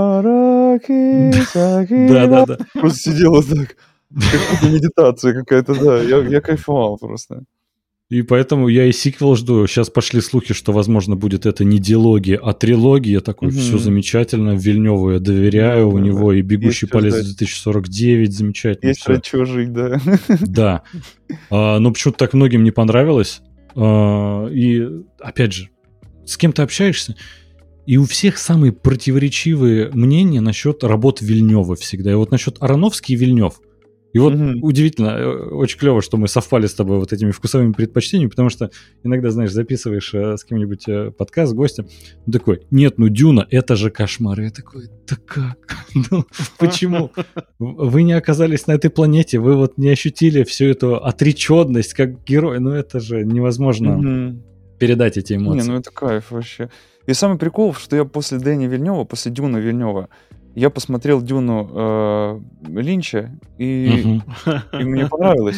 [0.81, 2.57] Саки, Да, да, да.
[2.73, 3.75] Просто сидел вот так.
[4.13, 6.01] Как будто медитация какая-то, да.
[6.01, 7.43] Я, я кайфовал просто.
[8.11, 9.65] И поэтому я и сиквел жду.
[9.65, 13.19] Сейчас пошли слухи, что, возможно, будет это не диалогия, а трилогия.
[13.19, 13.57] Такой, Мгм.
[13.57, 17.31] все замечательно, Вильневу я доверяю, Да, у да, него и «Бегущий по лесу ждать.
[17.41, 18.89] 2049», замечательно.
[18.89, 19.09] Есть всё.
[19.13, 19.99] ради чего жить, да.
[20.41, 20.83] Да.
[21.49, 23.41] А, но почему-то так многим не понравилось.
[23.75, 24.87] А, и,
[25.19, 25.69] опять же,
[26.25, 27.15] с кем ты общаешься,
[27.85, 32.11] и у всех самые противоречивые мнения насчет работ Вильнева всегда.
[32.11, 33.59] И вот насчет Ароновский и Вильнев.
[34.13, 34.63] И вот Мгм.
[34.63, 38.71] удивительно, э, очень клево, что мы совпали с тобой вот этими вкусовыми предпочтениями, потому что
[39.03, 41.87] иногда, знаешь, записываешь э, с кем-нибудь э, подкаст с гостем,
[42.25, 44.39] он такой, нет, ну Дюна, это же кошмар.
[44.39, 45.57] Я такой, да как?
[46.11, 46.23] Ну,
[46.57, 47.11] почему?
[47.59, 52.59] Вы не оказались на этой планете, вы вот не ощутили всю эту отреченность как герой,
[52.59, 54.43] ну это же невозможно Мгм.
[54.79, 55.69] Передать эти Не, эмоции.
[55.69, 56.69] ну это кайф вообще.
[57.05, 60.09] И самый прикол, что я после Дэни Вильнева, после Дюна Вильнева,
[60.55, 64.21] я посмотрел Дюну э, Линча, и,
[64.73, 65.57] и мне понравилось.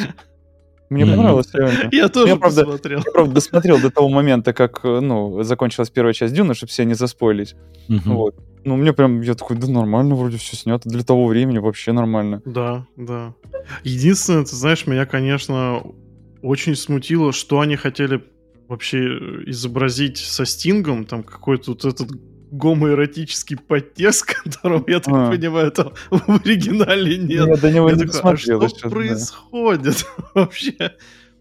[0.90, 1.90] Мне понравилось реально.
[1.92, 3.00] Я тоже Я, правда, посмотрел.
[3.06, 6.86] Я, правда, досмотрел до того момента, как, э, ну, закончилась первая часть Дюны, чтобы все
[6.86, 7.56] не заспойлить.
[7.88, 8.36] Вот.
[8.64, 10.90] Ну, мне прям, я такой, да нормально вроде все снято.
[10.90, 12.42] Для того времени вообще нормально.
[12.46, 13.34] Да, да.
[13.84, 15.84] Единственное, ты знаешь, меня, конечно,
[16.42, 18.24] очень смутило, что они хотели
[18.68, 22.10] вообще э, изобразить со Стингом, там какой-то вот этот
[22.52, 25.30] гомоэротический подтекст, которого, я так А.
[25.30, 27.48] понимаю, там в оригинале нет.
[27.48, 28.90] я до него Я не такой, а досмотрел что еще, да.
[28.90, 30.72] происходит вообще?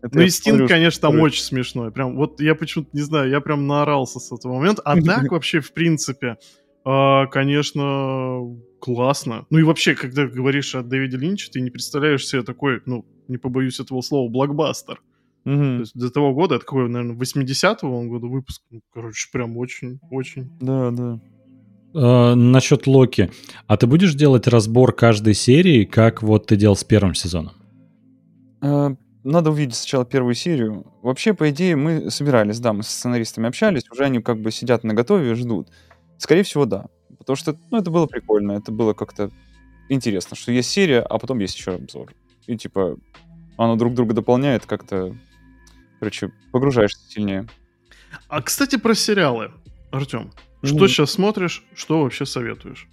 [0.03, 1.91] Это Ну и Стинг, посмотрю, конечно, там очень смешной.
[1.91, 4.83] Прям вот я почему-то не знаю, я прям наорался с этого момента.
[4.83, 6.37] А так вообще, в принципе,
[6.85, 9.47] а, конечно, классно.
[9.51, 13.39] Ну и вообще, когда говоришь о Дэвиде Линче, ты не представляешь себе такой, ну, не
[13.39, 15.01] побоюсь этого слова, блокбастер.
[15.47, 15.79] То Мгм.
[15.79, 18.63] есть до того года, это какой, наверное, 80-го он года выпуск.
[18.69, 20.51] Ну, короче, прям очень-очень.
[20.61, 21.21] Да, да.
[21.95, 23.31] Э, насчет Локи.
[23.69, 27.53] А ты будешь делать разбор каждой серии, как вот ты делал с первым сезоном?
[28.61, 30.85] А, надо увидеть сначала первую серию.
[31.03, 34.83] Вообще, по идее, мы собирались, да, мы с сценаристами общались, уже они как бы сидят
[34.83, 35.69] на готове и ждут.
[36.19, 36.87] Скорее всего, да.
[37.21, 39.31] Потому что, ну, это было прикольно, это было как-то
[39.89, 42.13] интересно, что есть серия, а потом есть еще обзор.
[42.49, 42.97] И типа
[43.57, 45.17] оно друг друга дополняет, как-то,
[45.99, 47.47] короче, погружаешься сильнее.
[48.29, 49.53] А, кстати, про сериалы,
[49.91, 50.33] Артем.
[50.63, 50.89] Что Мгм.
[50.89, 52.89] сейчас смотришь, что вообще советуешь?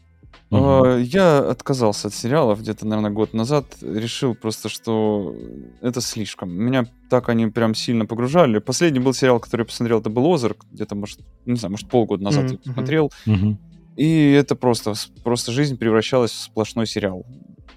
[0.51, 3.65] А, Я отказался от сериалов где-то, наверное, год назад.
[3.81, 5.35] Решил просто, что
[5.81, 6.51] это слишком.
[6.51, 8.59] Меня так они прям сильно погружали.
[8.59, 10.65] Последний был сериал, который я посмотрел, это был «Озарк».
[10.71, 13.11] Где-то, может, не знаю, может, полгода назад Мгм, я посмотрел.
[13.25, 13.57] Мгм.
[13.95, 14.93] И это просто,
[15.23, 17.25] просто жизнь превращалась в сплошной сериал.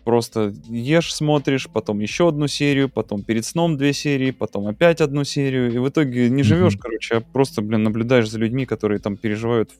[0.07, 5.24] Просто ешь, смотришь, потом еще одну серию, потом перед сном две серии, потом опять одну
[5.24, 5.74] серию.
[5.74, 6.80] И в итоге не живешь, Мгм.
[6.80, 9.72] короче, а просто, блин, наблюдаешь за людьми, которые там переживают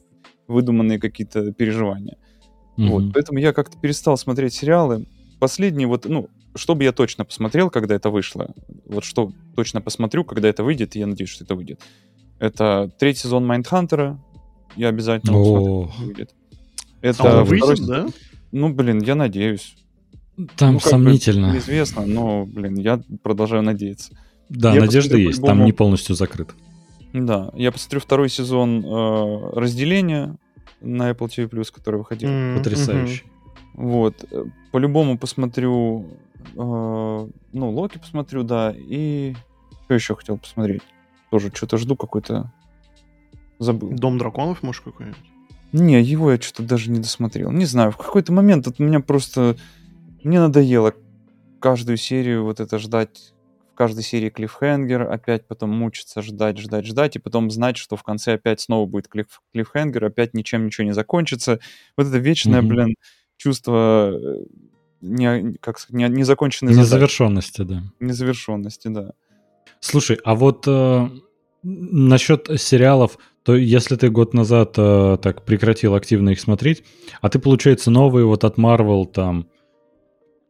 [0.49, 2.17] выдуманные какие-то переживания.
[2.75, 3.13] Вот, Мгм.
[3.13, 5.05] поэтому я как-то перестал смотреть сериалы.
[5.39, 8.53] Последний вот, ну, что бы я точно посмотрел, когда это вышло,
[8.85, 11.79] вот что точно посмотрю, когда это выйдет, и я надеюсь, что это выйдет.
[12.37, 14.21] Это третий сезон Майндхантера.
[14.75, 15.43] Я обязательно его
[15.85, 16.35] посмотрю, выйдет.
[16.51, 16.55] А
[17.01, 17.87] Это он второй выйдет, сезон.
[17.87, 18.07] да?
[18.51, 19.73] Ну, блин, я надеюсь.
[20.55, 21.51] Там Ну, бы сомнительно.
[21.53, 24.13] Неизвестно, но, блин, я продолжаю надеяться.
[24.49, 26.49] Да, я надежда посмотрю есть, там не полностью закрыт.
[27.13, 30.37] Да, я посмотрю второй сезон э, разделения
[30.81, 32.29] на Apple TV+, который выходил.
[32.29, 33.23] М, Потрясающе.
[33.73, 34.25] Вот.
[34.31, 36.05] э, По-любому посмотрю...
[36.55, 38.73] э, ну, Локи посмотрю, да.
[38.77, 39.35] И...
[39.85, 40.81] Что еще хотел посмотреть?
[41.31, 42.51] Тоже что-то жду какой-то...
[43.59, 43.89] Забыл.
[43.89, 45.17] Дом драконов, может, какой-нибудь?
[45.71, 47.51] Не, его я что-то даже не досмотрел.
[47.51, 49.57] Не знаю, в какой-то момент вот у меня просто...
[50.27, 50.93] Мне надоело
[51.61, 53.33] каждую серию вот это ждать.
[53.71, 58.03] В каждой серии клиффхенгер, опять потом мучиться, ждать, ждать, ждать, и потом знать, что в
[58.03, 61.61] конце опять снова будет клифф, клиффхенгер, опять ничем ничего не закончится.
[61.95, 62.67] Вот это вечное, Мгм.
[62.67, 62.95] блин,
[63.37, 64.43] чувство э,
[64.99, 67.83] не, как не, незаконченной задачи, Незавершенности, да.
[68.01, 69.11] незавершенности, да.
[69.79, 71.09] Слушай, а вот э,
[71.63, 76.83] насчет сериалов, то если ты год назад э, так прекратил активно их смотреть,
[77.21, 79.47] а ты, получается, новые вот от Marvel там...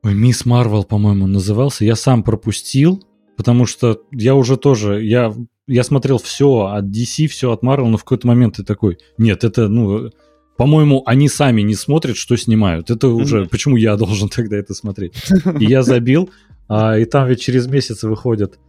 [0.08, 1.84] Ой, Мисс Марвел, по-моему, назывался.
[1.84, 3.03] Я сам пропустил,
[3.36, 5.03] потому что я уже тоже...
[5.03, 5.34] Я,
[5.68, 8.99] я смотрел все от DC, все от Marvel, но в какой-то момент ты такой...
[9.18, 10.10] Нет, это, ну...
[10.55, 12.89] По-моему, они сами не смотрят, что снимают.
[12.89, 13.41] Это уже...
[13.41, 13.49] Мгм.
[13.49, 15.14] Почему я должен тогда это смотреть?
[15.60, 16.30] И я забил,
[16.70, 18.60] а, и там ведь через месяц выходят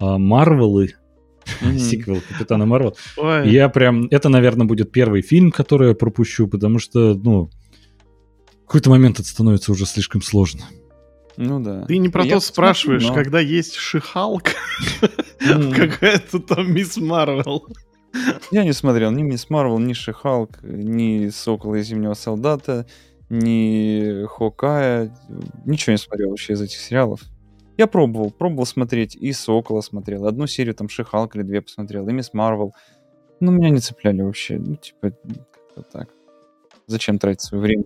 [0.00, 0.94] а, Марвелы,
[1.60, 1.78] Мгм.
[1.78, 2.96] сиквел Капитана Марвел.
[3.16, 7.50] Ой, Я прям, это, наверное, будет первый фильм, который я пропущу, потому что, ну,
[8.64, 10.62] в какой-то момент это становится уже слишком сложно.
[11.40, 11.84] Ну да.
[11.84, 14.50] Ты не про Я то спрашиваешь, но- когда есть Шихалк,
[15.40, 17.64] какая-то там Мисс Марвел.
[18.50, 22.86] Я не смотрел ни Мисс Марвел, ни Шихалк, ни Сокола и Зимнего Солдата,
[23.28, 25.16] ни Хокая.
[25.64, 27.20] Ничего не смотрел вообще из этих сериалов.
[27.76, 32.12] Я пробовал, пробовал смотреть, и Сокола смотрел, одну серию там Шихалк или две посмотрел, и
[32.12, 32.74] Мисс Марвел.
[33.38, 34.58] Но меня не цепляли вообще.
[34.58, 35.12] Ну, типа,
[35.52, 36.08] как-то так.
[36.88, 37.84] Зачем тратить свое время?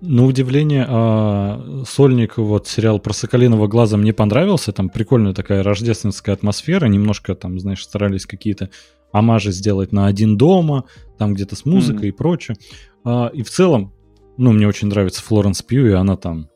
[0.00, 6.34] На удивление, а, Сольник, вот сериал про Соколиного глаза мне понравился, там прикольная такая рождественская
[6.34, 8.70] атмосфера, немножко там, знаешь, старались какие-то
[9.12, 10.84] амажи сделать на один дома,
[11.18, 12.08] там где-то с музыкой Мгм.
[12.08, 12.56] и прочее.
[13.04, 13.92] А, и в целом,
[14.36, 16.48] ну, мне очень нравится Флоренс Пью, и она там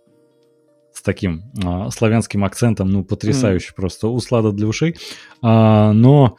[0.92, 4.96] с таким а, славянским акцентом, ну, потрясающе просто, услада для ушей.
[5.42, 6.36] А, но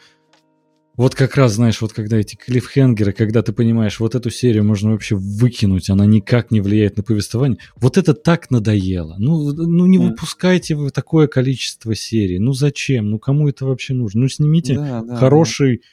[0.99, 4.91] вот как раз, знаешь, вот когда эти клиффхенгеры, когда ты понимаешь, вот эту серию можно
[4.91, 9.15] вообще выкинуть, она никак не влияет на повествование, вот это так надоело.
[9.17, 12.37] Ну, ну не выпускайте вы такое количество серий.
[12.37, 13.11] Ну зачем?
[13.11, 14.19] Ну кому это вообще нужно?
[14.19, 15.83] Ну снимите Да, да, хороший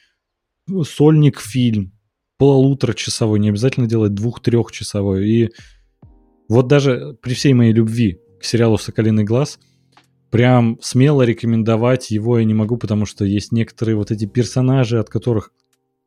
[0.67, 1.93] ну, сольник фильм,
[2.37, 5.25] полуторачасовой, не обязательно делать двух-трехчасовой.
[5.25, 5.51] И
[6.49, 9.57] вот даже при всей моей любви к сериалу «Соколиный глаз»,
[10.29, 15.09] прям смело рекомендовать его я не могу, потому что есть некоторые вот эти персонажи, от
[15.09, 15.51] которых...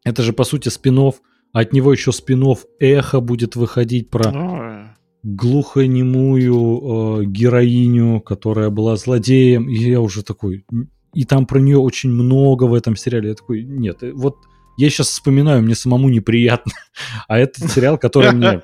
[0.05, 1.13] Это же, по сути, спин а
[1.61, 2.45] от него еще спин
[2.79, 10.65] «Эхо» будет выходить про глухонемую э, героиню, которая была злодеем, и я уже такой...
[11.13, 13.31] И там про нее очень много в этом сериале.
[13.31, 14.37] Я такой, нет, э, вот
[14.79, 16.73] я сейчас вспоминаю, мне самому неприятно.
[17.29, 18.63] А это сериал, который мне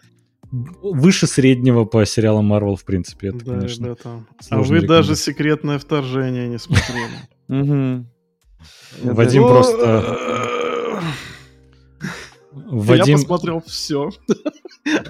[0.82, 3.28] выше среднего по сериалам Marvel, в принципе.
[3.28, 4.24] Это, Да, конечно, ребята.
[4.50, 7.16] А вы даже секретное вторжение не смотрели.
[7.48, 8.08] Мгм.
[9.02, 9.12] Я
[12.68, 13.06] Вадим.
[13.06, 14.10] Я посмотрел все.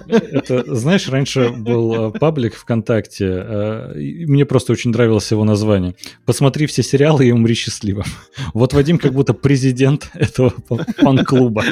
[0.06, 3.92] это, знаешь, раньше был э, паблик ВКонтакте, э,
[4.26, 5.94] мне просто очень нравилось его название.
[6.24, 8.04] Посмотри все сериалы и умри счастливым.
[8.52, 10.52] Вот Вадим как будто президент этого
[10.98, 11.64] фан-клуба.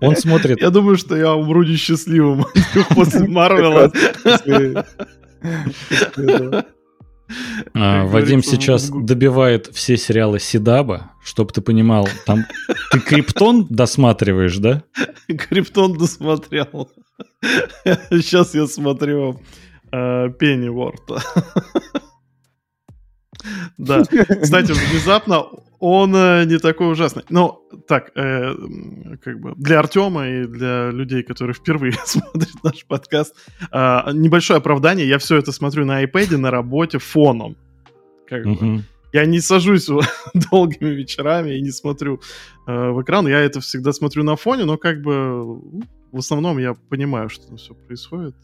[0.00, 2.46] Он смотрит Я думаю, что я умру несчастливым
[2.94, 3.92] после Марвела.
[7.74, 12.44] Вадим говорится, сейчас добивает все сериалы Сидаба, чтобы ты понимал, там
[12.92, 14.84] ты Криптон досматриваешь, да?
[15.26, 16.90] Криптон досмотрел.
[18.10, 19.40] Сейчас я смотрю
[19.92, 21.22] э, Пенниворта.
[23.78, 24.02] Да.
[24.02, 25.44] Кстати, внезапно
[25.78, 27.22] он э, не такой ужасный.
[27.28, 28.54] Ну, так, э,
[29.22, 33.34] как бы для Артема и для людей, которые впервые смотрят наш подкаст,
[33.72, 35.08] э, небольшое оправдание.
[35.08, 37.56] Я все это смотрю на iPad на работе фоном.
[38.28, 38.50] Как бы.
[38.50, 38.84] Мгм.
[39.12, 39.88] Я не сажусь
[40.50, 42.20] долгими вечерами и не смотрю
[42.66, 43.26] э, в экран.
[43.28, 47.46] Я это всегда смотрю на фоне, но как бы ну, в основном я понимаю, что
[47.46, 48.34] там все происходит.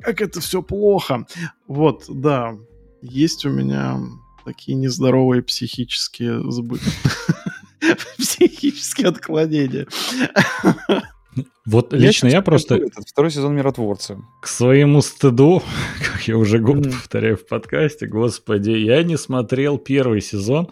[0.00, 1.26] Как это все плохо.
[1.66, 2.56] Вот, да.
[3.02, 3.98] Есть у меня
[4.44, 6.42] такие нездоровые психические
[8.18, 9.86] Психические отклонения.
[11.64, 14.18] Вот лично я сейчас просто этот второй сезон Миротворца.
[14.42, 15.62] к своему стыду,
[16.12, 16.90] как я уже год Мгм.
[16.92, 20.70] повторяю в подкасте, господи, я не смотрел первый сезон.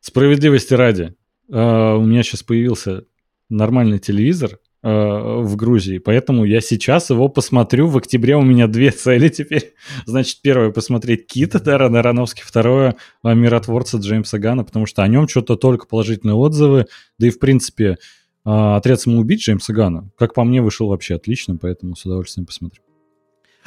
[0.00, 1.14] Справедливости ради,
[1.50, 3.04] э, у меня сейчас появился
[3.50, 7.86] нормальный телевизор э, в Грузии, поэтому я сейчас его посмотрю.
[7.86, 9.74] В октябре у меня две цели теперь.
[10.04, 15.56] Значит, первое посмотреть Кита Дарана Аронофски, второе Миротворца Джеймса Гана, потому что о нем что-то
[15.56, 16.86] только положительные отзывы,
[17.18, 17.98] да и в принципе
[18.44, 22.82] э, Отряд самоубийц Джеймса Гана, как по мне, вышел вообще отлично, поэтому с удовольствием посмотрю.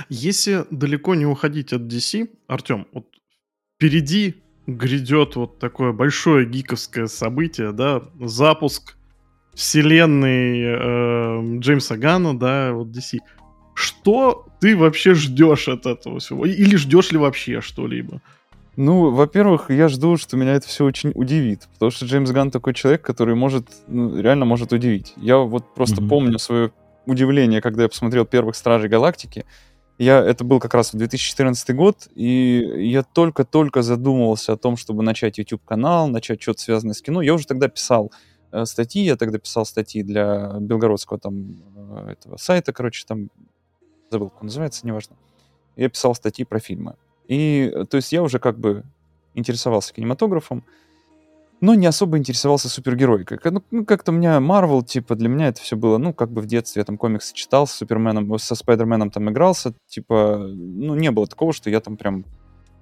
[0.07, 3.07] Если далеко не уходить от DC, Артем, вот
[3.75, 4.35] впереди
[4.77, 8.97] грядет вот такое большое гиковское событие, да, запуск
[9.59, 13.19] вселенной э, Джеймса Гана, да, вот DC.
[13.73, 16.45] Что ты вообще ждешь от этого всего?
[16.45, 18.21] Или ждешь ли вообще что-либо?
[18.77, 22.73] Ну, во-первых, я жду, что меня это все очень удивит, потому что Джеймс Ганн такой
[22.73, 25.13] человек, который может, ну, реально может удивить.
[25.17, 26.09] Я вот просто Мгм.
[26.09, 26.71] помню свое
[27.05, 29.43] удивление, когда я посмотрел первых Стражей Галактики.
[29.97, 35.03] Я, это был как раз в 2014 год, и я только-только задумывался о том, чтобы
[35.03, 37.21] начать YouTube-канал, начать что-то связанное с кино.
[37.21, 38.13] Я уже тогда писал
[38.65, 43.29] статьи, я тогда писал статьи для белгородского там э, этого сайта, короче, там
[44.09, 45.15] забыл, как он называется, неважно.
[45.75, 46.95] Я писал статьи про фильмы.
[47.27, 48.83] И, э, то есть, я уже как бы
[49.35, 50.63] интересовался кинематографом,
[51.61, 53.37] но не особо интересовался супергеройкой.
[53.37, 56.31] Как- Ну, ну, как-то у меня Марвел, типа, для меня это все было, ну, как
[56.31, 60.95] бы в детстве я там комиксы читал, с Суперменом, со Спайдерменом там игрался, типа, ну,
[60.95, 62.25] не было такого, что я там прям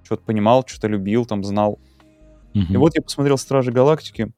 [0.04, 1.78] что-то понимал, что-то любил, там, знал.
[2.72, 4.30] И вот я посмотрел «Стражи Галактики»,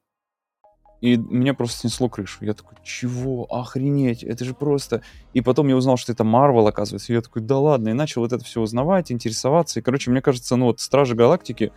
[1.01, 2.44] и меня просто снесло крышу.
[2.44, 3.46] Я такой, чего?
[3.51, 5.03] Охренеть, это же просто...
[5.32, 7.12] И потом я узнал, что это Марвел, оказывается.
[7.12, 7.88] И я такой, да ладно.
[7.88, 9.80] И начал вот это все узнавать, интересоваться.
[9.80, 11.72] И, короче, мне кажется, ну вот «Стражи Галактики»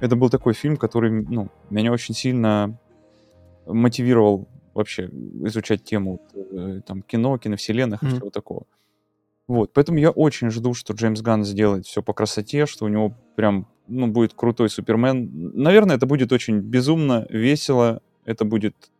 [0.00, 2.78] это был такой фильм, который, ну, меня очень сильно
[3.66, 5.10] мотивировал вообще
[5.44, 8.14] изучать тему э, там кино, киновселенных и Мгм.
[8.14, 8.64] всего такого.
[9.48, 13.14] Вот, поэтому я очень жду, что Джеймс Ганн сделает все по красоте, что у него
[13.34, 15.28] прям, ну, будет крутой Супермен.
[15.54, 18.00] Наверное, это будет очень безумно, весело.
[18.30, 18.92] Это будет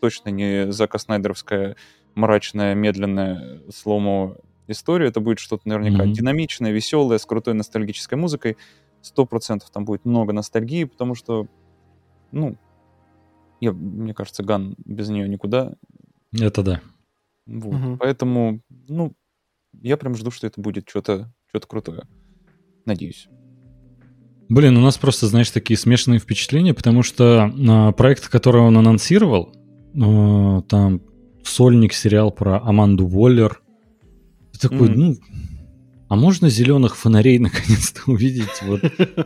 [0.00, 1.76] точно не Зака Снайдеровская
[2.14, 4.36] мрачная, медленная слому
[4.68, 5.08] история.
[5.08, 6.12] Это будет что-то наверняка Мгм.
[6.12, 8.58] динамичное, веселое, с крутой ностальгической музыкой.
[9.00, 11.46] Сто процентов там будет много ностальгии, потому что,
[12.30, 12.56] ну,
[13.60, 15.74] я, мне кажется, Ган без нее никуда.
[16.38, 16.82] Это да.
[17.46, 17.80] Вот.
[17.80, 17.98] Мгм.
[17.98, 19.14] Поэтому, ну,
[19.80, 22.02] я прям жду, что это будет что-то что крутое.
[22.84, 23.28] Надеюсь.
[24.48, 29.54] Блин, у нас просто, знаешь, такие смешанные впечатления, потому что а, проект, который он анонсировал,
[29.96, 31.00] а, там
[31.44, 33.60] сольник сериал про Аманду Воллер.
[34.52, 34.98] Ты такой, Мгм.
[34.98, 35.16] ну,
[36.08, 38.82] а можно зеленых фонарей наконец-то увидеть вот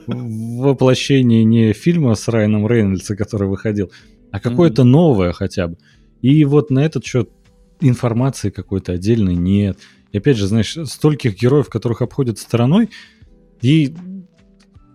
[0.07, 3.91] в воплощении не фильма с Райаном Рейнольдса, который выходил,
[4.31, 5.79] а какое-то новое хотя бы.
[6.23, 7.31] И вот на этот счет
[7.81, 9.79] информации какой-то отдельной нет.
[10.13, 12.89] И опять же, знаешь, стольких героев, которых обходят стороной,
[13.61, 13.95] и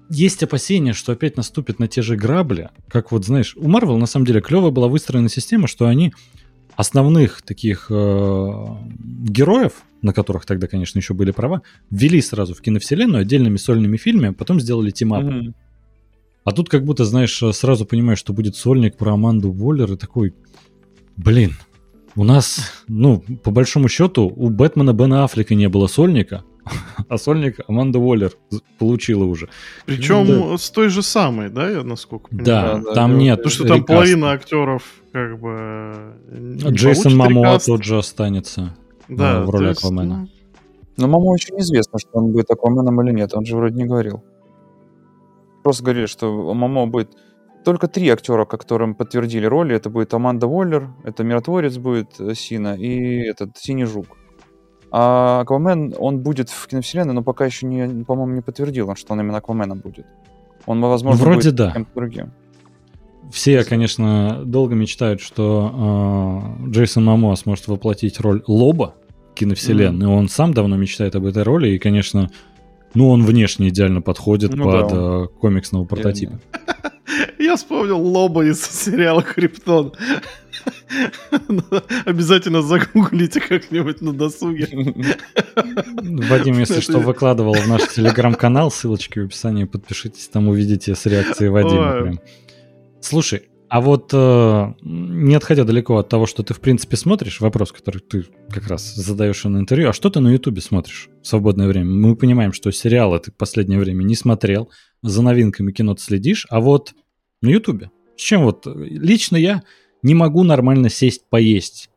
[0.10, 4.06] есть опасения, что опять наступит на те же грабли, как вот, знаешь, у Marvel на
[4.06, 6.14] самом деле клевая была выстроена система, что они
[6.76, 8.66] основных таких э,
[9.00, 14.30] героев, на которых тогда, конечно, еще были права, ввели сразу в киновселенную отдельными сольными фильмами,
[14.30, 15.24] а потом сделали team-up.
[15.24, 15.56] Мгм.
[16.44, 20.34] А тут как будто, знаешь, сразу понимаешь, что будет сольник про Аманду Воллер и такой,
[21.16, 21.54] блин,
[22.16, 26.44] у нас, ну, по большому счету, у Бэтмена Бена Аффлека не было сольника,
[27.10, 29.50] а сольник Аманда Воллер з- получила уже.
[29.86, 30.58] Причем Да.
[30.58, 32.46] с той же самой, да, я насколько понимаю?
[32.46, 33.38] Да, да, там да, нет.
[33.38, 33.94] Потому что там рекаста.
[33.94, 36.14] половина актеров как бы...
[36.72, 37.66] Джейсон рекаст.
[37.68, 38.76] тот же останется.
[39.10, 40.18] Да, в роли есть, Аквамена.
[40.18, 40.28] ну,
[40.98, 43.34] Но маму еще неизвестно, что он будет Акваменом или нет.
[43.34, 44.24] Он же вроде не говорил.
[45.64, 47.12] Просто говорили, что Мамо будет...
[47.66, 49.74] Только три актера, которым подтвердили роли.
[49.76, 54.18] Это будет Аманда Уоллер, это Миротворец будет э, Сина и этот Синий Жук.
[54.96, 59.14] А Аквамен, он будет в киновселенной, но пока еще, не, по-моему, не подтвердил, он, что
[59.14, 60.06] он именно Акваменом будет.
[60.68, 61.72] Он, возможно, Вроде будет да.
[61.72, 62.32] кем-то другим.
[63.32, 68.94] Все, конечно, долго мечтают, что э, Джейсон Мамо сможет воплотить роль Лоба
[69.32, 70.06] в киновселенной.
[70.06, 72.30] Он сам давно мечтает об этой роли, и, конечно,
[72.94, 76.40] ну, он внешне идеально подходит Ну под да, э, комиксного прототипа.
[77.40, 79.94] Я вспомнил Лоба из сериала «Криптон».
[82.06, 84.68] Обязательно загуглите как-нибудь на досуге.
[86.30, 91.50] Вадим, если что, выкладывал в наш телеграм-канал, ссылочки в описании, подпишитесь, там увидите с реакцией
[91.50, 92.02] Вадима.
[92.02, 92.20] Прям.
[93.02, 93.44] Слушай,
[93.74, 98.02] а вот э, не отходя далеко от того, что ты в принципе смотришь, вопрос, который
[98.02, 101.90] ты как раз задаешь на интервью, а что ты на Ютубе смотришь в свободное время?
[101.90, 104.70] Мы понимаем, что сериалы ты в последнее время не смотрел,
[105.02, 106.94] за новинками кино ты следишь, а вот
[107.42, 107.90] на Ютубе.
[108.16, 108.68] С чем вот?
[108.68, 109.64] э, Лично я
[110.04, 111.90] не могу нормально сесть поесть.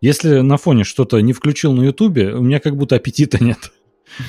[0.00, 3.58] Если на фоне что-то не включил на Ютубе, у меня как будто аппетита нет.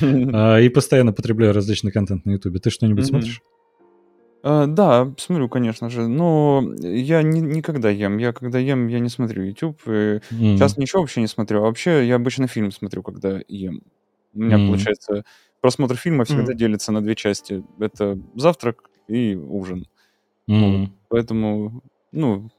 [0.32, 2.58] А, И постоянно потребляю различный контент на Ютубе.
[2.58, 3.40] Ты что-нибудь смотришь?
[4.42, 8.16] А, Да, смотрю, конечно же, но я ни- никогда ем.
[8.18, 9.78] Я когда ем, я не смотрю YouTube.
[9.86, 10.20] М.
[10.30, 11.58] Сейчас ничего вообще не смотрю.
[11.58, 13.82] А вообще я обычно фильм смотрю, когда ем.
[14.34, 14.68] У меня, Мгм.
[14.68, 15.24] получается,
[15.60, 16.56] просмотр фильма всегда Мгм.
[16.56, 17.62] делится на две части.
[17.78, 19.86] Это завтрак и ужин.
[20.48, 20.92] М.
[21.08, 21.82] Поэтому,
[22.12, 22.50] ну,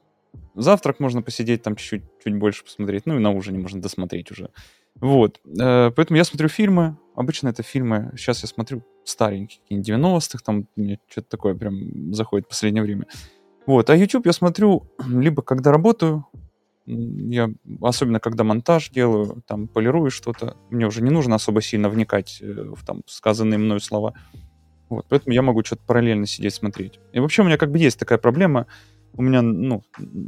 [0.54, 4.50] завтрак можно посидеть там чуть-чуть чуть больше посмотреть, ну и на ужине можно досмотреть уже.
[4.96, 5.40] Вот.
[5.60, 6.96] Э, Поэтому я смотрю фильмы.
[7.14, 8.12] Обычно это фильмы.
[8.16, 13.06] Сейчас я смотрю старенькие, какие-нибудь 90-х, там мне что-то такое прям заходит в последнее время.
[13.66, 13.90] Вот.
[13.90, 16.26] А YouTube я смотрю либо когда работаю,
[16.86, 17.50] я
[17.82, 22.72] особенно когда монтаж делаю, там полирую что-то, мне уже не нужно особо сильно вникать э,
[22.74, 24.14] в там сказанные мною слова.
[24.88, 26.98] Вот, поэтому я могу что-то параллельно сидеть смотреть.
[27.12, 28.66] И вообще у меня как бы есть такая проблема.
[29.14, 29.82] У меня, ну,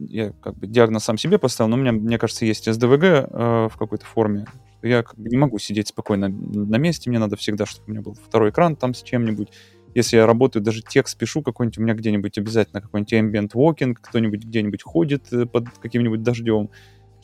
[0.08, 3.68] я как бы диагноз сам себе поставил, но у меня, мне кажется, есть СДВГ э,
[3.70, 4.46] в какой-то форме.
[4.82, 8.00] Я как бы не могу сидеть спокойно на месте, мне надо всегда, чтобы у меня
[8.00, 9.48] был второй экран там с чем-нибудь.
[9.94, 14.44] Если я работаю, даже текст пишу какой-нибудь, у меня где-нибудь обязательно какой-нибудь ambient walking, кто-нибудь
[14.44, 16.70] где-нибудь ходит э, под каким-нибудь дождем,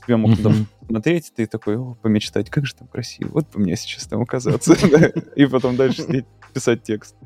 [0.06, 0.66] я мог туда Мгм.
[0.86, 4.74] смотреть, ты такой, о, помечтать, как же там красиво, вот бы мне сейчас там оказаться,
[5.36, 7.16] и потом дальше писать текст.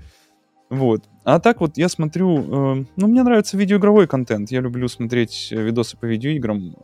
[0.70, 1.02] Вот.
[1.24, 5.60] А так вот я смотрю, э, ну, мне нравится видеоигровой контент, я люблю смотреть э,
[5.60, 6.76] видосы по видеоиграм,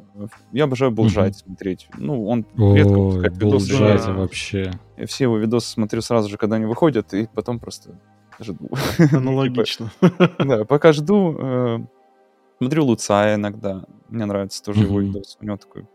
[0.53, 4.13] я обожаю Булжать смотреть, ну, он редко Ой, выпускает видосы, да.
[4.13, 4.73] вообще.
[4.97, 7.99] я все его видосы смотрю сразу же, когда они выходят, и потом просто
[8.41, 8.71] жду.
[9.13, 9.93] Аналогично.
[10.39, 11.79] Да, пока жду, э,
[12.59, 13.85] смотрю Луцая иногда.
[14.09, 15.39] Мне нравится тоже его видос.
[15.41, 15.87] У него такой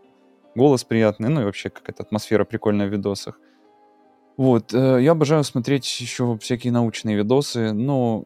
[0.56, 3.38] голос приятный, ну и вообще какая-то атмосфера прикольная в видосах.
[4.42, 8.24] Вот, э, я обожаю смотреть еще всякие научные видосы, но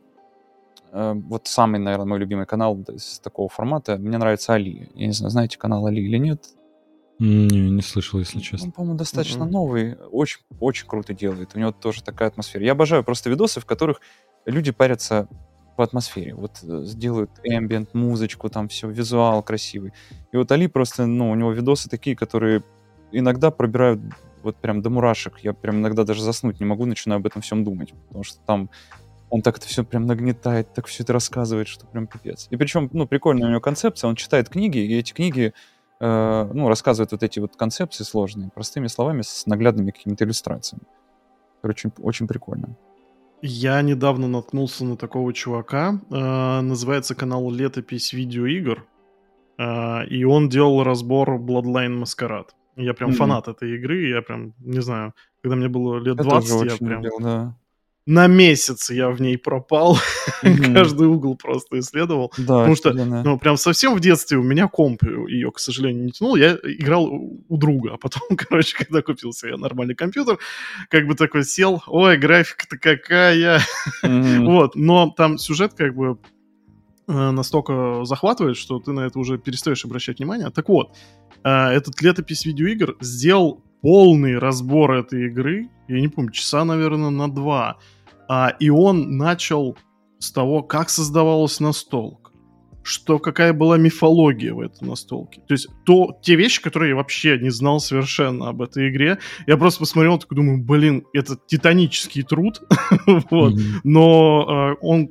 [0.94, 4.90] э, вот самый, наверное, мой любимый канал из такого формата, мне нравится Али.
[4.96, 6.42] Я не знаю, знаете канал Али или нет?
[7.20, 8.68] Не, не слышал, если честно.
[8.68, 9.52] Он, по-моему, достаточно Мгм.
[9.52, 11.54] новый, очень, очень круто делает.
[11.54, 12.64] У него тоже такая атмосфера.
[12.64, 14.00] Я обожаю просто видосы, в которых
[14.46, 15.28] люди парятся
[15.76, 16.34] по атмосфере.
[16.34, 19.92] Вот э, сделают ambient, музычку, там все, визуал красивый.
[20.32, 22.64] И вот Али просто, ну, у него видосы такие, которые
[23.12, 24.00] иногда пробирают
[24.46, 25.40] вот прям до мурашек.
[25.40, 27.94] Я прям иногда даже заснуть не могу, начинаю об этом всем думать.
[28.08, 28.70] Потому что там
[29.30, 32.48] он так это все прям нагнетает, так все это рассказывает, что прям пипец.
[32.52, 34.08] И причем, ну, прикольная у него концепция.
[34.08, 35.54] Он читает книги, и эти книги
[36.00, 40.84] э, ну, рассказывает вот эти вот концепции сложные, простыми словами, с наглядными какими-то иллюстрациями.
[41.62, 42.78] Короче, очень прикольно.
[43.42, 46.00] Я недавно наткнулся на такого чувака.
[46.10, 48.86] э, называется канал «Летопись видеоигр».
[49.58, 52.50] э, и он делал разбор Bloodline Masquerade.
[52.76, 53.18] Я прям Мгм.
[53.18, 54.08] фанат этой игры.
[54.10, 57.56] Я прям, не знаю, когда мне было лет Я 20, тоже я прям любил, да.
[58.06, 59.98] на месяц я в ней пропал.
[60.44, 60.74] Мгм.
[60.74, 62.32] Каждый угол просто исследовал.
[62.38, 62.94] Да, потому что.
[62.94, 66.36] Ну, прям совсем в детстве у меня комп ее, к сожалению, не тянул.
[66.36, 67.94] Я играл у друга.
[67.94, 70.38] А потом, короче, когда купил себе нормальный компьютер,
[70.90, 73.62] как бы такой сел, ой, графика-то какая.
[74.04, 74.46] Мгм.
[74.46, 76.18] Вот, но там сюжет как бы
[77.08, 80.50] настолько захватывает, что ты на это уже перестаешь обращать внимание.
[80.50, 80.96] Так вот,
[81.44, 87.32] э, этот летопись видеоигр сделал полный разбор этой игры, я не помню, часа, наверное, на
[87.32, 87.78] два.
[88.28, 89.78] А, и он начал
[90.18, 92.32] с того, как создавалась настолка,
[92.82, 95.42] что какая была мифология в этой настолке.
[95.48, 99.20] То есть то, те вещи, которые я вообще не знал совершенно об этой игре.
[99.46, 102.62] Я просто посмотрел, такой думаю, блин, это титанический труд.
[103.30, 103.54] вот.
[103.84, 105.10] Но э, он,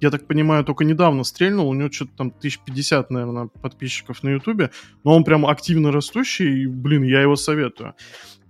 [0.00, 1.68] я так понимаю, только недавно стрельнул.
[1.68, 4.70] У него что-то там 1050, наверное, подписчиков на Ютубе.
[5.04, 6.62] Но он прям активно растущий.
[6.62, 7.94] И, блин, я его советую.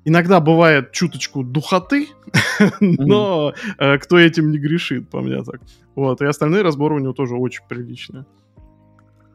[0.05, 2.09] Иногда бывает чуточку духоты,
[2.81, 5.61] но э, кто этим не грешит, по мне так.
[5.95, 8.25] Вот, и остальные разборы у него тоже очень приличные.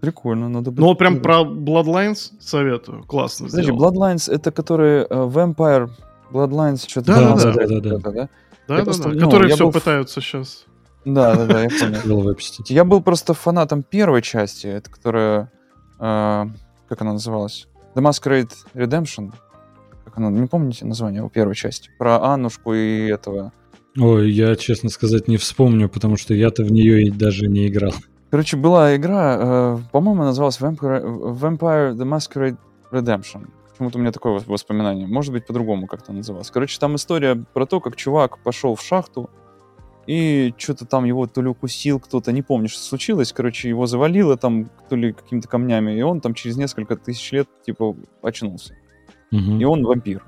[0.01, 0.80] Прикольно, надо быть.
[0.80, 3.03] Но прям про Bloodlines советую.
[3.03, 3.93] Классно Подожди, сделал.
[3.93, 5.89] Bloodlines это которые э, Vampire
[6.32, 8.11] Bloodlines, что-то Да, да, да, да, да.
[8.11, 8.30] да?
[8.68, 9.30] Да, да, ну.
[9.30, 10.66] Да, да, да,
[11.06, 12.01] понял.
[12.06, 12.70] Головой обчистить.
[12.70, 15.51] Я был просто фанатом первой части, это которая,
[15.99, 16.45] э,
[16.89, 17.68] как она называлась?
[17.95, 19.32] The Masquerade Redemption.
[20.03, 21.89] Как она, не помните название у первой части?
[21.97, 23.53] Про Аннушку и этого.
[23.97, 27.93] Ой, я, честно сказать, не вспомню, потому что я-то в нее и даже не играл.
[28.30, 31.03] Короче, была игра, э, по-моему, называлась Vampire,
[31.34, 32.58] Vampire The Masquerade
[32.91, 33.47] Redemption.
[33.72, 35.08] Почему-то у меня такое вос- воспоминание.
[35.08, 36.51] Может быть, по-другому как-то называлось.
[36.51, 39.30] Короче, там история про то, как чувак пошел в шахту,
[40.08, 43.34] и что-то там его то ли укусил кто-то, не помню, что случилось.
[43.34, 47.47] Короче, его завалило там то ли какими-то камнями, и он там через несколько тысяч лет,
[47.66, 48.76] типа, очнулся.
[49.32, 49.60] Мгм.
[49.60, 50.24] И он вампир.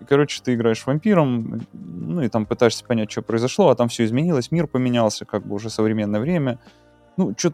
[0.00, 4.04] И, короче, ты играешь вампиром, ну и там пытаешься понять, что произошло, а там все
[4.04, 6.60] изменилось, мир поменялся, как бы уже современное время.
[7.16, 7.52] Ну, что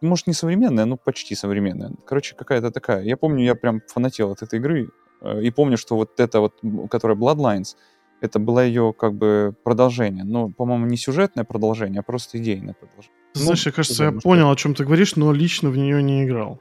[0.00, 1.92] может, не современное, но почти современное.
[2.04, 3.02] Короче, какая-то такая.
[3.04, 4.90] Я помню, я прям фанател от этой игры,
[5.22, 6.60] э, и помню, что вот это вот,
[6.90, 7.76] которая Bloodlines,
[8.24, 10.24] это было ее как бы продолжение.
[10.24, 13.16] Но, по-моему, не сюжетное продолжение, а просто идейное продолжение.
[13.34, 16.02] Ты Ну, Знаешь, я кажется, я понял, о чем ты говоришь, но лично в нее
[16.02, 16.60] не играл.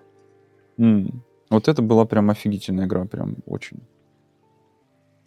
[0.78, 1.24] М.
[1.50, 3.80] Вот это была прям офигительная игра, прям очень.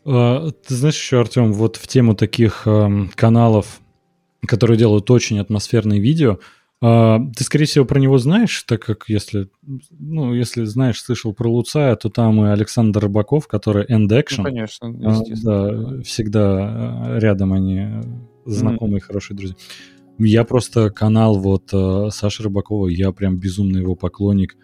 [0.05, 3.81] А, Ты знаешь еще, Артем, вот в тему таких эм, каналов,
[4.47, 6.39] которые делают очень атмосферные видео,
[6.83, 9.49] а, ты, скорее всего, про него знаешь, так как если,
[9.91, 14.39] ну, если знаешь, слышал про Луцая, то там и Александр Рыбаков, который End Action.
[14.39, 15.97] Ну, конечно, А, естественно.
[15.97, 18.03] Да, всегда э, рядом они э,
[18.45, 19.57] знакомые, хорошие друзья.
[20.19, 24.57] Я просто канал вот э, Саши Рыбакова, я прям безумно его поклонник.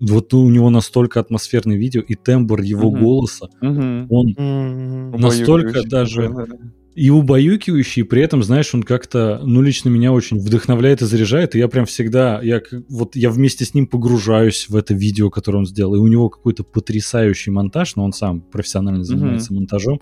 [0.00, 3.00] Вот у него настолько атмосферное видео, и тембр его Мгм.
[3.04, 4.06] голоса, Мгм.
[4.10, 6.54] он М, настолько Убаюкивающий даже- такой, да.
[6.94, 11.54] И убаюкивающий, и при этом, знаешь, он как-то, ну, лично меня очень вдохновляет и заряжает,
[11.54, 15.58] и я прям всегда, я вот я вместе с ним погружаюсь в это видео, которое
[15.58, 20.00] он сделал, и у него какой-то потрясающий монтаж, но он сам профессионально занимается монтажом,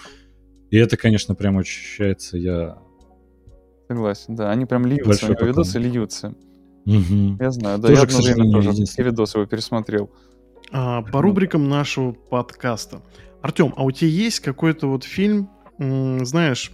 [0.71, 2.79] и это, конечно, прям ощущается, я...
[3.89, 4.51] Согласен, да.
[4.51, 6.35] Они прям льются, Большой у него видосы льются.
[6.85, 7.39] Мгм.
[7.41, 10.11] Я знаю, да, Тоже, я одно время тоже все видосы его пересмотрел.
[10.73, 13.03] А, по рубрикам нашего подкаста.
[13.43, 16.71] Артем, а у тебя есть какой-то вот фильм, м, знаешь,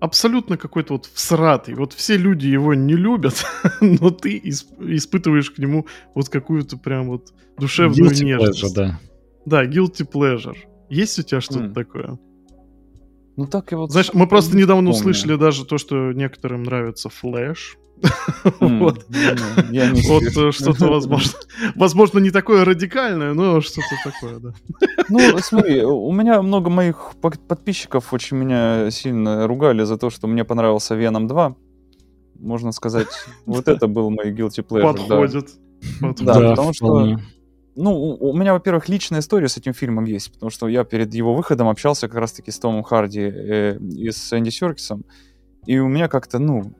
[0.00, 1.74] абсолютно какой-то вот всратый.
[1.74, 3.44] Вот все люди его не любят,
[3.80, 8.64] но ты исп- испытываешь к нему вот какую-то прям вот душевную Guilty нежность.
[8.64, 9.00] pleasure, да.
[9.46, 10.56] Да, guilty pleasure.
[10.90, 11.74] Есть у тебя что-то М.
[11.74, 12.18] такое?
[13.36, 13.90] Ну так и вот...
[13.90, 14.98] Знаешь, мы просто недавно помню.
[14.98, 17.76] услышали даже то, что некоторым нравится Флэш.
[18.60, 19.06] Вот.
[19.08, 20.48] ну, Я не Вот успел.
[20.48, 21.32] э, что-то, возможно,
[21.74, 24.52] возможно, не такое радикальное, но что-то такое, да.
[25.08, 30.44] Ну, смотри, у меня много моих подписчиков очень меня сильно ругали за то, что мне
[30.44, 31.56] понравился Веном 2.
[32.38, 33.08] Можно сказать,
[33.46, 34.82] вот это был мой guilty pleasure.
[34.82, 35.50] Подходит.
[36.00, 37.18] Да, потому что-.
[37.78, 41.12] Ну, у у меня, во-первых, личная история с этим фильмом есть, потому что я перед
[41.12, 45.04] его выходом общался как раз-таки с Томом Харди э, и с Энди Серкисом,
[45.66, 46.74] и у меня как-то, ну,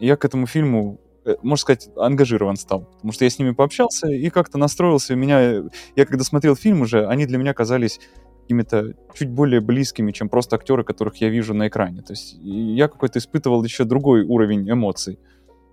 [0.00, 4.08] я к этому фильму, э, можно сказать, ангажирован стал, потому что я с ними пообщался
[4.08, 5.62] и как-то настроился, меня,
[5.96, 8.00] я когда смотрел фильм уже, они для меня казались
[8.42, 12.02] какими-то чуть более близкими, чем просто актеры, которых я вижу на экране.
[12.02, 15.20] То есть я какой-то испытывал еще другой уровень эмоций.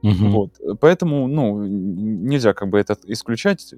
[0.03, 0.29] Мгм.
[0.29, 0.51] Вот.
[0.79, 3.73] Поэтому, ну, нельзя как бы это исключать.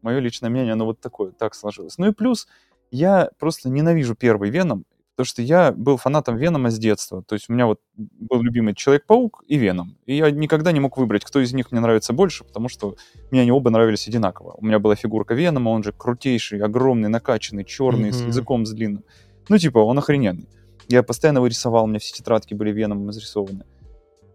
[0.00, 1.98] Мое личное мнение, оно вот такое, так сложилось.
[1.98, 2.46] Ну и плюс,
[2.92, 4.84] я просто ненавижу первый Веном,
[5.16, 7.22] потому что я был фанатом Венома с детства.
[7.22, 9.96] То есть у меня вот был любимый Человек-паук и Веном.
[10.04, 12.96] И я никогда не мог выбрать, кто из них мне нравится больше, потому что
[13.30, 14.56] мне они оба нравились одинаково.
[14.58, 18.26] У меня была фигурка Венома, он же крутейший, огромный, накачанный, черный, с Мгм.
[18.28, 19.04] языком с длинным.
[19.48, 20.48] Ну, типа, он охрененный.
[20.88, 23.64] Я постоянно его рисовал, у меня все тетрадки были Веномом изрисованы.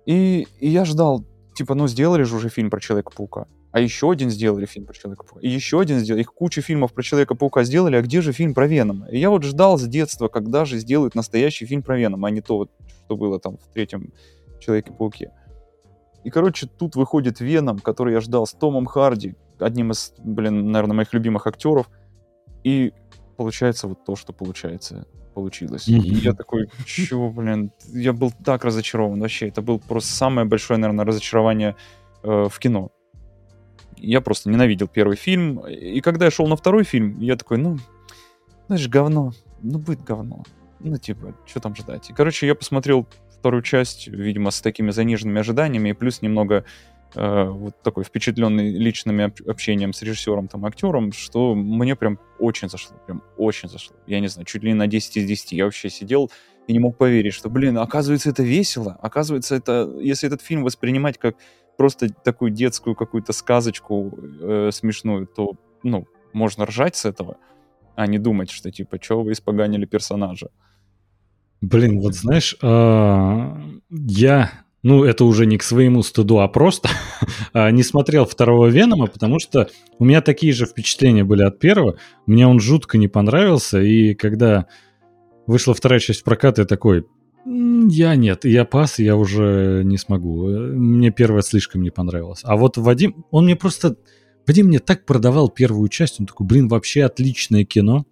[0.08, 1.24] И, и я ждал,
[1.54, 3.46] типа, ну сделали же уже фильм про Человека-паука.
[3.72, 5.40] А еще один сделали фильм про Человека-паука.
[5.40, 6.22] И еще один сделали.
[6.22, 9.08] Их кучу фильмов про Человека-паука сделали, а где же фильм про Венома?
[9.10, 12.42] И я вот ждал с детства, когда же сделают настоящий фильм про Венома, а не
[12.42, 12.72] то вот,
[13.06, 14.12] что было там в третьем
[14.60, 15.32] Человеке-пауке.
[16.24, 20.96] И, короче, тут выходит Веном, который я ждал с Томом Харди, одним из, блин, наверное,
[20.96, 21.90] моих любимых актеров.
[22.64, 22.94] И
[23.38, 25.88] получается вот то, что получается, получилось.
[25.88, 29.48] И я такой, чего, блин, я был так разочарован вообще.
[29.48, 31.76] Это был просто самое большое, наверное, разочарование
[32.24, 32.92] э, в кино.
[34.02, 35.60] Я просто ненавидел первый фильм.
[35.68, 37.78] И когда я шел на второй фильм, я такой, ну,
[38.68, 39.32] ну это же говно.
[39.62, 40.44] Ну, будет говно.
[40.80, 42.10] Ну, типа, что там ждать?
[42.10, 46.66] И, короче, я посмотрел вторую часть, видимо, с такими заниженными ожиданиями, и плюс немного
[47.14, 52.70] э, вот такой впечатленный личным об- общением с режиссером, там, актером, что мне прям очень
[52.70, 53.96] зашло, прям очень зашло.
[54.08, 55.52] Я не знаю, чуть ли на 10 из 10.
[55.52, 56.32] Я вообще сидел
[56.68, 58.98] и не мог поверить, что, блин, оказывается, это весело.
[59.02, 61.36] Оказывается, это, если этот фильм воспринимать как
[61.82, 67.38] просто такую детскую какую-то сказочку э, смешную, то, ну, можно ржать с этого.
[67.96, 70.50] а не думать, что типа, что вы испоганили персонажа.
[71.60, 73.60] Блин, вот знаешь, а,
[73.90, 74.52] я,
[74.84, 76.90] ну это уже не к своему стыду, а просто
[77.54, 79.68] а, не смотрел второго Венома, потому что
[79.98, 81.98] у меня такие же впечатления были от первого.
[82.28, 84.68] Мне он жутко не понравился, и когда
[85.48, 87.08] вышла вторая часть проката, я такой,
[87.46, 90.48] я нет, я пас, я уже не смогу.
[90.48, 92.42] Мне первая слишком не понравилась.
[92.44, 93.96] А вот Вадим, он мне просто...
[94.48, 98.06] Вадим мне так продавал первую часть, он такой, блин, вообще отличное кино.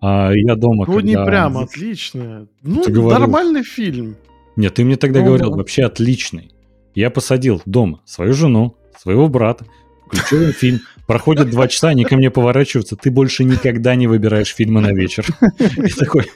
[0.00, 2.48] А я дома, Ну, не когда- прям отличное.
[2.62, 3.10] Ну, говорил.
[3.10, 4.16] нормальный фильм.
[4.56, 5.56] Нет, ты мне тогда Ну, говорил, да.
[5.58, 6.50] вообще отличный.
[6.94, 9.64] Я посадил дома свою жену, своего брата,
[10.06, 10.80] включил фильм.
[11.06, 12.96] Проходит два часа, они ко мне поворачиваются.
[12.96, 15.26] Ты больше никогда не выбираешь фильмы на вечер.
[15.58, 16.26] И такой...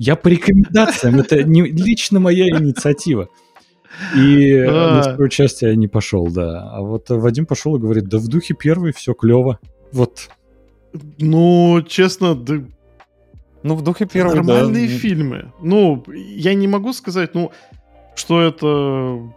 [0.00, 3.28] Я по рекомендациям, это не лично моя инициатива.
[4.16, 6.70] И э, на вторую часть я не пошел, да.
[6.72, 9.58] А вот Вадим пошел и говорит, да в духе первый, все клево.
[9.92, 10.30] Вот.
[11.18, 12.62] Ну, честно, да,
[13.62, 14.42] Ну, в духе первого, да.
[14.42, 15.52] нормальные фильмы.
[15.60, 17.52] Ну, я не могу сказать, ну,
[18.16, 19.30] что это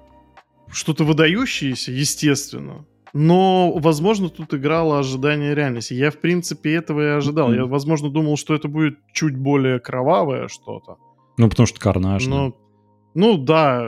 [0.72, 2.86] что-то выдающееся, естественно.
[3.14, 5.94] Но, возможно, тут играло ожидание реальности.
[5.94, 7.54] Я, в принципе, этого и ожидал.
[7.54, 7.70] Я, Мгм.
[7.72, 10.98] возможно, думал, что это будет чуть более кровавое что-то.
[11.38, 12.26] Ну, потому что карнаж.
[12.26, 12.56] Но,
[13.14, 13.86] ну да,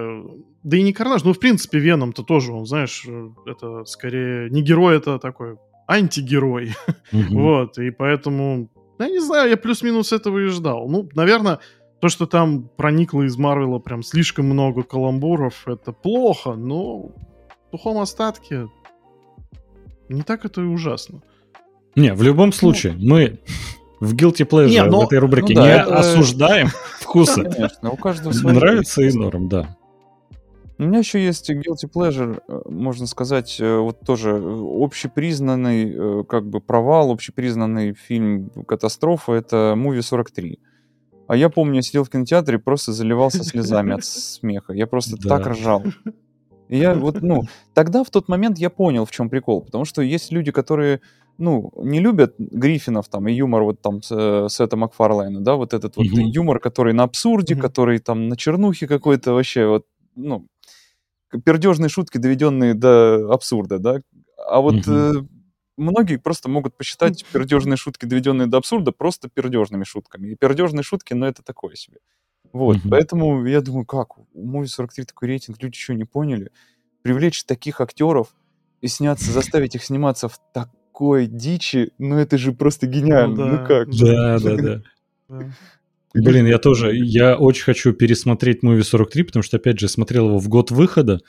[0.64, 3.06] да и не Карнаж, ну в принципе Веном-то тоже, он, знаешь,
[3.46, 5.58] это скорее не герой, это такой
[5.88, 6.74] антигерой,
[7.12, 7.34] Мгм.
[7.42, 8.70] вот, и поэтому,
[9.00, 10.88] я не знаю, я плюс-минус этого и ждал.
[10.90, 11.60] Ну, наверное,
[12.02, 17.12] то, что там проникло из Марвела прям слишком много каламбуров, это плохо, но в
[17.72, 18.68] сухом остатке
[20.10, 21.22] не так это и ужасно.
[21.96, 23.40] Не, в любом случае, мы
[24.00, 26.68] в Guilty Pleasure Не, но- в этой рубрике ну да, не это- осуждаем
[27.00, 27.44] вкусы.
[27.44, 28.54] Конечно, у каждого свои.
[28.54, 29.76] Нравится и норм, да.
[30.78, 36.48] У меня еще есть guilty pleasure, э, можно сказать, э, вот тоже э, общепризнанный как
[36.50, 40.58] бы провал, общепризнанный фильм катастрофа, это «Муви 43».
[41.28, 44.74] А я помню, я сидел в кинотеатре и просто заливался слезами от смеха.
[44.74, 45.82] Я просто так ржал.
[46.70, 47.44] И я вот, ну,
[47.74, 49.62] тогда в тот момент я понял, в чем прикол.
[49.64, 51.02] Потому что есть люди, которые,
[51.38, 55.74] ну, не любят Гриффинов там и юмор вот там с, э, Сета Макфарлайна, да, вот
[55.74, 56.32] этот вот Мгм.
[56.32, 57.62] юмор, который на абсурде, Мгм.
[57.62, 59.86] который там на чернухе какой-то вообще вот,
[60.16, 60.48] ну,
[61.46, 64.02] пердежные шутки, доведенные до абсурда, да.
[64.50, 64.96] А вот Мгм.
[64.96, 65.12] э,
[65.78, 70.30] многие просто могут посчитать пердежные шутки, доведенные до абсурда, просто пердежными шутками.
[70.32, 72.00] И пердежные шутки, ну, это такое себе.
[72.56, 72.90] Вот, Мгм.
[72.90, 76.52] поэтому я думаю, как, у Movie 43 такой рейтинг, люди еще не поняли.
[77.02, 78.34] Привлечь таких актеров
[78.80, 83.46] и сняться, заставить их сниматься в такой дичи, ну это же просто гениально.
[83.46, 83.66] Ну, да.
[83.66, 83.90] как?
[83.90, 84.82] Да, да, да.
[85.28, 85.52] Да.
[86.14, 90.40] Блин, я тоже, я очень хочу пересмотреть Movie 43, потому что, опять же, смотрел его
[90.40, 91.20] в год выхода.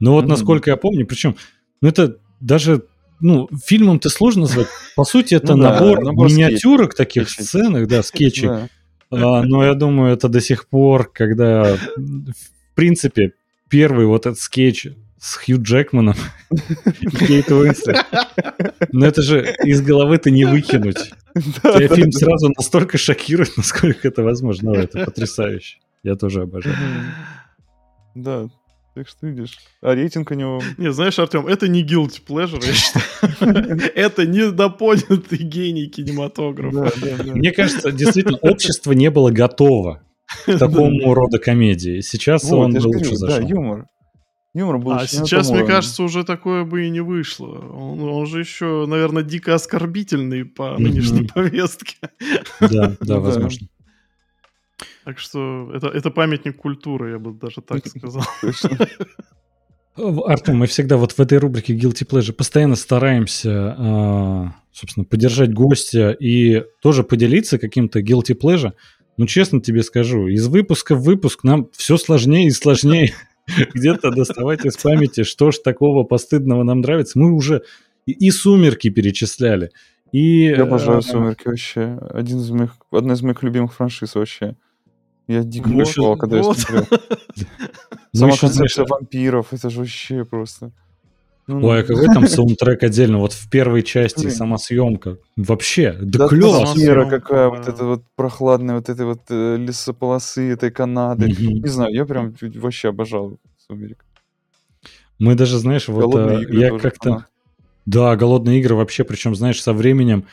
[0.00, 0.32] Но вот Мгм.
[0.32, 1.36] насколько я помню, причем,
[1.80, 2.82] ну это даже,
[3.20, 4.66] ну, фильмом-то сложно назвать.
[4.96, 7.46] По сути, это Ну да, набор, миниатюрок таких, скетчей.
[7.46, 8.48] сценок, да, скетчей.
[8.48, 8.68] Да.
[9.10, 13.32] А, но я думаю, это до сих пор, когда, в принципе,
[13.68, 16.16] первый вот этот скетч с Хью Джекманом
[17.00, 18.04] и Кейт Уинслет.
[18.92, 21.12] Но это же из головы-то не выкинуть.
[21.34, 24.72] Тебя фильм сразу настолько шокирует, насколько это возможно.
[24.72, 25.78] Ну, это потрясающе.
[26.02, 26.76] Я тоже обожаю.
[28.14, 28.48] Да,
[28.94, 29.58] так что видишь.
[29.82, 30.62] А рейтинг у него...
[30.78, 33.90] Не, знаешь, Артем, это не guilty pleasure, я считаю.
[33.94, 36.92] Это недопонятый гений кинематографа.
[37.24, 40.02] Мне кажется, действительно, общество не было готово
[40.46, 42.00] к такому рода комедии.
[42.00, 43.48] Сейчас он лучше говорю, да, зашел.
[43.48, 43.86] юмор.
[44.54, 47.48] Юмор был А сейчас, мне кажется, уже такое бы и не вышло.
[47.48, 51.96] Он, он же еще, наверное, дико оскорбительный по нынешней повестке.
[52.60, 53.20] Да, да, да.
[53.20, 53.66] возможно.
[55.04, 58.22] Так что это, это памятник культуры, я бы даже так сказал.
[58.40, 58.88] Точно.
[59.96, 66.10] Артем, мы всегда вот в этой рубрике Guilty Pleasure постоянно стараемся, а, собственно, поддержать гостя
[66.10, 68.72] и тоже поделиться каким-то Guilty Pleasure.
[69.16, 73.12] Ну, честно тебе скажу, из выпуска в выпуск нам все сложнее и сложнее
[73.74, 77.18] где-то доставать из памяти, что ж такого постыдного нам нравится.
[77.20, 77.62] Мы уже
[78.06, 79.70] и- и «Сумерки» перечисляли,
[80.10, 80.46] и...
[80.46, 81.98] Я обожаю э, «Сумерки» вообще.
[82.10, 84.56] Один из моих, одна из моих любимых франшиз вообще.
[85.26, 86.56] Я дико Вот, кайфовал, когда вот.
[86.56, 86.86] я смотрел.
[87.38, 87.46] ну,
[88.18, 90.72] Сама концепция вампиров, это же вообще просто...
[91.46, 93.18] Ну, Ой, а какой там саундтрек отдельно?
[93.18, 95.18] Вот в первой части сама съемка.
[95.36, 96.62] Вообще, да, Да клево.
[96.62, 101.28] атмосфера какая, вот это вот прохладная, вот этой вот э, лесополосы, этой Канады.
[101.28, 104.04] Не знаю, я прям вообще обожал «Сумерек».
[105.18, 107.26] Мы даже, знаешь, вот «Голодные а, игры» я как-то...
[107.86, 110.24] Да, голодные игры вообще, причем, знаешь, со временем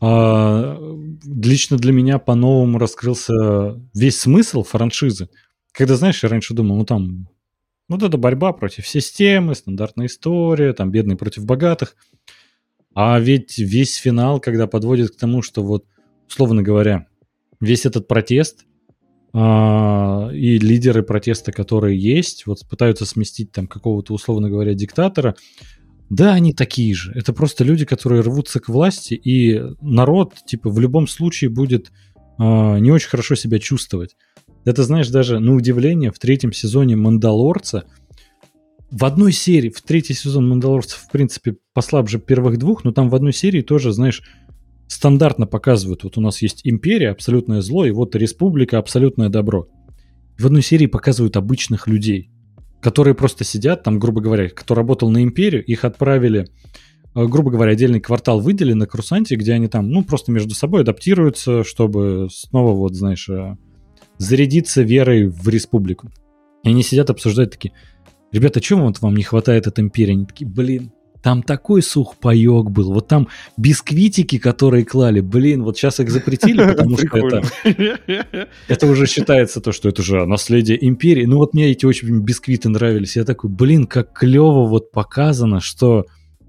[0.00, 0.78] а,
[1.24, 5.28] лично для меня по-новому раскрылся весь смысл франшизы.
[5.72, 7.28] Когда, знаешь, я раньше думал, ну там,
[7.88, 11.96] вот это борьба против системы, стандартная история, там бедные против богатых.
[12.94, 15.84] А ведь весь финал, когда подводит к тому, что вот
[16.28, 17.06] условно говоря,
[17.60, 18.64] весь этот протест
[19.32, 25.36] а, и лидеры протеста, которые есть, вот пытаются сместить там какого-то, условно говоря, диктатора,
[26.10, 27.12] да, они такие же.
[27.14, 31.90] Это просто люди, которые рвутся к власти, и народ, типа, в любом случае будет
[32.38, 34.16] э, не очень хорошо себя чувствовать.
[34.64, 37.84] Это, знаешь, даже на удивление, в третьем сезоне «Мандалорца»
[38.90, 43.14] в одной серии, в третий сезон «Мандалорца», в принципе, послабже первых двух, но там в
[43.14, 44.22] одной серии тоже, знаешь,
[44.86, 49.66] стандартно показывают, вот у нас есть империя, абсолютное зло, и вот республика, абсолютное добро.
[50.38, 52.30] В одной серии показывают обычных людей,
[52.84, 56.46] которые просто сидят, там, грубо говоря, кто работал на империю, их отправили,
[57.14, 60.82] э, грубо говоря, отдельный квартал выделили на Крусанте, где они там, ну, просто между собой
[60.82, 63.56] адаптируются, чтобы снова, вот, знаешь, э,
[64.18, 66.10] зарядиться верой в республику.
[66.62, 67.72] И они сидят, обсуждают такие,
[68.32, 70.12] ребята, чего вот вам не хватает от империи?
[70.12, 70.92] Они такие, блин,
[71.24, 72.92] там такой сухпайок был.
[72.92, 79.06] Вот там бисквитики, которые клали, блин, вот сейчас их запретили, потому что это, это уже
[79.06, 81.24] считается то, что это же наследие империи.
[81.24, 83.16] Ну вот мне эти очень бисквиты нравились.
[83.16, 86.04] Я такой, блин, как клево вот показано, что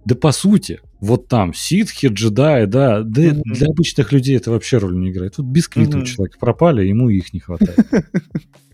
[0.05, 3.41] да по сути, вот там ситхи, джедаи, да, да mm-hmm.
[3.43, 5.35] для обычных людей это вообще роль не играет.
[5.35, 6.01] Тут бисквиты mm-hmm.
[6.01, 7.77] у человека пропали, ему их не хватает.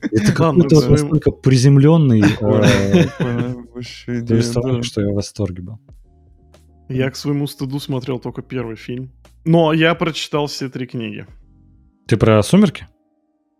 [0.01, 2.23] Это какой-то настолько приземленный
[4.27, 5.79] повествование, что я в восторге был.
[6.89, 9.11] Я к своему стыду смотрел только первый фильм.
[9.45, 11.25] Но я прочитал все три книги.
[12.07, 12.87] Ты про «Сумерки»?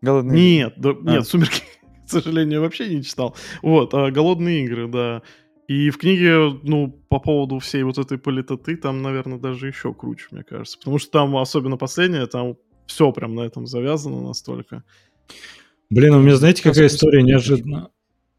[0.02, 1.12] Голодные Нет, да, а.
[1.12, 1.62] нет, «Сумерки»,
[2.08, 3.36] к сожалению, вообще не читал.
[3.62, 5.22] Вот, а «Голодные игры», да.
[5.72, 10.28] И в книге, ну, по поводу всей вот этой политоты, там, наверное, даже еще круче,
[10.32, 10.78] мне кажется.
[10.78, 12.58] Потому что там, особенно последняя, там
[12.88, 14.84] все прям на этом завязано настолько.
[15.90, 17.90] Блин, у меня, знаете, какая история неожиданно?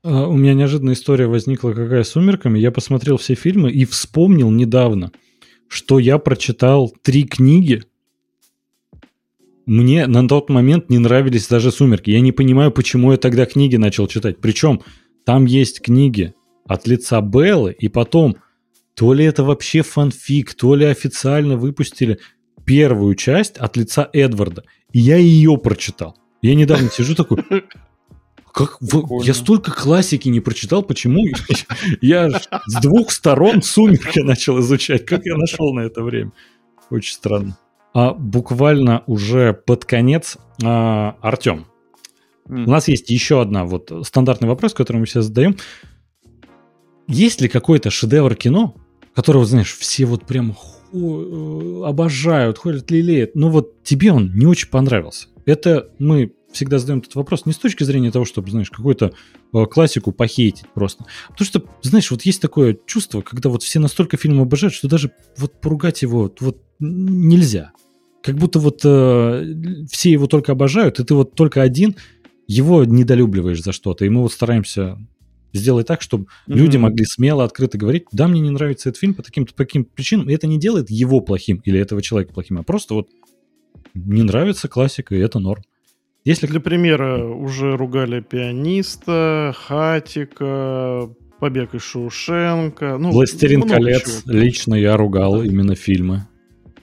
[0.03, 2.59] А, у меня неожиданная история возникла какая с «Сумерками».
[2.59, 5.11] Я посмотрел все фильмы и вспомнил недавно,
[5.69, 7.83] что я прочитал три книги.
[9.65, 12.11] Мне на тот момент не нравились даже «Сумерки».
[12.11, 14.37] Я не понимаю, почему я тогда книги начал читать.
[14.39, 14.83] Причем
[15.25, 16.35] там есть книги
[16.67, 18.37] от лица Беллы, и потом
[18.95, 22.19] то ли это вообще фанфик, то ли официально выпустили
[22.65, 24.65] первую часть от лица Эдварда.
[24.93, 26.17] И я ее прочитал.
[26.43, 27.45] Я недавно сижу такой,
[28.53, 31.25] как вы, я столько классики не прочитал, почему
[32.01, 35.07] я с двух сторон сумерки начал изучать?
[35.07, 36.33] Как я нашел на это время?
[36.91, 37.59] Очень странно.
[37.95, 41.67] А буквально уже под конец, а, Артем,
[42.49, 42.65] mm.
[42.65, 45.57] у нас есть еще одна вот стандартный вопрос, который мы сейчас задаем.
[47.09, 48.75] Есть ли какой-то шедевр кино,
[49.15, 50.57] которого, знаешь, все вот прям
[50.93, 55.29] э, обожают, ходят, лелеют, но вот тебе он не очень понравился?
[55.45, 59.13] Это мы всегда задаем этот вопрос не с точки зрения того, чтобы, знаешь, какую-то
[59.53, 61.05] э, классику похейтить просто.
[61.31, 65.13] Потому что, знаешь, вот есть такое чувство, когда вот все настолько фильм обожают, что даже
[65.37, 67.73] вот поругать его вот нельзя.
[68.23, 69.55] Как будто вот э,
[69.91, 71.97] все его только обожают, и ты вот только один
[72.47, 74.05] его недолюбливаешь за что-то.
[74.05, 74.99] И мы вот стараемся
[75.53, 76.55] сделать так, чтобы mm-hmm.
[76.55, 79.85] люди могли смело, открыто говорить, да, мне не нравится этот фильм по таким-то по таким
[79.85, 83.09] причинам, и это не делает его плохим или этого человека плохим, а просто вот
[83.95, 85.63] не нравится классика, и это норм.
[86.25, 91.11] Если для примера уже ругали пианиста, Хатика,
[91.41, 92.99] Побег из Шоушенка.
[92.99, 94.23] Ну, Властелин колец.
[94.23, 94.33] Чего.
[94.33, 96.29] Лично я ругал именно фильмы.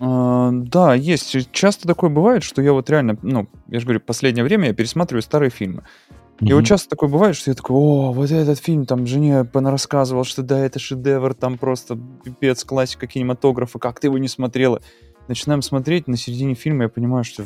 [0.01, 1.53] А, да, есть.
[1.53, 5.21] Часто такое бывает, что я вот реально, ну, я же говорю, последнее время я пересматриваю
[5.21, 5.83] старые фильмы.
[6.41, 10.23] И вот часто такое бывает, что я такой, о, вот этот фильм, там, жене рассказывал,
[10.23, 14.81] что да, это шедевр, там просто пипец, классика кинематографа, как ты его не смотрела.
[15.27, 17.43] Начинаем смотреть, на середине фильма я понимаю, что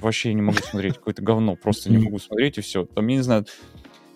[0.00, 2.84] вообще не могу смотреть, какое-то говно, просто не могу смотреть, и все.
[2.84, 3.44] Там, я не знаю,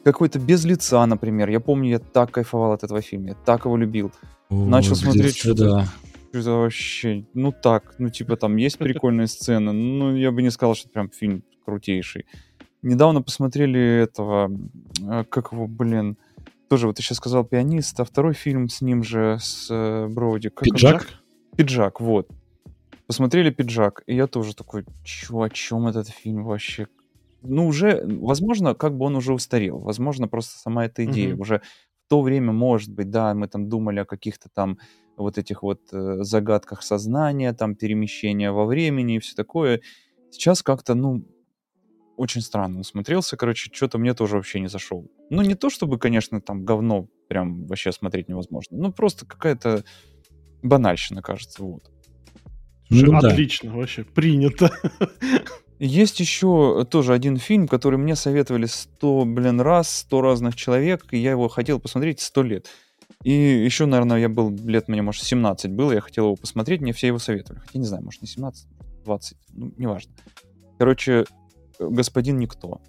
[0.04, 1.48] какой-то без лица, например.
[1.48, 4.12] Я помню, я так кайфовал от этого фильма, я так его любил.
[4.48, 5.64] О, Начал смотреть что-то.
[5.64, 5.88] Да.
[6.30, 10.74] Что-то вообще, ну так, ну типа там есть прикольные сцены, ну я бы не сказал,
[10.74, 12.26] что прям фильм крутейший.
[12.82, 14.50] Недавно посмотрели этого,
[15.00, 16.16] э, как его, блин,
[16.68, 20.48] тоже вот ты сейчас сказал «Пианист», а второй фильм с ним же, с э, Броуди.
[20.48, 21.02] Как «Пиджак»?
[21.02, 21.56] Он?
[21.56, 22.28] «Пиджак», вот.
[23.06, 26.88] Посмотрели «Пиджак», и я тоже такой, чё, о чем этот фильм вообще?
[27.42, 29.78] Ну, уже, возможно, как бы он уже устарел.
[29.78, 31.34] Возможно, просто сама эта идея.
[31.34, 31.40] Mm-hmm.
[31.40, 31.58] Уже
[32.06, 34.78] в то время, может быть, да, мы там думали о каких-то там
[35.16, 39.80] вот этих вот э, загадках сознания, там перемещения во времени и все такое.
[40.30, 41.24] Сейчас как-то, ну,
[42.22, 43.36] очень странно он смотрелся.
[43.36, 45.10] Короче, что-то мне тоже вообще не зашел.
[45.28, 48.78] Ну, не то чтобы, конечно, там говно прям вообще смотреть невозможно.
[48.78, 49.84] Ну, просто какая-то
[50.62, 51.90] банальщина, кажется, вот.
[52.90, 53.76] Ну, Отлично, да.
[53.76, 54.70] вообще, принято.
[55.78, 61.18] Есть еще тоже один фильм, который мне советовали сто, блин, раз, сто разных человек, и
[61.18, 62.68] я его хотел посмотреть сто лет.
[63.24, 66.92] И еще, наверное, я был лет, мне, может, 17 было, я хотел его посмотреть, мне
[66.92, 67.60] все его советовали.
[67.60, 68.68] Хотя не знаю, может, не 17,
[69.04, 70.12] 20, ну, неважно.
[70.78, 71.24] Короче,
[71.90, 72.80] господин никто.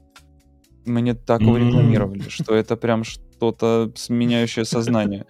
[0.85, 5.25] Мне так его рекламировали, что это прям что-то сменяющее сознание.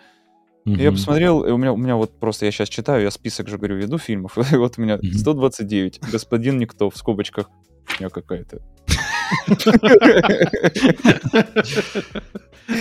[0.65, 3.57] Я посмотрел, и у меня, у меня вот просто, я сейчас читаю, я список же,
[3.57, 5.13] говорю, веду фильмов, и вот у меня Мгм.
[5.13, 7.49] 129, господин никто, в скобочках,
[7.99, 8.61] я какая-то.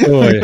[0.06, 0.42] Ой,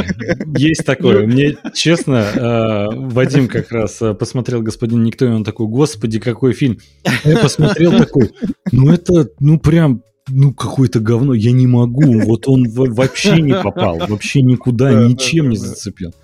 [0.56, 1.26] есть такое.
[1.26, 6.54] Мне, честно, э, Вадим как раз э, посмотрел «Господин Никто», и он такой, господи, какой
[6.54, 6.78] фильм.
[7.24, 8.32] Я посмотрел такой,
[8.72, 12.20] ну это, ну прям, ну какое-то говно, я не могу.
[12.20, 16.14] Вот он во- вообще не попал, вообще никуда, Да, да, ничем не зацепил.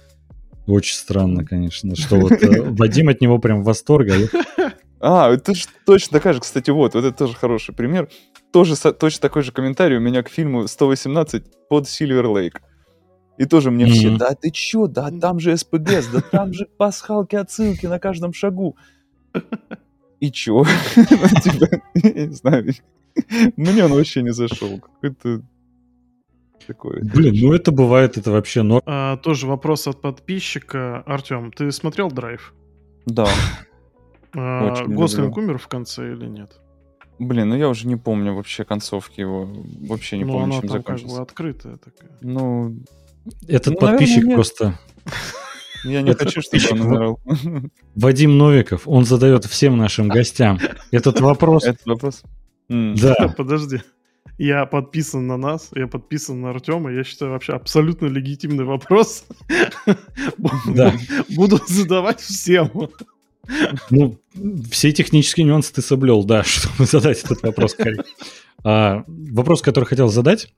[0.66, 4.28] Очень странно, конечно, что вот э, Вадим от него прям в восторге.
[5.01, 8.09] а А, это ж точно такая же, кстати, вот, вот это тоже хороший пример.
[8.52, 12.56] Тоже точно такой же комментарий у меня к фильму 118 под Silver Lake.
[13.36, 14.18] И тоже мне все, Мгм.
[14.18, 18.76] да ты чё, да там же СПГС, да там же пасхалки, отсылки на каждом шагу.
[20.20, 20.64] И чё?
[20.97, 22.72] Ну, типа, я не знаю.
[23.57, 24.81] Мне он вообще не зашел.
[24.81, 25.43] Какой-то
[26.66, 27.03] такой.
[27.03, 28.82] Блин, ну это бывает, это вообще норм.
[28.86, 31.01] А, тоже вопрос от подписчика.
[31.07, 32.55] Артем, ты смотрел драйв?
[33.07, 33.28] Да.
[34.35, 36.61] А, Гослинг умер в конце или нет?
[37.19, 39.49] Блин, ну я уже не помню вообще концовки его.
[39.89, 42.11] Вообще не ну, помню, она чем там как бы открытая такая.
[42.20, 42.77] Ну,
[43.47, 44.35] Этот Ну, наверное, подписчик нет.
[44.35, 44.78] просто
[45.85, 47.20] я не Это хочу, чтобы подписчик, он ну, умирал.
[47.95, 50.59] Вадим Новиков, он задает всем нашим гостям
[50.91, 51.65] этот вопрос.
[51.65, 52.23] Этот вопрос?
[52.69, 53.81] Да, Подожди.
[54.36, 56.91] Я подписан на нас, я подписан на Артема.
[56.91, 59.27] Я считаю, вообще абсолютно легитимный вопрос.
[60.74, 60.93] Да.
[61.36, 62.70] Буду задавать всем.
[63.91, 64.19] ну,
[64.70, 67.77] все технические нюансы ты соблел, да, чтобы задать этот вопрос.
[68.65, 70.53] А, вопрос, который хотел задать,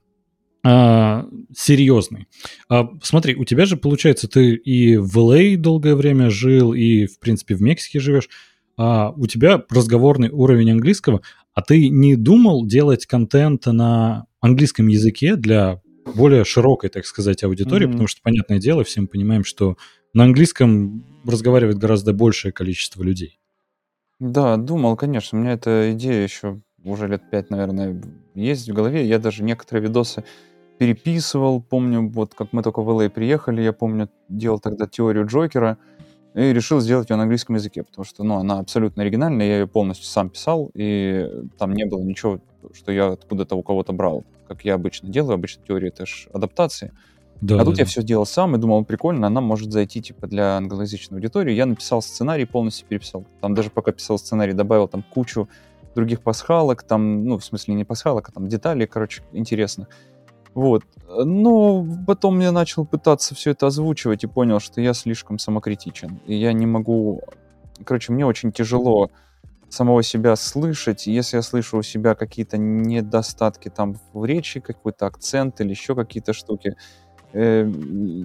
[0.63, 1.25] а,
[1.55, 2.27] серьезный.
[2.69, 7.19] А, смотри, у тебя же, получается, ты и в LA долгое время жил, и, в
[7.19, 8.29] принципе, в Мексике живешь.
[8.77, 11.21] А, у тебя разговорный уровень английского,
[11.57, 15.81] а ты не думал делать контент на английском языке для
[16.13, 17.93] более широкой, так сказать, аудитории, Мгм.
[17.93, 19.75] потому что, понятное дело, все мы понимаем, что
[20.13, 23.39] на английском разговаривает гораздо большее количество людей.
[24.19, 25.39] Да, думал, конечно.
[25.39, 27.99] У меня эта идея еще уже лет пять, наверное,
[28.35, 29.07] есть в голове.
[29.07, 30.23] Я даже некоторые видосы
[30.77, 31.59] переписывал.
[31.59, 35.79] Помню, вот как мы только в LA приехали, я помню, делал тогда теорию Джокера
[36.33, 39.67] и решил сделать ее на английском языке, потому что, ну, она абсолютно оригинальная, я ее
[39.67, 41.27] полностью сам писал, и
[41.57, 42.39] там не было ничего,
[42.73, 45.35] что я откуда-то у кого-то брал, как я обычно делаю.
[45.35, 46.91] Обычно теория— это ж адаптации.
[47.41, 47.89] Да, а тут да, я да.
[47.89, 51.53] все делал сам и думал, прикольно, она может зайти типа для англоязычной аудитории.
[51.53, 53.25] Я написал сценарий, полностью переписал.
[53.41, 55.47] Там даже пока писал сценарий, добавил там кучу
[55.95, 59.87] других пасхалок, там, ну, в смысле не пасхалок, а там деталей, короче, интересно.
[60.57, 60.83] Вот.
[61.07, 66.19] Но потом я начал пытаться все это озвучивать и понял, что я слишком самокритичен.
[66.25, 67.21] И я не могу...
[67.85, 69.11] Короче, мне очень тяжело
[69.69, 71.05] самого себя слышать.
[71.05, 76.33] Если я слышу у себя какие-то недостатки там в речи, какой-то акцент или еще какие-то
[76.33, 76.75] штуки,
[77.33, 77.71] э,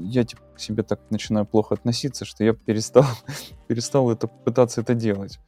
[0.05, 3.05] я типа, к себе так начинаю плохо относиться, что я перестал,
[3.69, 5.39] перестал это, пытаться это делать.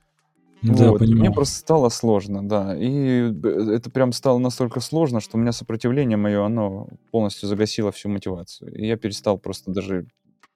[0.62, 1.00] Да, Вот.
[1.02, 1.32] Мне понимаю.
[1.34, 2.74] просто стало сложно, да.
[2.76, 7.92] И б- это прям стало настолько сложно, что у меня сопротивление мое, оно полностью загасило
[7.92, 8.74] всю мотивацию.
[8.74, 10.06] И я перестал просто даже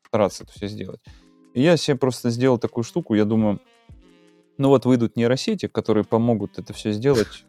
[0.07, 1.01] стараться это все сделать.
[1.53, 3.61] И я себе просто сделал такую штуку, я думаю,
[4.57, 7.45] ну вот выйдут нейросети, которые помогут это все сделать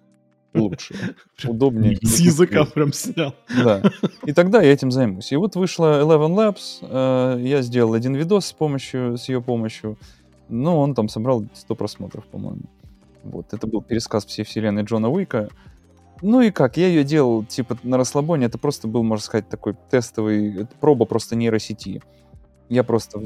[0.54, 0.96] лучше,
[1.48, 1.98] удобнее.
[2.02, 3.36] С языка прям снял.
[3.64, 3.82] Да.
[4.26, 5.32] И тогда я этим займусь.
[5.32, 9.98] И вот вышла Eleven Labs, э, я сделал один видос с помощью, с ее помощью.
[10.50, 12.64] Ну, он там собрал 100 просмотров, по-моему.
[13.24, 15.50] Вот, это был пересказ всей вселенной Джона Уика.
[16.22, 19.76] Ну и как, я ее делал типа на расслабоне, это просто был, можно сказать, такой
[19.90, 22.02] тестовый, проба просто нейросети.
[22.68, 23.22] Я просто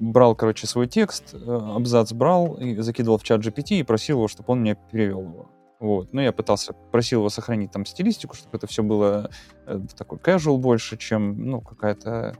[0.00, 4.28] брал, короче, свой текст, э, абзац брал, и закидывал в чат GPT и просил его,
[4.28, 5.46] чтобы он мне перевел его.
[5.78, 6.12] Вот.
[6.12, 9.30] Ну, я пытался, просил его сохранить там стилистику, чтобы это все было
[9.66, 12.36] э, такой casual больше, чем, ну, какая-то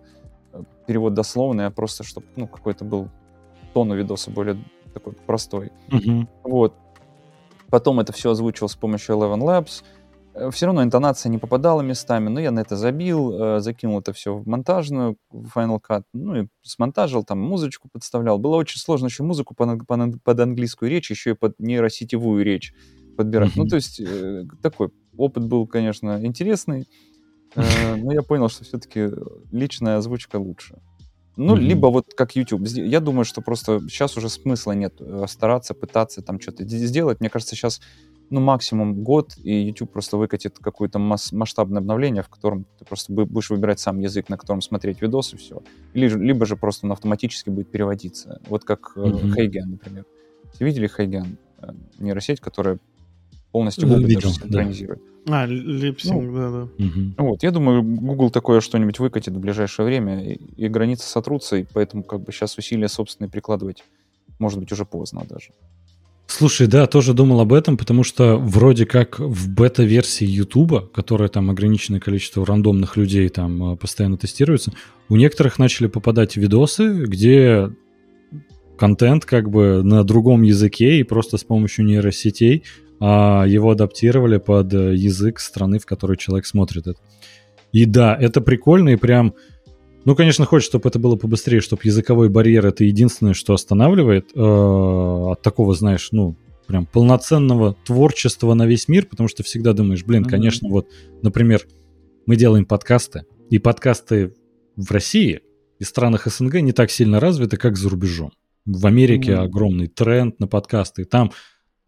[0.52, 3.10] э, перевод дословный, а просто, чтобы, ну, какой-то был
[3.78, 4.56] тон у видоса более
[4.92, 5.70] такой простой.
[5.88, 6.28] Мгм.
[6.42, 6.74] Вот.
[7.70, 9.84] Потом это все озвучил с помощью Eleven Labs.
[10.50, 14.34] Все равно интонация не попадала местами, но я на это забил, э, закинул это все
[14.34, 18.38] в монтажную, в Final Cut, ну и смонтажил, там музычку подставлял.
[18.38, 21.58] Было очень сложно еще музыку под, ан- под ан- под английскую речь, еще и под
[21.60, 22.72] нейросетевую речь
[23.16, 23.54] подбирать.
[23.56, 23.70] Ну, Мгм.
[23.70, 26.88] то есть э, такой опыт был, конечно, интересный,
[27.54, 29.08] э, но я понял, что все-таки
[29.52, 30.78] личная озвучка лучше.
[31.38, 31.64] Ну, Мгм.
[31.64, 32.66] либо вот как YouTube.
[32.66, 37.20] Я думаю, что просто сейчас уже смысла нет э, стараться, пытаться там что-то сделать.
[37.20, 37.80] Мне кажется, сейчас
[38.30, 43.24] ну, максимум год, и YouTube просто выкатит какое-то масштабное обновление, в котором ты просто бу-
[43.24, 45.62] будешь выбирать сам язык, на котором смотреть видосы, и все.
[45.94, 48.40] Либо, либо же просто он автоматически будет переводиться.
[48.48, 49.32] Вот как э, Мгм.
[49.32, 50.04] Хейген, например.
[50.58, 51.38] Видели Хейген?
[51.62, 52.78] э, нейросеть, которая
[53.52, 54.46] полностью Ну, Google видел, даже да.
[54.46, 55.02] синхронизирует.
[55.26, 56.68] А, липсинг, да-да.
[56.78, 57.14] Мгм.
[57.18, 61.66] Вот, я думаю, Google такое что-нибудь выкатит в ближайшее время, и, и границы сотрутся, и
[61.70, 63.84] поэтому как бы сейчас усилия собственные прикладывать
[64.38, 65.50] может быть уже поздно даже.
[66.26, 71.48] Слушай, да, тоже думал об этом, потому что вроде как в бета-версии Ютуба, которая там
[71.50, 74.72] ограниченное количество рандомных людей там э, постоянно тестируется,
[75.08, 77.70] у некоторых начали попадать видосы, где
[78.78, 82.64] контент как бы на другом языке и просто с помощью нейросетей
[83.00, 87.00] а, его адаптировали под язык страны, в которой человек смотрит это.
[87.72, 89.34] И да, это прикольно и прям...
[90.04, 94.40] Ну, конечно, хочется, чтобы это было побыстрее, чтобы языковой барьер это единственное, что останавливает э,
[94.40, 96.36] от такого, знаешь, ну,
[96.66, 100.30] прям полноценного творчества на весь мир, потому что всегда думаешь, блин, Мгм.
[100.30, 100.86] конечно, вот,
[101.22, 101.62] например,
[102.26, 104.34] мы делаем подкасты, и подкасты
[104.76, 105.40] в России
[105.78, 108.32] и странах СНГ не так сильно развиты, как за рубежом.
[108.70, 109.44] В Америке Мгм.
[109.44, 111.32] огромный тренд на подкасты, и там,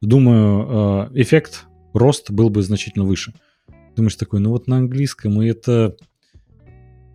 [0.01, 3.35] думаю, э, эффект, рост был бы значительно выше.
[3.97, 5.95] Думаешь такой, ну вот на английском, и это...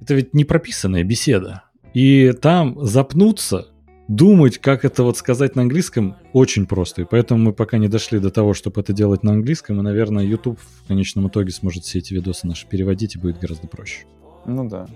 [0.02, 1.64] Это ведь не прописанная беседа.
[1.96, 3.70] И там запнуться,
[4.08, 7.02] думать, как это вот сказать на английском, очень просто.
[7.02, 9.80] И поэтому мы пока не дошли до того, чтобы это делать на английском.
[9.80, 13.68] И, наверное, YouTube в конечном итоге сможет все эти видосы наши переводить, и будет гораздо
[13.68, 14.06] проще.
[14.46, 14.88] Ну да.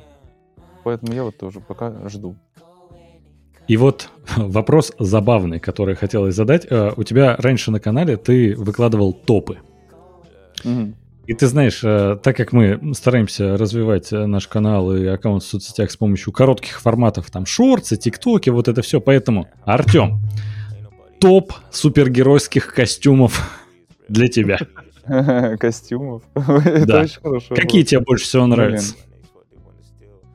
[0.83, 2.35] Поэтому я вот тоже пока жду.
[3.69, 6.65] И вот вопрос забавный, который я хотел задать.
[6.69, 9.59] Э, У тебя раньше на канале ты выкладывал топы.
[10.63, 10.95] Мгм.
[11.27, 15.45] И ты знаешь, э, так как мы стараемся развивать э, наш канал и аккаунт в
[15.45, 20.19] соцсетях с помощью коротких форматов, там, шорты, тиктоки, вот это все, поэтому, Артем,
[21.19, 23.55] топ супергеройских костюмов
[24.09, 24.57] для тебя.
[25.59, 26.23] Костюмов.
[26.33, 27.05] Да.
[27.55, 28.95] Какие тебе больше всего нравятся?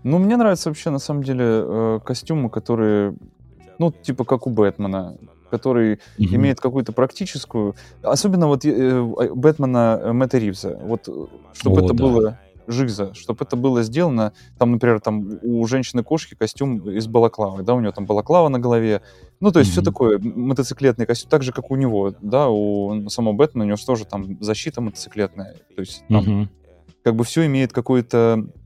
[0.05, 3.17] Ну, мне нравятся вообще, на самом деле, э, костюмы, которые,
[3.79, 5.17] ну, типа как у Бэтмена,
[5.51, 6.37] который Мгм.
[6.37, 7.75] имеет какую-то практическую...
[8.03, 9.03] Особенно вот э,
[9.35, 10.77] Бэтмена э, Мэтта Ривза.
[10.81, 11.09] Вот,
[11.55, 12.03] чтобы О, это да.
[12.03, 17.75] было жиза, чтобы это было сделано, там, например, там у женщины-кошки костюм из балаклавы, да,
[17.75, 19.03] у нее там балаклава на голове,
[19.41, 19.85] ну, то есть все Мгм.
[19.85, 23.85] такое, мотоциклетный костюм, так же, как у него, да, у самого Бэтмена, у него же
[23.85, 26.51] тоже там защита мотоциклетная, то есть там Мгм.
[27.03, 28.64] как бы все имеет какой-то, с-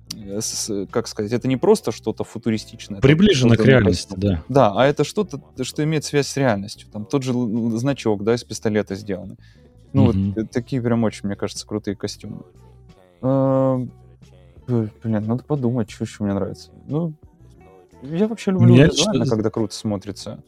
[0.90, 3.00] как сказать, это не просто что-то футуристичное.
[3.00, 4.44] Приближено к созданный реальности, да.
[4.48, 6.88] Да, а это что-то, что имеет связь с реальностью.
[6.92, 7.32] Там тот же
[7.78, 9.36] значок, да, из пистолета сделанный.
[9.92, 10.32] Ну, Мгм.
[10.32, 12.42] вот э, такие прям очень, мне кажется, крутые костюмы.
[13.22, 13.78] А,
[14.68, 16.70] э, Блин, надо подумать, что еще мне нравится.
[16.86, 17.14] Ну,
[18.02, 20.42] я вообще люблю Меня визуально, когда круто смотрится.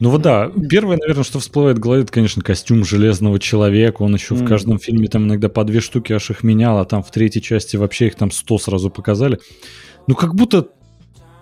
[0.00, 4.02] Ну вот да, первое, наверное, что всплывает в голове, это, конечно, костюм Железного Человека.
[4.02, 4.48] Он еще в Мгм.
[4.48, 7.76] каждом фильме там иногда по две штуки аж их менял, а там в третьей части
[7.76, 9.38] вообще их там 100 сразу показали.
[10.08, 10.68] Ну как будто...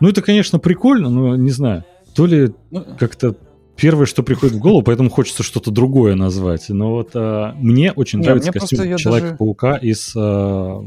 [0.00, 1.84] Ну это, конечно, прикольно, но не знаю.
[2.14, 3.34] То ли Ну, как-то
[3.76, 6.68] первое, что приходит в голову, поэтому хочется что-то другое назвать.
[6.68, 10.82] Но вот а, мне очень Не, нравится мне костюм Человека-паука из а,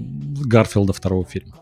[0.46, 1.56] Гарфилда второго фильма.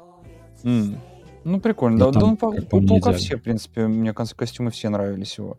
[0.65, 0.97] м.
[1.43, 1.97] Ну, прикольно.
[1.97, 5.57] Ну, да, там, да, он мне, паука все, в принципе, мне костюмы все нравились его.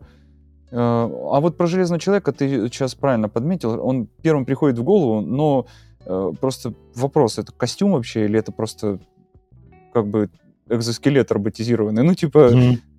[0.71, 3.79] Э, А вот про Железного Человека ты сейчас правильно подметил.
[3.85, 5.67] Он первым приходит в голову, но
[6.05, 8.99] э, просто вопрос, это костюм вообще или это просто
[9.93, 10.29] как бы
[10.69, 12.03] экзоскелет роботизированный?
[12.03, 12.49] Ну, типа,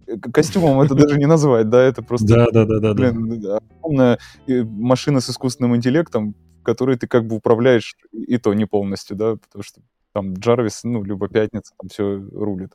[0.06, 3.12] э, костюмом это даже не назвать, да, это просто Да, да, да, да, да.
[3.12, 8.66] блин, да, огромная машина с искусственным интеллектом, которой ты как бы управляешь, и то не
[8.66, 9.80] полностью, да, потому что
[10.14, 12.70] там Джарвис, ну, либо Пятница, там все рулит.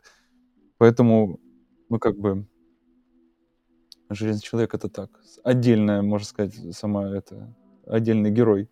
[0.77, 1.39] Поэтому,
[1.89, 2.45] ну, как бы,
[4.09, 5.09] Железный Человек— это так,
[5.43, 7.53] отдельная, можно сказать, сама это,
[7.87, 8.67] отдельный герой.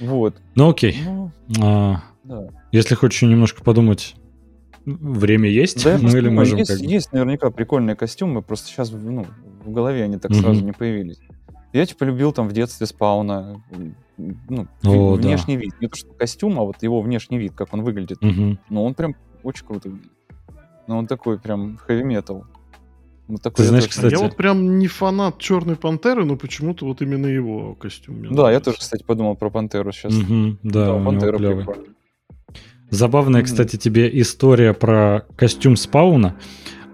[0.00, 0.36] Вот.
[0.54, 0.96] Ну окей.
[1.04, 1.30] Ну,
[1.62, 2.48] А, да.
[2.70, 4.14] если хочешь немножко подумать,
[4.84, 7.96] время есть, Да, я ну просто или думаю, можем есть, как бы- есть наверняка прикольные
[7.96, 9.26] костюмы, просто сейчас ну,
[9.64, 10.40] в голове они так Мгм.
[10.40, 11.20] сразу не появились.
[11.72, 13.62] Я типа любил там в детстве спауна,
[14.16, 15.28] ну, О, ви- да.
[15.28, 15.72] внешний вид.
[15.80, 18.20] Не то, что костюм, а вот его внешний вид, как он выглядит.
[18.22, 18.58] Мгм.
[18.70, 20.12] Но он прям очень круто выглядит.
[20.86, 22.44] Ну, он такой прям хэви-метал.
[23.26, 26.36] Ну, такой Ты я знаешь, тоже- кстати- Я вот прям не фанат Черной Пантеры, но
[26.36, 28.20] почему-то вот именно его костюм.
[28.22, 28.64] Да, я нравится.
[28.66, 30.12] тоже, кстати, подумал про Пантеру сейчас.
[30.14, 31.84] Мгм, Да, у него Пантера прикольная.
[32.90, 33.46] Забавная, Мгм.
[33.46, 36.36] кстати, тебе история про костюм спауна.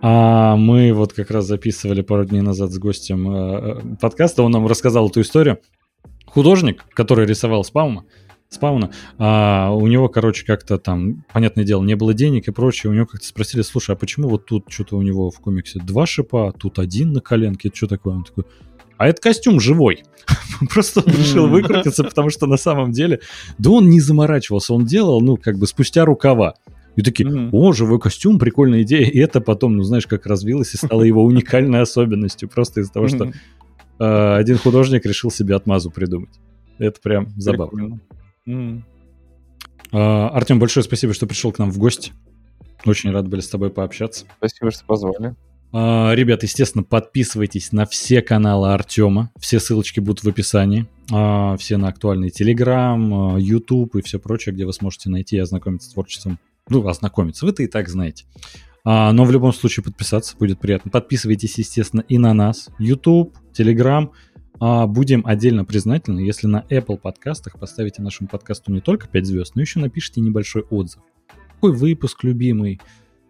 [0.02, 4.50] А мы вот как раз записывали пару дней назад с гостем э, э, подкаста, он
[4.52, 5.58] нам рассказал эту историю.
[6.32, 8.04] Художник, который рисовал спауна,
[8.48, 12.94] спауна, а, у него, короче, как-то там, понятное дело, не было денег и прочее, у
[12.94, 16.48] него как-то спросили, слушай, а почему вот тут что-то у него в комиксе два шипа,
[16.48, 18.14] а тут один на коленке, это что такое?
[18.14, 18.44] Он такой,
[18.96, 20.04] а это костюм живой.
[20.72, 23.20] Просто он решил выкрутиться, потому что на самом деле,
[23.58, 26.54] да он не заморачивался, он делал, ну, как бы спустя рукава.
[26.96, 27.48] И такие, Мгм.
[27.52, 29.06] о, живой костюм, прикольная идея.
[29.06, 32.48] И это потом, ну, знаешь, как развилось и стало его уникальной особенностью.
[32.48, 33.32] Просто из-за того, что
[34.00, 36.30] один художник решил себе отмазу придумать.
[36.78, 38.00] Это прям забавно.
[38.46, 38.84] М.
[39.92, 42.12] А, Артем, большое спасибо, что пришел к нам в гости.
[42.86, 44.24] Очень рад были с тобой пообщаться.
[44.38, 45.34] Спасибо, что позвали.
[45.72, 49.30] А, Ребят, естественно, подписывайтесь на все каналы Артема.
[49.38, 50.86] Все ссылочки будут в описании.
[51.12, 55.90] А, Все на актуальный Телеграм, YouTube и все прочее, где вы сможете найти и ознакомиться
[55.90, 56.38] с творчеством.
[56.68, 58.24] Ну, ознакомиться, вы-то и так знаете.
[58.84, 60.90] А, Но в любом случае подписаться будет приятно.
[60.90, 62.70] Подписывайтесь, естественно, и на нас.
[62.78, 64.10] YouTube, Telegram.
[64.58, 69.54] А, Будем отдельно признательны, если на Apple подкастах поставите нашему подкасту не только 5 звезд,
[69.54, 71.02] но еще напишите небольшой отзыв.
[71.54, 72.80] Какой выпуск любимый,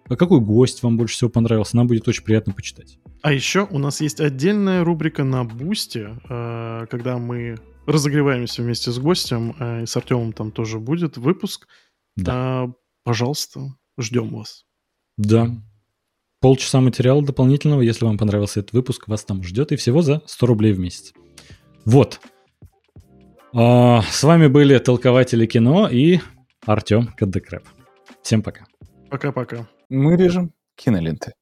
[0.08, 2.98] а какой гость вам больше всего понравился, нам будет очень приятно почитать.
[3.22, 7.56] А еще у нас есть отдельная рубрика на Boosty, э, когда мы
[7.86, 9.50] разогреваемся вместе с гостем,
[9.82, 11.66] и с Артемом там тоже будет выпуск.
[12.16, 12.72] Да.
[13.04, 13.60] Пожалуйста,
[13.98, 14.64] ждем вас.
[15.20, 15.50] Да.
[16.40, 20.46] Полчаса материала дополнительного, если вам понравился этот выпуск, вас там ждет, и всего за 100
[20.46, 21.12] рублей в месяц.
[21.84, 22.20] Вот.
[23.52, 26.20] А, с вами были толкователи кино и
[26.64, 27.64] Артем Каддекрэп.
[28.22, 28.64] Всем пока.
[29.10, 29.68] Пока-пока.
[29.90, 31.34] Мы режем киноленты.